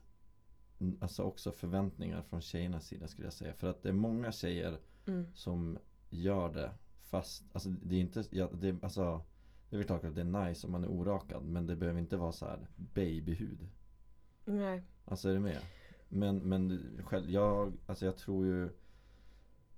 alltså 1.00 1.24
också 1.24 1.52
förväntningar 1.52 2.22
från 2.22 2.42
tjejernas 2.42 2.88
sida 2.88 3.08
skulle 3.08 3.26
jag 3.26 3.34
säga. 3.34 3.54
För 3.54 3.68
att 3.68 3.84
det 3.84 3.90
är 3.90 3.94
många 3.94 4.32
tjejer 4.32 4.80
Mm. 5.08 5.26
som 5.36 5.78
gör 6.10 6.54
det 6.54 6.72
fast, 7.04 7.44
alltså 7.54 7.70
det 7.70 7.96
är 7.96 8.00
inte, 8.00 8.24
ja, 8.30 8.50
det, 8.54 8.84
alltså 8.84 9.22
det 9.70 9.76
är 9.76 9.78
väl 9.78 9.88
klart 9.88 10.04
att 10.04 10.16
det 10.16 10.22
är 10.22 10.46
nice 10.46 10.68
om 10.68 10.72
man 10.72 10.84
är 10.84 10.88
orakad 10.88 11.44
men 11.46 11.68
det 11.68 11.76
behöver 11.76 12.00
inte 12.00 12.18
vara 12.18 12.32
så 12.32 12.46
här 12.46 12.68
babyhud. 12.76 13.68
Nej. 14.46 14.84
Alltså 15.06 15.30
är 15.30 15.34
du 15.34 15.40
med? 15.40 15.62
Men, 16.10 16.38
men 16.38 16.82
själv, 17.06 17.30
jag, 17.30 17.74
alltså 17.86 18.06
jag 18.06 18.18
tror 18.18 18.46
ju 18.46 18.64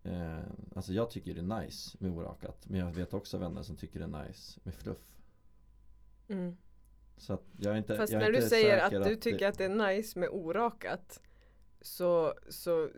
eh, 0.03 0.39
Alltså 0.75 0.93
jag 0.93 1.09
tycker 1.09 1.33
det 1.33 1.39
är 1.39 1.61
nice 1.61 1.97
med 1.99 2.11
orakat 2.11 2.69
Men 2.69 2.79
jag 2.79 2.91
vet 2.91 3.13
också 3.13 3.37
vänner 3.37 3.63
som 3.63 3.75
tycker 3.75 3.99
det 3.99 4.05
är 4.05 4.27
nice 4.27 4.59
med 4.63 4.73
fluff 4.73 5.17
Mm. 6.29 6.57
Så 7.17 7.33
att 7.33 7.43
jag 7.59 7.73
är 7.73 7.77
inte 7.77 7.97
Fast 7.97 8.13
jag 8.13 8.21
är 8.21 8.25
när 8.25 8.31
du 8.31 8.37
inte 8.37 8.49
säger 8.49 8.79
säker 8.79 8.99
att 8.99 9.07
du 9.07 9.15
tycker 9.15 9.39
det, 9.39 9.47
att 9.47 9.57
det 9.57 9.65
är 9.65 9.95
nice 9.95 10.19
med 10.19 10.29
orakat 10.29 11.21
så, 11.81 12.33
så 12.49 12.89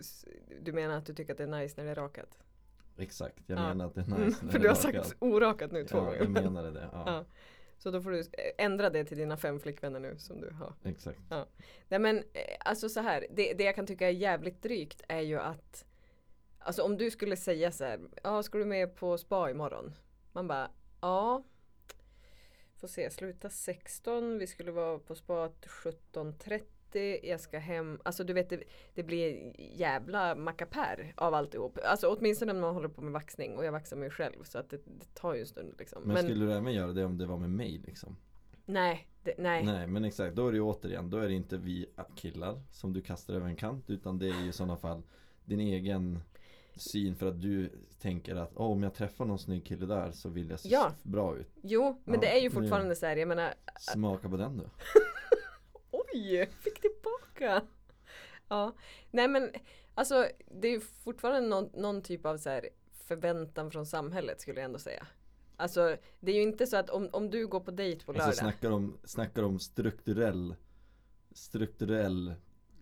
du 0.61 0.73
menar 0.73 0.97
att 0.97 1.05
du 1.05 1.13
tycker 1.13 1.33
att 1.33 1.37
det 1.37 1.43
är 1.43 1.61
nice 1.61 1.73
när 1.77 1.85
det 1.85 1.91
är 1.91 1.95
rakat? 1.95 2.37
Exakt, 3.00 3.43
jag 3.47 3.60
Ja. 3.60 3.68
menar 3.68 3.86
att 3.86 3.95
det 3.95 4.02
är 4.02 4.06
nice 4.06 4.39
Mm, 4.41 4.52
för 4.52 4.60
du 4.60 4.68
har 4.68 4.76
sagt 4.76 5.16
orakat 5.20 5.72
nu 5.72 5.84
två 5.86 5.97
Ja, 5.97 6.04
gånger. 6.04 6.18
jag 6.18 6.30
menade 6.32 6.72
det, 6.72 6.89
ja, 6.93 7.04
Ja. 7.06 7.26
Så 7.78 7.91
då 7.91 8.02
får 8.02 8.12
du 8.12 8.24
ändra 8.58 8.89
det 8.89 9.04
till 9.06 9.18
dina 9.18 9.38
fem 9.38 9.60
flickvänner 9.60 10.00
nu 10.00 10.18
som 10.18 10.41
du 10.41 10.50
har. 10.52 10.74
exakt 10.84 11.20
Nej 11.88 12.00
men 12.00 12.18
eh, 12.18 12.24
alltså 12.60 12.89
så 12.89 13.00
här, 13.00 13.26
det, 13.32 13.54
det 13.54 13.64
jag 13.64 13.76
kan 13.76 13.86
tycka 13.88 14.08
är 14.08 14.12
jävligt 14.14 14.62
drygt 14.62 15.02
är 15.08 15.22
ju 15.22 15.39
att 15.39 15.86
Alltså 16.62 16.82
om 16.84 16.97
du 16.97 17.12
skulle 17.12 17.36
säga 17.38 17.72
så 17.72 17.84
här, 17.84 18.00
ja 18.24 18.43
ska 18.43 18.58
du 18.58 18.66
med 18.66 18.95
på 18.95 19.18
spa 19.18 19.50
imorgon? 19.50 19.93
Man 20.32 20.47
bara, 20.47 20.72
ja 21.02 21.43
Får 22.76 22.88
se, 22.88 23.10
sluta 23.10 23.50
16, 23.50 24.38
vi 24.38 24.47
skulle 24.47 24.72
vara 24.72 25.00
på 25.00 25.16
spa 25.16 25.47
17.30, 25.47 26.62
jag 27.23 27.39
ska 27.39 27.57
hem, 27.59 27.99
alltså 28.03 28.23
du 28.23 28.33
vet 28.33 28.49
det, 28.49 28.63
det 28.93 29.03
blir 29.03 29.53
jävla 29.79 30.35
mackapär 30.35 31.13
av 31.17 31.33
alltihop. 31.33 31.77
Alltså 31.83 32.07
åtminstone 32.07 32.53
när 32.53 32.61
man 32.61 32.73
håller 32.73 32.89
på 32.89 33.01
med 33.01 33.13
vaxning 33.13 33.57
och 33.57 33.65
jag 33.65 33.71
vaxar 33.71 33.97
mig 33.97 34.09
själv 34.09 34.43
så 34.43 34.57
att 34.59 34.69
det, 34.69 34.77
det 34.85 35.13
tar 35.13 35.33
ju 35.33 35.39
en 35.39 35.47
stund 35.47 35.73
liksom. 35.79 36.03
Men, 36.05 36.17
skulle 36.17 36.45
du 36.45 36.53
även 36.53 36.73
göra 36.73 36.91
det 36.91 37.05
om 37.05 37.17
det 37.17 37.25
var 37.25 37.37
med 37.37 37.49
mig 37.49 37.81
liksom? 37.85 38.15
nej, 38.65 39.07
det, 39.23 39.33
nej. 39.37 39.65
Nej 39.65 39.87
men 39.87 40.05
exakt, 40.05 40.35
då 40.35 40.47
är 40.47 40.51
det 40.51 40.57
ju 40.57 40.63
återigen, 40.63 41.09
då 41.09 41.17
är 41.17 41.27
det 41.27 41.33
inte 41.33 41.57
vi 41.57 41.85
killar 42.15 42.61
som 42.71 42.93
du 42.93 43.01
kastar 43.01 43.33
över 43.33 43.45
en 43.47 43.55
kant 43.55 43.89
utan 43.89 44.19
det 44.19 44.27
är 44.29 44.41
ju 44.43 44.49
i 44.49 44.51
sådana 44.51 44.77
fall 44.77 45.01
din 45.45 45.59
egen 45.59 46.19
syn 46.75 47.15
för 47.15 47.27
att 47.27 47.41
du 47.41 47.69
tänker 48.01 48.35
att 48.35 48.51
"Åh, 48.55 48.71
om 48.71 48.83
jag 48.83 48.93
träffar 48.93 49.25
någon 49.25 49.39
snygg 49.39 49.65
kille 49.65 49.85
där 49.85 50.11
så 50.11 50.29
vill 50.29 50.49
jag 50.49 50.59
se 50.59 50.69
Ja. 50.69 50.91
bra 51.03 51.37
ut. 51.37 51.51
Jo, 51.63 52.01
men 52.05 52.13
Ja, 52.13 52.21
det 52.21 52.37
är 52.37 52.41
ju 52.41 52.49
fortfarande 52.49 52.95
så 52.95 53.05
här, 53.05 53.15
jag 53.15 53.27
menar 53.27 53.53
Smaka 53.79 54.29
på 54.29 54.37
den 54.37 54.57
då. 54.57 54.63
Oj, 56.14 56.49
fick 56.62 56.82
tillbaka! 56.82 57.62
Ja, 58.47 58.74
nej 59.12 59.28
men 59.28 59.51
alltså 59.93 60.28
det 60.62 60.68
är 60.68 60.80
fortfarande 60.80 61.49
någon, 61.49 61.70
någon 61.74 62.01
typ 62.01 62.26
av 62.26 62.38
så 62.38 62.62
förväntan 62.91 63.72
från 63.72 63.86
samhället 63.86 64.41
skulle 64.41 64.60
jag 64.60 64.66
ändå 64.66 64.80
säga. 64.80 65.07
Alltså 65.57 65.97
det 66.20 66.32
är 66.32 66.36
ju 66.36 66.41
inte 66.41 66.68
så 66.68 66.78
att 66.78 66.89
om, 66.89 67.10
om 67.12 67.30
du 67.30 67.47
går 67.47 67.60
på 67.60 67.72
dejt 67.72 68.05
på 68.05 68.12
lördag. 68.12 68.28
Alltså 68.28 68.39
snackar 68.41 68.72
om, 68.72 68.97
snackar 69.03 69.43
om 69.43 69.60
strukturell 69.60 70.55
Strukturell 71.32 72.34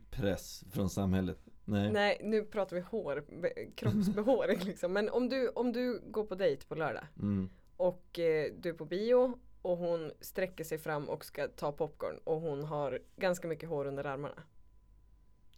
press 0.09 0.63
från 0.71 0.89
samhället. 0.89 1.39
Nej. 1.65 1.91
Nej, 1.91 2.21
nu 2.23 2.43
pratar 2.45 2.75
vi 2.75 2.81
hår, 2.81 3.23
be- 3.41 3.65
kroppsbehåring 3.75 4.59
liksom. 4.65 4.93
Men 4.93 5.09
om 5.09 5.29
du, 5.29 5.49
om 5.49 5.71
du 5.71 6.01
går 6.07 6.23
på 6.23 6.35
dejt 6.35 6.65
på 6.67 6.75
lördag 6.75 7.03
Mm. 7.19 7.49
och 7.77 8.19
eh, 8.19 8.53
du 8.59 8.69
är 8.69 8.73
på 8.73 8.85
bio 8.85 9.39
och 9.67 9.77
hon 9.77 10.11
sträcker 10.21 10.63
sig 10.63 10.77
fram 10.77 11.09
och 11.09 11.25
ska 11.25 11.47
ta 11.47 11.71
popcorn 11.71 12.19
och 12.23 12.41
hon 12.41 12.63
har 12.63 12.99
ganska 13.15 13.47
mycket 13.47 13.69
hår 13.69 13.85
under 13.85 14.03
armarna. 14.03 14.43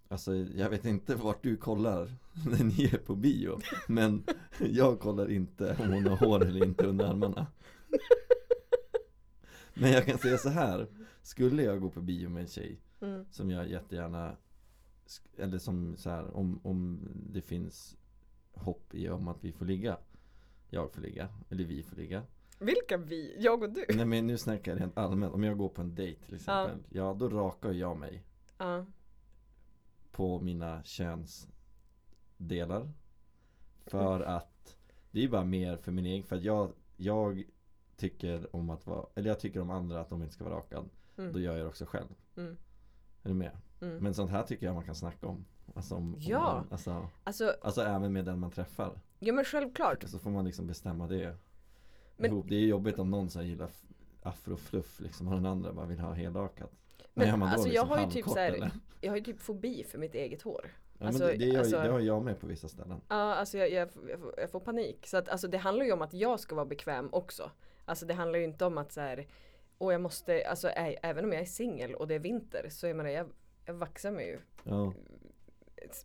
Alltså 0.07 0.35
jag 0.35 0.69
vet 0.69 0.85
inte 0.85 1.15
vart 1.15 1.43
du 1.43 1.57
kollar 1.57 2.05
när 2.45 2.63
ni 2.63 2.83
är 2.83 2.97
på 2.97 3.15
bio 3.15 3.59
Men 3.87 4.23
jag 4.59 4.99
kollar 4.99 5.31
inte 5.31 5.77
om 5.79 5.93
hon 5.93 6.07
har 6.07 6.17
hår 6.17 6.45
eller 6.45 6.65
inte 6.65 6.87
under 6.87 7.05
armarna 7.05 7.47
Men 9.73 9.91
jag 9.91 10.05
kan 10.05 10.17
säga 10.17 10.37
så 10.37 10.49
här 10.49 10.87
Skulle 11.21 11.63
jag 11.63 11.81
gå 11.81 11.89
på 11.89 12.01
bio 12.01 12.29
med 12.29 12.41
en 12.41 12.47
tjej 12.47 12.79
Mm. 13.01 13.25
Som 13.31 13.51
jag 13.51 13.69
jättegärna 13.69 14.35
Eller 15.37 15.57
som 15.57 15.97
så 15.97 16.09
här 16.09 16.37
om, 16.37 16.59
om 16.63 17.07
det 17.33 17.41
finns 17.41 17.97
Hopp 18.51 18.95
i 18.95 19.09
om 19.09 19.27
att 19.27 19.43
vi 19.43 19.51
får 19.51 19.65
ligga 19.65 19.97
Jag 20.69 20.93
får 20.93 21.01
ligga, 21.01 21.29
eller 21.49 21.63
vi 21.63 21.83
får 21.83 21.95
ligga 21.95 22.23
Vilka 22.59 22.97
vi? 22.97 23.35
Jag 23.39 23.63
och 23.63 23.69
du? 23.69 23.85
Nej 23.89 24.05
men 24.05 24.27
nu 24.27 24.37
snackar 24.37 24.71
jag 24.71 24.81
rent 24.81 24.97
allmänt 24.97 25.33
Om 25.33 25.43
jag 25.43 25.57
går 25.57 25.69
på 25.69 25.81
en 25.81 25.95
dejt 25.95 26.25
till 26.25 26.35
exempel 26.35 26.77
Ja, 26.89 27.13
då 27.19 27.29
rakar 27.29 27.71
jag 27.71 27.97
mig 27.97 28.23
Ja. 28.57 28.85
på 30.11 30.39
mina 30.39 30.83
könsdelar 30.83 32.91
För 33.85 34.21
att 34.21 34.77
Det 35.11 35.23
är 35.23 35.29
bara 35.29 35.45
mer 35.45 35.77
för 35.77 35.91
min 35.91 36.05
egen, 36.05 36.23
för 36.23 36.35
att 36.35 36.43
jag 36.43 36.71
Jag 36.97 37.43
tycker 37.97 38.55
om 38.55 38.69
att 38.69 38.87
vara, 38.87 39.05
eller 39.15 39.29
jag 39.29 39.39
tycker 39.39 39.59
om 39.61 39.69
andra 39.69 40.01
att 40.01 40.09
de 40.09 40.21
inte 40.21 40.33
ska 40.33 40.43
vara 40.43 40.55
rakad 40.55 40.89
Mm. 41.17 41.33
Då 41.33 41.39
gör 41.39 41.51
jag 41.57 41.65
det 41.65 41.69
också 41.69 41.85
själv 41.85 42.07
Mm. 42.37 42.57
Är 43.23 43.29
du 43.29 43.35
med? 43.35 43.57
Mm. 43.81 43.97
Men 43.97 44.13
sånt 44.13 44.31
här 44.31 44.43
tycker 44.43 44.65
jag 44.65 44.75
man 44.75 44.85
kan 44.85 44.95
snacka 44.95 45.27
om 45.27 45.45
Alltså 45.75 45.95
om, 45.95 46.13
om 46.15 46.21
Ja. 46.21 46.39
man, 46.39 46.67
alltså, 46.71 47.07
Alltså, 47.23 47.55
alltså 47.61 47.81
även 47.81 48.13
med 48.13 48.25
den 48.25 48.39
man 48.39 48.51
träffar 48.51 49.01
ja 49.19 49.33
men 49.33 49.45
självklart. 49.45 50.03
Så 50.03 50.19
får 50.19 50.29
man 50.29 50.45
liksom 50.45 50.67
bestämma 50.67 51.07
det 51.07 51.35
Men- 52.19 52.31
ihop. 52.31 52.45
Det 52.49 52.55
är 52.55 52.65
jobbigt 52.67 52.99
om 52.99 53.11
någon 53.11 53.29
så 53.29 53.41
gillar 53.41 53.69
afrofluff 54.23 54.99
liksom 54.99 55.27
och 55.27 55.33
den 55.33 55.45
andra 55.45 55.73
bara 55.73 55.85
vill 55.85 55.99
ha 55.99 56.13
helrakat 56.13 56.71
Men 57.13 57.39
man 57.39 57.49
alltså 57.49 57.67
jag 57.67 57.73
liksom 57.73 57.89
har 57.89 57.99
ju 58.05 58.11
typ 58.11 58.25
så 58.25 58.35
här, 58.39 58.71
jag 59.01 59.11
har 59.11 59.17
ju 59.17 59.23
typ 59.23 59.39
fobi 59.39 59.83
för 59.83 59.97
mitt 59.97 60.15
eget 60.15 60.41
hår. 60.41 60.65
Ja, 60.99 61.07
Alltså, 61.07 61.27
det, 61.27 61.37
det, 61.37 61.45
gör, 61.45 61.59
alltså- 61.59 61.81
det 61.81 61.89
har 61.91 61.99
jag 61.99 62.23
med 62.23 62.39
på 62.39 62.47
vissa 62.47 62.67
ställen 62.67 63.01
Ja, 63.07 63.15
alltså 63.35 63.57
jag, 63.57 63.71
jag, 63.71 63.89
jag, 64.09 64.19
får, 64.19 64.33
jag 64.37 64.49
får 64.51 64.59
panik. 64.59 65.07
Så 65.07 65.17
att 65.17 65.29
alltså 65.29 65.47
det 65.47 65.57
handlar 65.57 65.85
ju 65.85 65.91
om 65.91 66.01
att 66.01 66.13
jag 66.13 66.39
ska 66.39 66.55
vara 66.55 66.65
bekväm 66.65 67.09
också. 67.11 67.51
Alltså 67.85 68.05
det 68.05 68.13
handlar 68.13 68.39
ju 68.39 68.45
inte 68.45 68.65
om 68.65 68.77
att 68.77 68.91
så 68.91 69.01
här, 69.01 69.27
och 69.77 69.93
jag 69.93 70.01
måste, 70.01 70.47
alltså 70.49 70.67
ä, 70.69 70.95
även 71.03 71.25
om 71.25 71.31
jag 71.33 71.41
är 71.41 71.45
singel 71.45 71.95
och 71.95 72.07
det 72.07 72.15
är 72.15 72.19
vinter 72.19 72.69
så 72.69 72.87
jag 72.87 72.95
menar 72.95 73.09
jag, 73.09 73.27
jag 73.65 73.73
vaxar 73.73 74.11
mig 74.11 74.25
ju 74.27 74.39
Ja, 74.63 74.93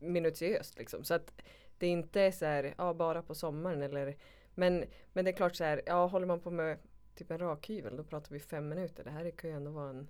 minutiöst 0.00 0.78
liksom. 0.78 1.04
Så 1.04 1.14
att 1.14 1.32
det 1.78 1.86
är 1.86 1.90
inte 1.90 2.32
så 2.32 2.44
här, 2.44 2.74
ja 2.78 2.94
bara 2.94 3.22
på 3.22 3.34
sommaren 3.34 3.82
eller 3.82 4.16
men, 4.54 4.84
men 5.12 5.24
det 5.24 5.30
är 5.30 5.36
klart 5.36 5.56
så 5.56 5.64
här, 5.64 5.82
ja 5.86 6.06
håller 6.06 6.26
man 6.26 6.40
på 6.40 6.50
med 6.50 6.78
typ 7.14 7.30
en 7.30 7.38
rakhyvel 7.38 7.96
då 7.96 8.04
pratar 8.04 8.30
vi 8.32 8.40
fem 8.40 8.68
minuter. 8.68 9.04
Det 9.04 9.10
här 9.10 9.30
kan 9.30 9.50
ju 9.50 9.56
ändå 9.56 9.70
vara 9.70 9.90
en 9.90 10.08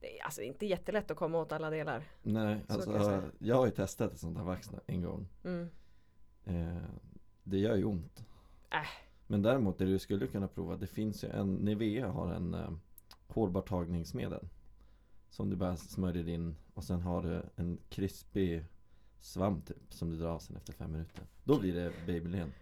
det 0.00 0.18
är 0.20 0.24
alltså 0.24 0.42
inte 0.42 0.66
jättelätt 0.66 1.10
att 1.10 1.16
komma 1.16 1.38
åt 1.38 1.52
alla 1.52 1.70
delar. 1.70 2.04
Nej, 2.22 2.58
Så 2.68 2.74
alltså 2.74 2.90
jag 2.92 3.22
jag 3.38 3.56
har 3.56 3.66
ju 3.66 3.72
testat 3.72 4.12
ett 4.12 4.18
sånt 4.18 4.36
här 4.38 4.44
vax 4.44 4.70
en 4.86 5.02
gång 5.02 5.28
Mm. 5.44 5.68
eh, 6.44 6.82
Det 7.42 7.58
gör 7.58 7.76
ju 7.76 7.84
ont 7.84 8.24
Äh. 8.70 8.78
Men 9.26 9.42
däremot 9.42 9.78
det 9.78 9.84
du 9.84 9.98
skulle 9.98 10.26
kunna 10.26 10.48
prova 10.48 10.76
Det 10.76 10.86
finns 10.86 11.24
ju 11.24 11.28
en 11.28 11.54
Nivea 11.54 12.08
har 12.08 12.32
en 12.32 12.54
eh, 12.54 12.70
hårborttagningsmedel 13.44 14.48
Som 15.30 15.50
du 15.50 15.56
bara 15.56 15.76
smörjer 15.76 16.28
in 16.28 16.56
och 16.74 16.84
sen 16.84 17.00
har 17.00 17.22
du 17.22 17.42
en 17.56 17.78
krispig 17.88 18.64
svamp 19.18 19.66
typ 19.66 19.92
Som 19.92 20.10
du 20.10 20.16
drar 20.16 20.28
av 20.28 20.38
sen 20.38 20.56
efter 20.56 20.72
fem 20.72 20.92
minuter 20.92 21.22
Då 21.44 21.60
blir 21.60 21.74
det 21.74 21.92
babylen 22.06 22.52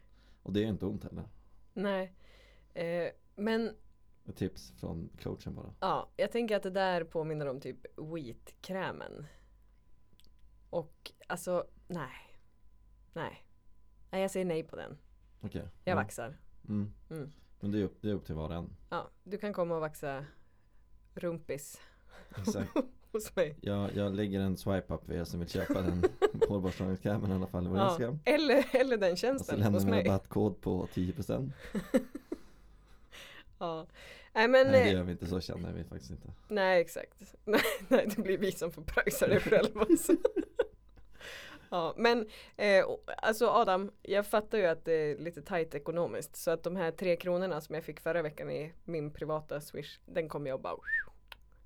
Och 0.48 0.54
det 0.54 0.64
är 0.64 0.66
inte 0.66 0.86
ont 0.86 1.04
heller 1.04 1.28
Nej. 1.74 2.14
Eh, 2.74 3.10
men 3.36 3.76
Ett 4.26 4.36
tips 4.36 4.72
från 4.80 5.08
coachen 5.22 5.54
bara 5.54 5.74
ja, 5.80 6.10
jag 6.16 6.32
tänker 6.32 6.56
att 6.56 6.62
det 6.62 6.70
där 6.70 7.04
påminner 7.04 7.46
om 7.46 7.60
typ 7.60 7.86
wheat-krämen. 7.96 9.26
Och 10.70 11.12
alltså, 11.26 11.66
nej. 11.86 12.10
Nej. 13.12 13.46
Nej, 14.10 14.20
jag 14.22 14.30
säger 14.30 14.46
nej 14.46 14.62
på 14.62 14.76
den. 14.76 14.98
Okej 15.40 15.68
Jag 15.84 15.92
ja. 15.92 15.94
vaxar. 15.96 16.38
mm. 16.68 16.92
Mm. 17.10 17.32
Men 17.60 17.72
det 17.72 17.78
är, 17.78 17.82
upp, 17.84 18.02
det 18.02 18.10
är 18.10 18.14
upp 18.14 18.26
till 18.26 18.34
var 18.34 18.48
och 18.48 18.54
en 18.54 18.76
Ja, 18.90 19.10
du 19.24 19.38
kan 19.38 19.52
komma 19.52 19.74
och 19.74 19.80
vaxa 19.80 20.26
rumpis 21.14 21.80
Exakt 22.38 22.72
hos 23.18 23.36
mig. 23.36 23.56
Jag, 23.60 23.90
jag 23.96 24.14
lägger 24.14 24.40
en 24.40 24.56
swipe 24.56 24.94
up 24.94 25.04
för 25.06 25.12
er 25.14 25.24
som 25.24 25.40
vill 25.40 25.48
köpa 25.48 25.80
den 25.82 26.04
hårborstningskrämen 26.48 27.30
i 27.30 27.34
alla 27.34 27.46
fall 27.46 27.70
Ja, 27.76 27.88
Instagram. 27.90 28.18
eller, 28.24 28.64
eller 28.76 28.96
den 28.96 29.12
Och 29.12 29.18
så 29.18 29.26
tjänsten 29.26 29.58
lämnar 29.60 29.70
hos 29.78 29.82
vi 29.84 29.88
en 29.90 29.94
mig. 29.96 30.04
rabattkod 30.04 30.60
på 30.60 30.86
10% 30.94 31.50
Ja. 33.58 33.86
Nej 34.32 34.48
men, 34.48 34.66
Nej 34.66 34.72
det 34.78 34.84
nej, 34.84 34.92
gör 34.92 35.02
vi 35.02 35.12
inte, 35.12 35.26
så 35.26 35.40
känner 35.40 35.72
vi 35.72 35.84
faktiskt 35.84 36.10
inte 36.10 36.28
nej 36.48 36.80
exakt. 36.80 37.34
Nej, 37.44 37.60
nej, 37.88 38.08
det 38.16 38.22
blir 38.22 38.38
vi 38.38 38.52
som 38.52 38.72
får 38.72 38.82
pröjsa 38.82 39.26
det 39.26 39.40
själva. 39.40 39.86
Ja, 41.70 41.94
men 41.96 42.26
eh, 42.56 42.84
alltså 43.06 43.46
Adam, 43.48 43.90
jag 44.02 44.26
fattar 44.26 44.58
ju 44.58 44.66
att 44.66 44.84
det 44.84 44.92
är 44.92 45.18
lite 45.18 45.42
tajt 45.42 45.74
ekonomiskt. 45.74 46.36
Så 46.36 46.50
att 46.50 46.62
de 46.62 46.76
här 46.76 46.90
tre 46.90 47.16
kronorna 47.16 47.60
som 47.60 47.74
jag 47.74 47.84
fick 47.84 48.00
förra 48.00 48.22
veckan 48.22 48.50
i 48.50 48.72
min 48.84 49.10
privata 49.10 49.60
swish, 49.60 49.98
den 50.06 50.28
kommer 50.28 50.50
jag 50.50 50.60
bara 50.60 50.76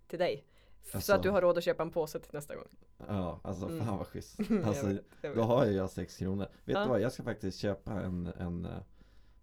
till 0.09 0.19
dig. 0.19 0.45
Så 0.85 0.97
Alltså- 0.97 1.13
att 1.15 1.23
du 1.23 1.31
har 1.31 1.41
råd 1.41 1.59
att 1.59 1.65
köpa 1.65 1.83
en 1.83 1.91
påse 1.91 2.21
till 2.21 2.31
nästa 2.35 2.55
gång. 2.57 2.69
Ja, 3.09 3.41
alltså 3.45 3.67
Mm. 3.67 3.87
fan 3.87 3.99
vad 3.99 4.07
schysst 4.07 4.39
Jag 4.51 4.63
Alltså 4.65 4.87
vet, 4.87 5.05
jag 5.23 5.29
vet. 5.31 5.37
då 5.39 5.43
har 5.45 5.67
jag 5.67 5.91
6 5.91 6.17
kronor 6.17 6.47
Vet 6.65 6.75
Ja. 6.77 6.83
du 6.83 6.89
vad, 6.89 7.01
jag 7.01 7.13
ska 7.13 7.23
faktiskt 7.23 7.59
köpa 7.59 7.93
en, 7.93 8.33
en 8.39 8.65
eh, 8.65 8.71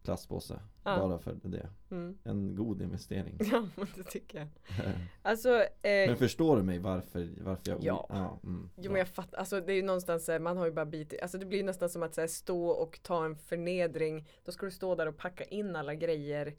plastpåse 0.03 0.59
Ja. 0.83 0.97
Bara 0.99 1.19
för 1.19 1.37
det 1.43 1.69
Mm. 1.91 2.17
En 2.23 2.55
god 2.55 2.81
investering 2.81 3.37
Ja, 3.51 3.67
men 3.75 3.87
det 3.95 4.03
tycker 4.03 4.37
jag. 4.39 4.47
Alltså, 5.21 5.49
eh, 5.61 5.67
Men 5.81 6.17
förstår 6.17 6.57
du 6.57 6.63
mig 6.63 6.79
varför, 6.79 7.29
varför 7.41 7.61
jag 7.71 7.83
Ja. 7.83 8.05
ja 8.09 8.39
mm, 8.43 8.69
Jo 8.75 8.91
men 8.91 8.99
jag 8.99 9.07
fattar, 9.07 9.37
alltså 9.37 9.61
det 9.61 9.73
är 9.73 9.75
ju 9.75 9.83
någonstans 9.83 10.25
så 10.25 10.31
här, 10.31 10.39
man 10.39 10.57
har 10.57 10.65
ju 10.65 10.71
bara 10.71 10.85
bitit, 10.85 11.21
alltså 11.21 11.37
det 11.37 11.45
blir 11.45 11.63
nästan 11.63 11.89
som 11.89 12.03
att 12.03 12.15
så 12.15 12.21
här, 12.21 12.27
stå 12.27 12.67
och 12.69 12.99
ta 13.03 13.25
en 13.25 13.35
förnedring. 13.35 14.27
Då 14.45 14.51
ska 14.51 14.65
du 14.65 14.71
stå 14.71 14.95
där 14.95 15.07
och 15.07 15.17
packa 15.17 15.43
in 15.43 15.75
alla 15.75 15.95
grejer 15.95 16.55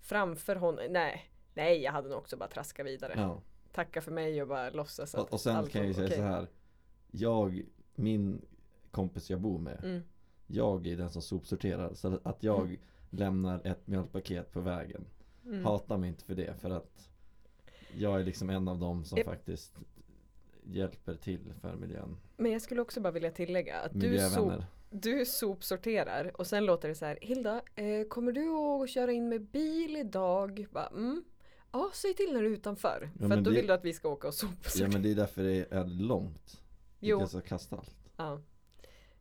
framför 0.00 0.56
honom. 0.56 0.84
Nej, 0.90 1.30
nej 1.54 1.82
jag 1.82 1.92
hade 1.92 2.08
nog 2.08 2.18
också 2.18 2.36
bara 2.36 2.48
traska 2.48 2.82
vidare. 2.84 3.12
ja. 3.16 3.40
Tacka 3.74 4.00
för 4.00 4.10
mig 4.12 4.42
och 4.42 4.48
bara 4.48 4.70
låtsas 4.70 5.14
att 5.14 5.20
och, 5.20 5.32
och 5.32 5.40
sen 5.40 5.56
allt 5.56 5.70
kan 5.70 5.80
jag 5.80 5.88
ju 5.88 5.94
säga 5.94 6.06
okej. 6.06 6.18
så 6.18 6.22
här 6.24 6.46
Jag, 7.10 7.62
min 7.94 8.42
kompis 8.90 9.30
jag 9.30 9.40
bor 9.40 9.58
med 9.58 9.80
Mm. 9.84 10.02
Jag 10.46 10.86
är 10.86 10.96
den 10.96 11.10
som 11.10 11.22
sopsorterar 11.22 11.94
så 11.94 12.20
att 12.22 12.42
jag 12.42 12.60
Mm. 12.64 12.76
lämnar 13.10 13.66
ett 13.66 13.86
mjölkpaket 13.86 14.52
på 14.52 14.60
vägen 14.60 15.04
Mm. 15.46 15.64
Hata 15.64 15.96
mig 15.98 16.08
inte 16.08 16.24
för 16.24 16.34
det 16.34 16.54
för 16.60 16.70
att 16.70 17.08
Jag 17.96 18.20
är 18.20 18.24
liksom 18.24 18.50
en 18.50 18.68
av 18.68 18.78
dem 18.78 19.04
som 19.04 19.18
Japp. 19.18 19.26
faktiskt 19.26 19.72
Hjälper 20.66 21.14
till 21.14 21.52
för 21.60 21.76
miljön 21.76 22.16
Men 22.36 22.52
jag 22.52 22.62
skulle 22.62 22.80
också 22.82 23.00
bara 23.00 23.10
vilja 23.12 23.30
tillägga 23.30 23.80
att 23.80 23.92
du, 24.00 24.18
sop, 24.18 24.52
du 24.90 25.26
sopsorterar 25.26 26.30
och 26.40 26.46
sen 26.46 26.64
låter 26.66 26.88
det 26.88 26.94
så 26.94 27.04
här 27.04 27.18
Hilda, 27.22 27.62
eh, 27.74 28.06
kommer 28.08 28.32
du 28.32 28.48
att 28.48 28.90
köra 28.90 29.12
in 29.12 29.28
med 29.28 29.42
bil 29.42 29.96
idag? 29.96 30.66
Bara, 30.72 30.86
mm. 30.86 31.24
Ja, 31.74 31.90
säg 31.94 32.14
till 32.14 32.32
när 32.32 32.42
du 32.42 32.46
är 32.46 32.50
utanför. 32.52 33.10
Ja, 33.20 33.28
för 33.28 33.36
att 33.36 33.44
då 33.44 33.50
det- 33.50 33.56
vill 33.56 33.66
du 33.66 33.72
att 33.72 33.84
vi 33.84 33.92
ska 33.92 34.08
åka 34.08 34.28
och 34.28 34.34
sopsortera. 34.34 34.86
Ja 34.86 34.92
men 34.92 35.02
det 35.02 35.10
är 35.10 35.14
därför 35.14 35.42
det 35.42 35.72
är 35.72 35.84
långt 35.86 36.60
Jo. 37.00 37.20
Jo. 37.20 37.28
Jag 37.32 37.44
kasta 37.44 37.76
allt 37.76 37.94
Ja, 38.16 38.40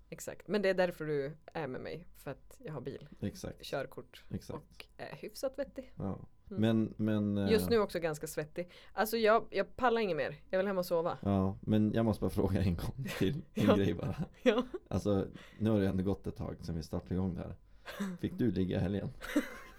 exakt. 0.10 0.48
Men 0.48 0.62
det 0.62 0.70
är 0.70 0.74
därför 0.74 1.06
du 1.06 1.38
är 1.54 1.68
med 1.68 1.82
mig. 1.82 2.08
För 2.18 2.32
att 2.32 2.58
jag 2.60 2.74
har 2.74 2.82
bil, 2.82 3.08
Exakt, 3.22 3.62
körkort 3.66 4.24
exakt 4.30 4.60
och 4.60 4.86
är 4.98 5.16
hyfsat 5.16 5.60
vettig. 5.60 5.94
ja. 5.98 6.20
Mm. 6.50 6.62
Men, 6.62 6.94
men 6.98 7.38
eh, 7.48 7.52
Just 7.52 7.70
nu 7.70 7.80
också 7.80 8.00
ganska 8.00 8.28
svettig. 8.28 8.70
Alltså 8.94 9.18
jag, 9.18 9.46
jag 9.50 9.76
pallar 9.76 10.02
inget 10.02 10.18
mer. 10.18 10.36
Jag 10.50 10.58
vill 10.60 10.68
hem 10.68 10.78
och 10.78 10.86
sova. 10.86 11.18
Ja, 11.22 11.58
men 11.62 11.94
jag 11.94 12.06
måste 12.06 12.22
bara 12.22 12.30
fråga 12.30 12.62
en 12.62 12.76
gång 12.76 13.08
till 13.18 13.34
En 13.54 13.66
Ja. 13.66 13.76
grej 13.76 13.94
bara 13.94 14.16
Ja. 14.44 14.64
Alltså, 14.88 15.28
nu 15.60 15.70
har 15.70 15.80
det 15.80 15.88
ändå 15.88 16.04
gått 16.04 16.28
ett 16.28 16.36
tag 16.36 16.56
sedan 16.62 16.76
vi 16.76 16.84
startade 16.84 17.14
igång 17.16 17.36
det 17.36 17.42
här 17.42 17.56
Fick 18.22 18.34
du 18.38 18.52
ligga 18.52 18.78
i 18.78 18.80
helgen? 18.80 19.10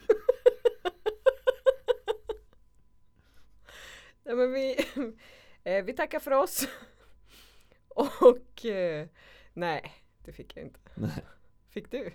Nej, 4.25 4.37
men 4.37 4.53
vi, 4.53 4.77
eh, 5.64 5.85
vi 5.85 5.93
tackar 5.93 6.18
för 6.18 6.31
oss. 6.31 6.68
Och 8.20 8.64
eh, 8.64 9.09
nej, 9.53 9.93
det 10.25 10.33
fick 10.33 10.57
jag 10.57 10.64
inte. 10.64 10.81
Nej 10.95 11.25
Fick 11.68 11.91
du? 11.91 12.12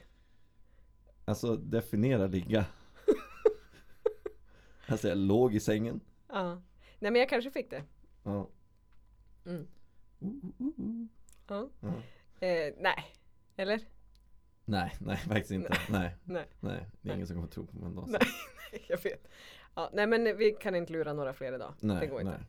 Alltså 1.26 1.56
definiera 1.56 2.28
ligga 2.28 2.66
Alltså 4.88 5.08
jag 5.08 5.18
låg 5.18 5.56
i 5.56 5.60
sängen 5.60 6.00
Ja. 6.28 6.62
Nej 7.00 7.12
men 7.12 7.16
jag 7.16 7.30
kanske 7.30 7.52
fick 7.52 7.70
det. 7.70 7.84
Ja 8.24 8.50
Mm. 9.46 9.68
Uh, 10.22 10.28
uh, 10.60 10.80
uh. 10.80 11.06
Ja. 11.48 11.70
Ja. 11.80 11.88
Eh, 12.48 12.74
nej. 12.78 13.06
Eller? 13.56 13.82
Nej, 14.70 14.96
nej 15.00 15.18
faktiskt 15.28 15.52
inte. 15.52 15.78
Nej, 15.90 16.16
Nej. 16.24 16.46
nej. 16.60 16.86
Det 17.02 17.10
är 17.10 17.16
ingen 17.16 17.28
som 17.28 17.36
kommer 17.36 17.48
tro 17.48 17.66
på 17.66 17.86
ändå. 17.86 18.06
så. 18.06 18.12
Nej. 18.12 18.22
Jag 18.88 19.04
vet. 19.04 19.28
Ja, 19.76 19.90
nej 19.94 20.08
men 20.08 20.38
vi 20.38 20.52
kan 20.52 20.76
inte 20.76 20.94
lura 20.94 21.14
några 21.14 21.34
fler 21.34 21.54
idag. 21.54 21.74
det 21.80 21.88
Nej, 21.88 22.08
går 22.08 22.22
inte. 22.22 22.32
nej. 22.34 22.42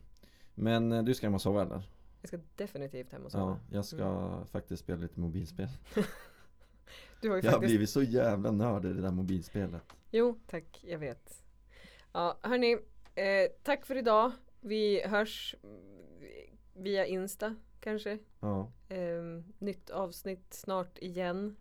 Men 0.55 0.91
eh, 0.91 1.03
du 1.03 1.13
ska 1.13 1.25
hem 1.27 1.33
och 1.33 1.41
sova 1.41 1.61
eller? 1.61 1.81
Jag 2.21 2.27
ska 2.27 2.39
definitivt 2.55 3.11
hem 3.11 3.21
och 3.21 3.31
Ja, 3.33 3.39
sova. 3.39 3.59
jag 3.71 3.85
ska 3.85 4.39
faktiskt 4.51 4.83
spela 4.83 5.01
lite 5.01 5.19
mobilspel. 5.19 5.67
Du 7.21 7.29
har 7.29 7.35
ju 7.37 7.41
Jag 7.43 7.51
har 7.51 7.51
faktiskt 7.51 7.69
blivit 7.71 7.89
så 7.89 8.03
jävla 8.03 8.51
nörd 8.51 8.85
i 8.85 8.93
det 8.93 9.01
där 9.01 9.11
mobilspelet. 9.11 9.81
Jo, 10.11 10.39
tack. 10.47 10.83
Jag 10.87 10.99
vet. 10.99 11.43
Ja, 12.13 12.37
hörni. 12.41 12.77
Eh, 13.15 13.49
tack 13.63 13.85
för 13.85 13.97
idag. 13.97 14.31
Vi 14.61 15.01
hörs 15.07 15.55
mm, 15.63 15.79
via 16.73 17.05
Insta 17.05 17.55
kanske. 17.79 18.17
Ja, 18.39 18.71
Eh, 18.89 19.23
nytt 19.59 19.89
avsnitt 19.89 20.53
snart 20.53 20.97
igen. 20.97 21.55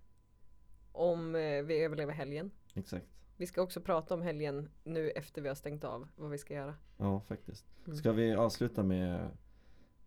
Om 0.93 1.35
eh, 1.35 1.63
vi 1.63 1.83
överlever 1.83 2.13
helgen. 2.13 2.51
exakt. 2.75 3.07
Vi 3.37 3.47
ska 3.47 3.63
också 3.63 3.81
prata 3.81 4.15
om 4.15 4.23
helgen 4.23 4.71
nu 4.85 5.11
efter 5.11 5.43
vi 5.43 5.49
har 5.49 5.55
stängt 5.55 5.85
av 5.85 6.09
vad 6.17 6.31
vi 6.31 6.39
ska 6.39 6.55
göra. 6.55 6.75
Ja, 6.97 7.21
faktiskt. 7.21 7.67
Mm. 7.85 7.97
Ska 7.97 8.13
vi 8.13 8.35
avsluta 8.35 8.83
med 8.83 9.31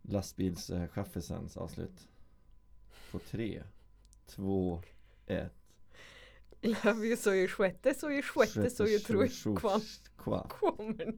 lastbilschaffisens 0.02 1.58
avslut? 1.58 2.08
På 3.12 3.20
tre, 3.20 3.64
två, 4.26 4.82
ett. 5.28 5.54
Love 6.62 7.08
you 7.08 7.18
så 7.18 7.34
ju 7.34 7.48
sjätte 7.48 7.94
så 7.94 8.12
ju 8.12 8.22
sjätte 8.22 8.70
så 8.70 8.86
ju 8.86 9.00
tror 9.00 9.28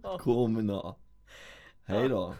nå. 0.03 0.19
Kommer 0.19 0.61
nå. 0.61 0.97
Hej 1.83 2.09
då. 2.09 2.35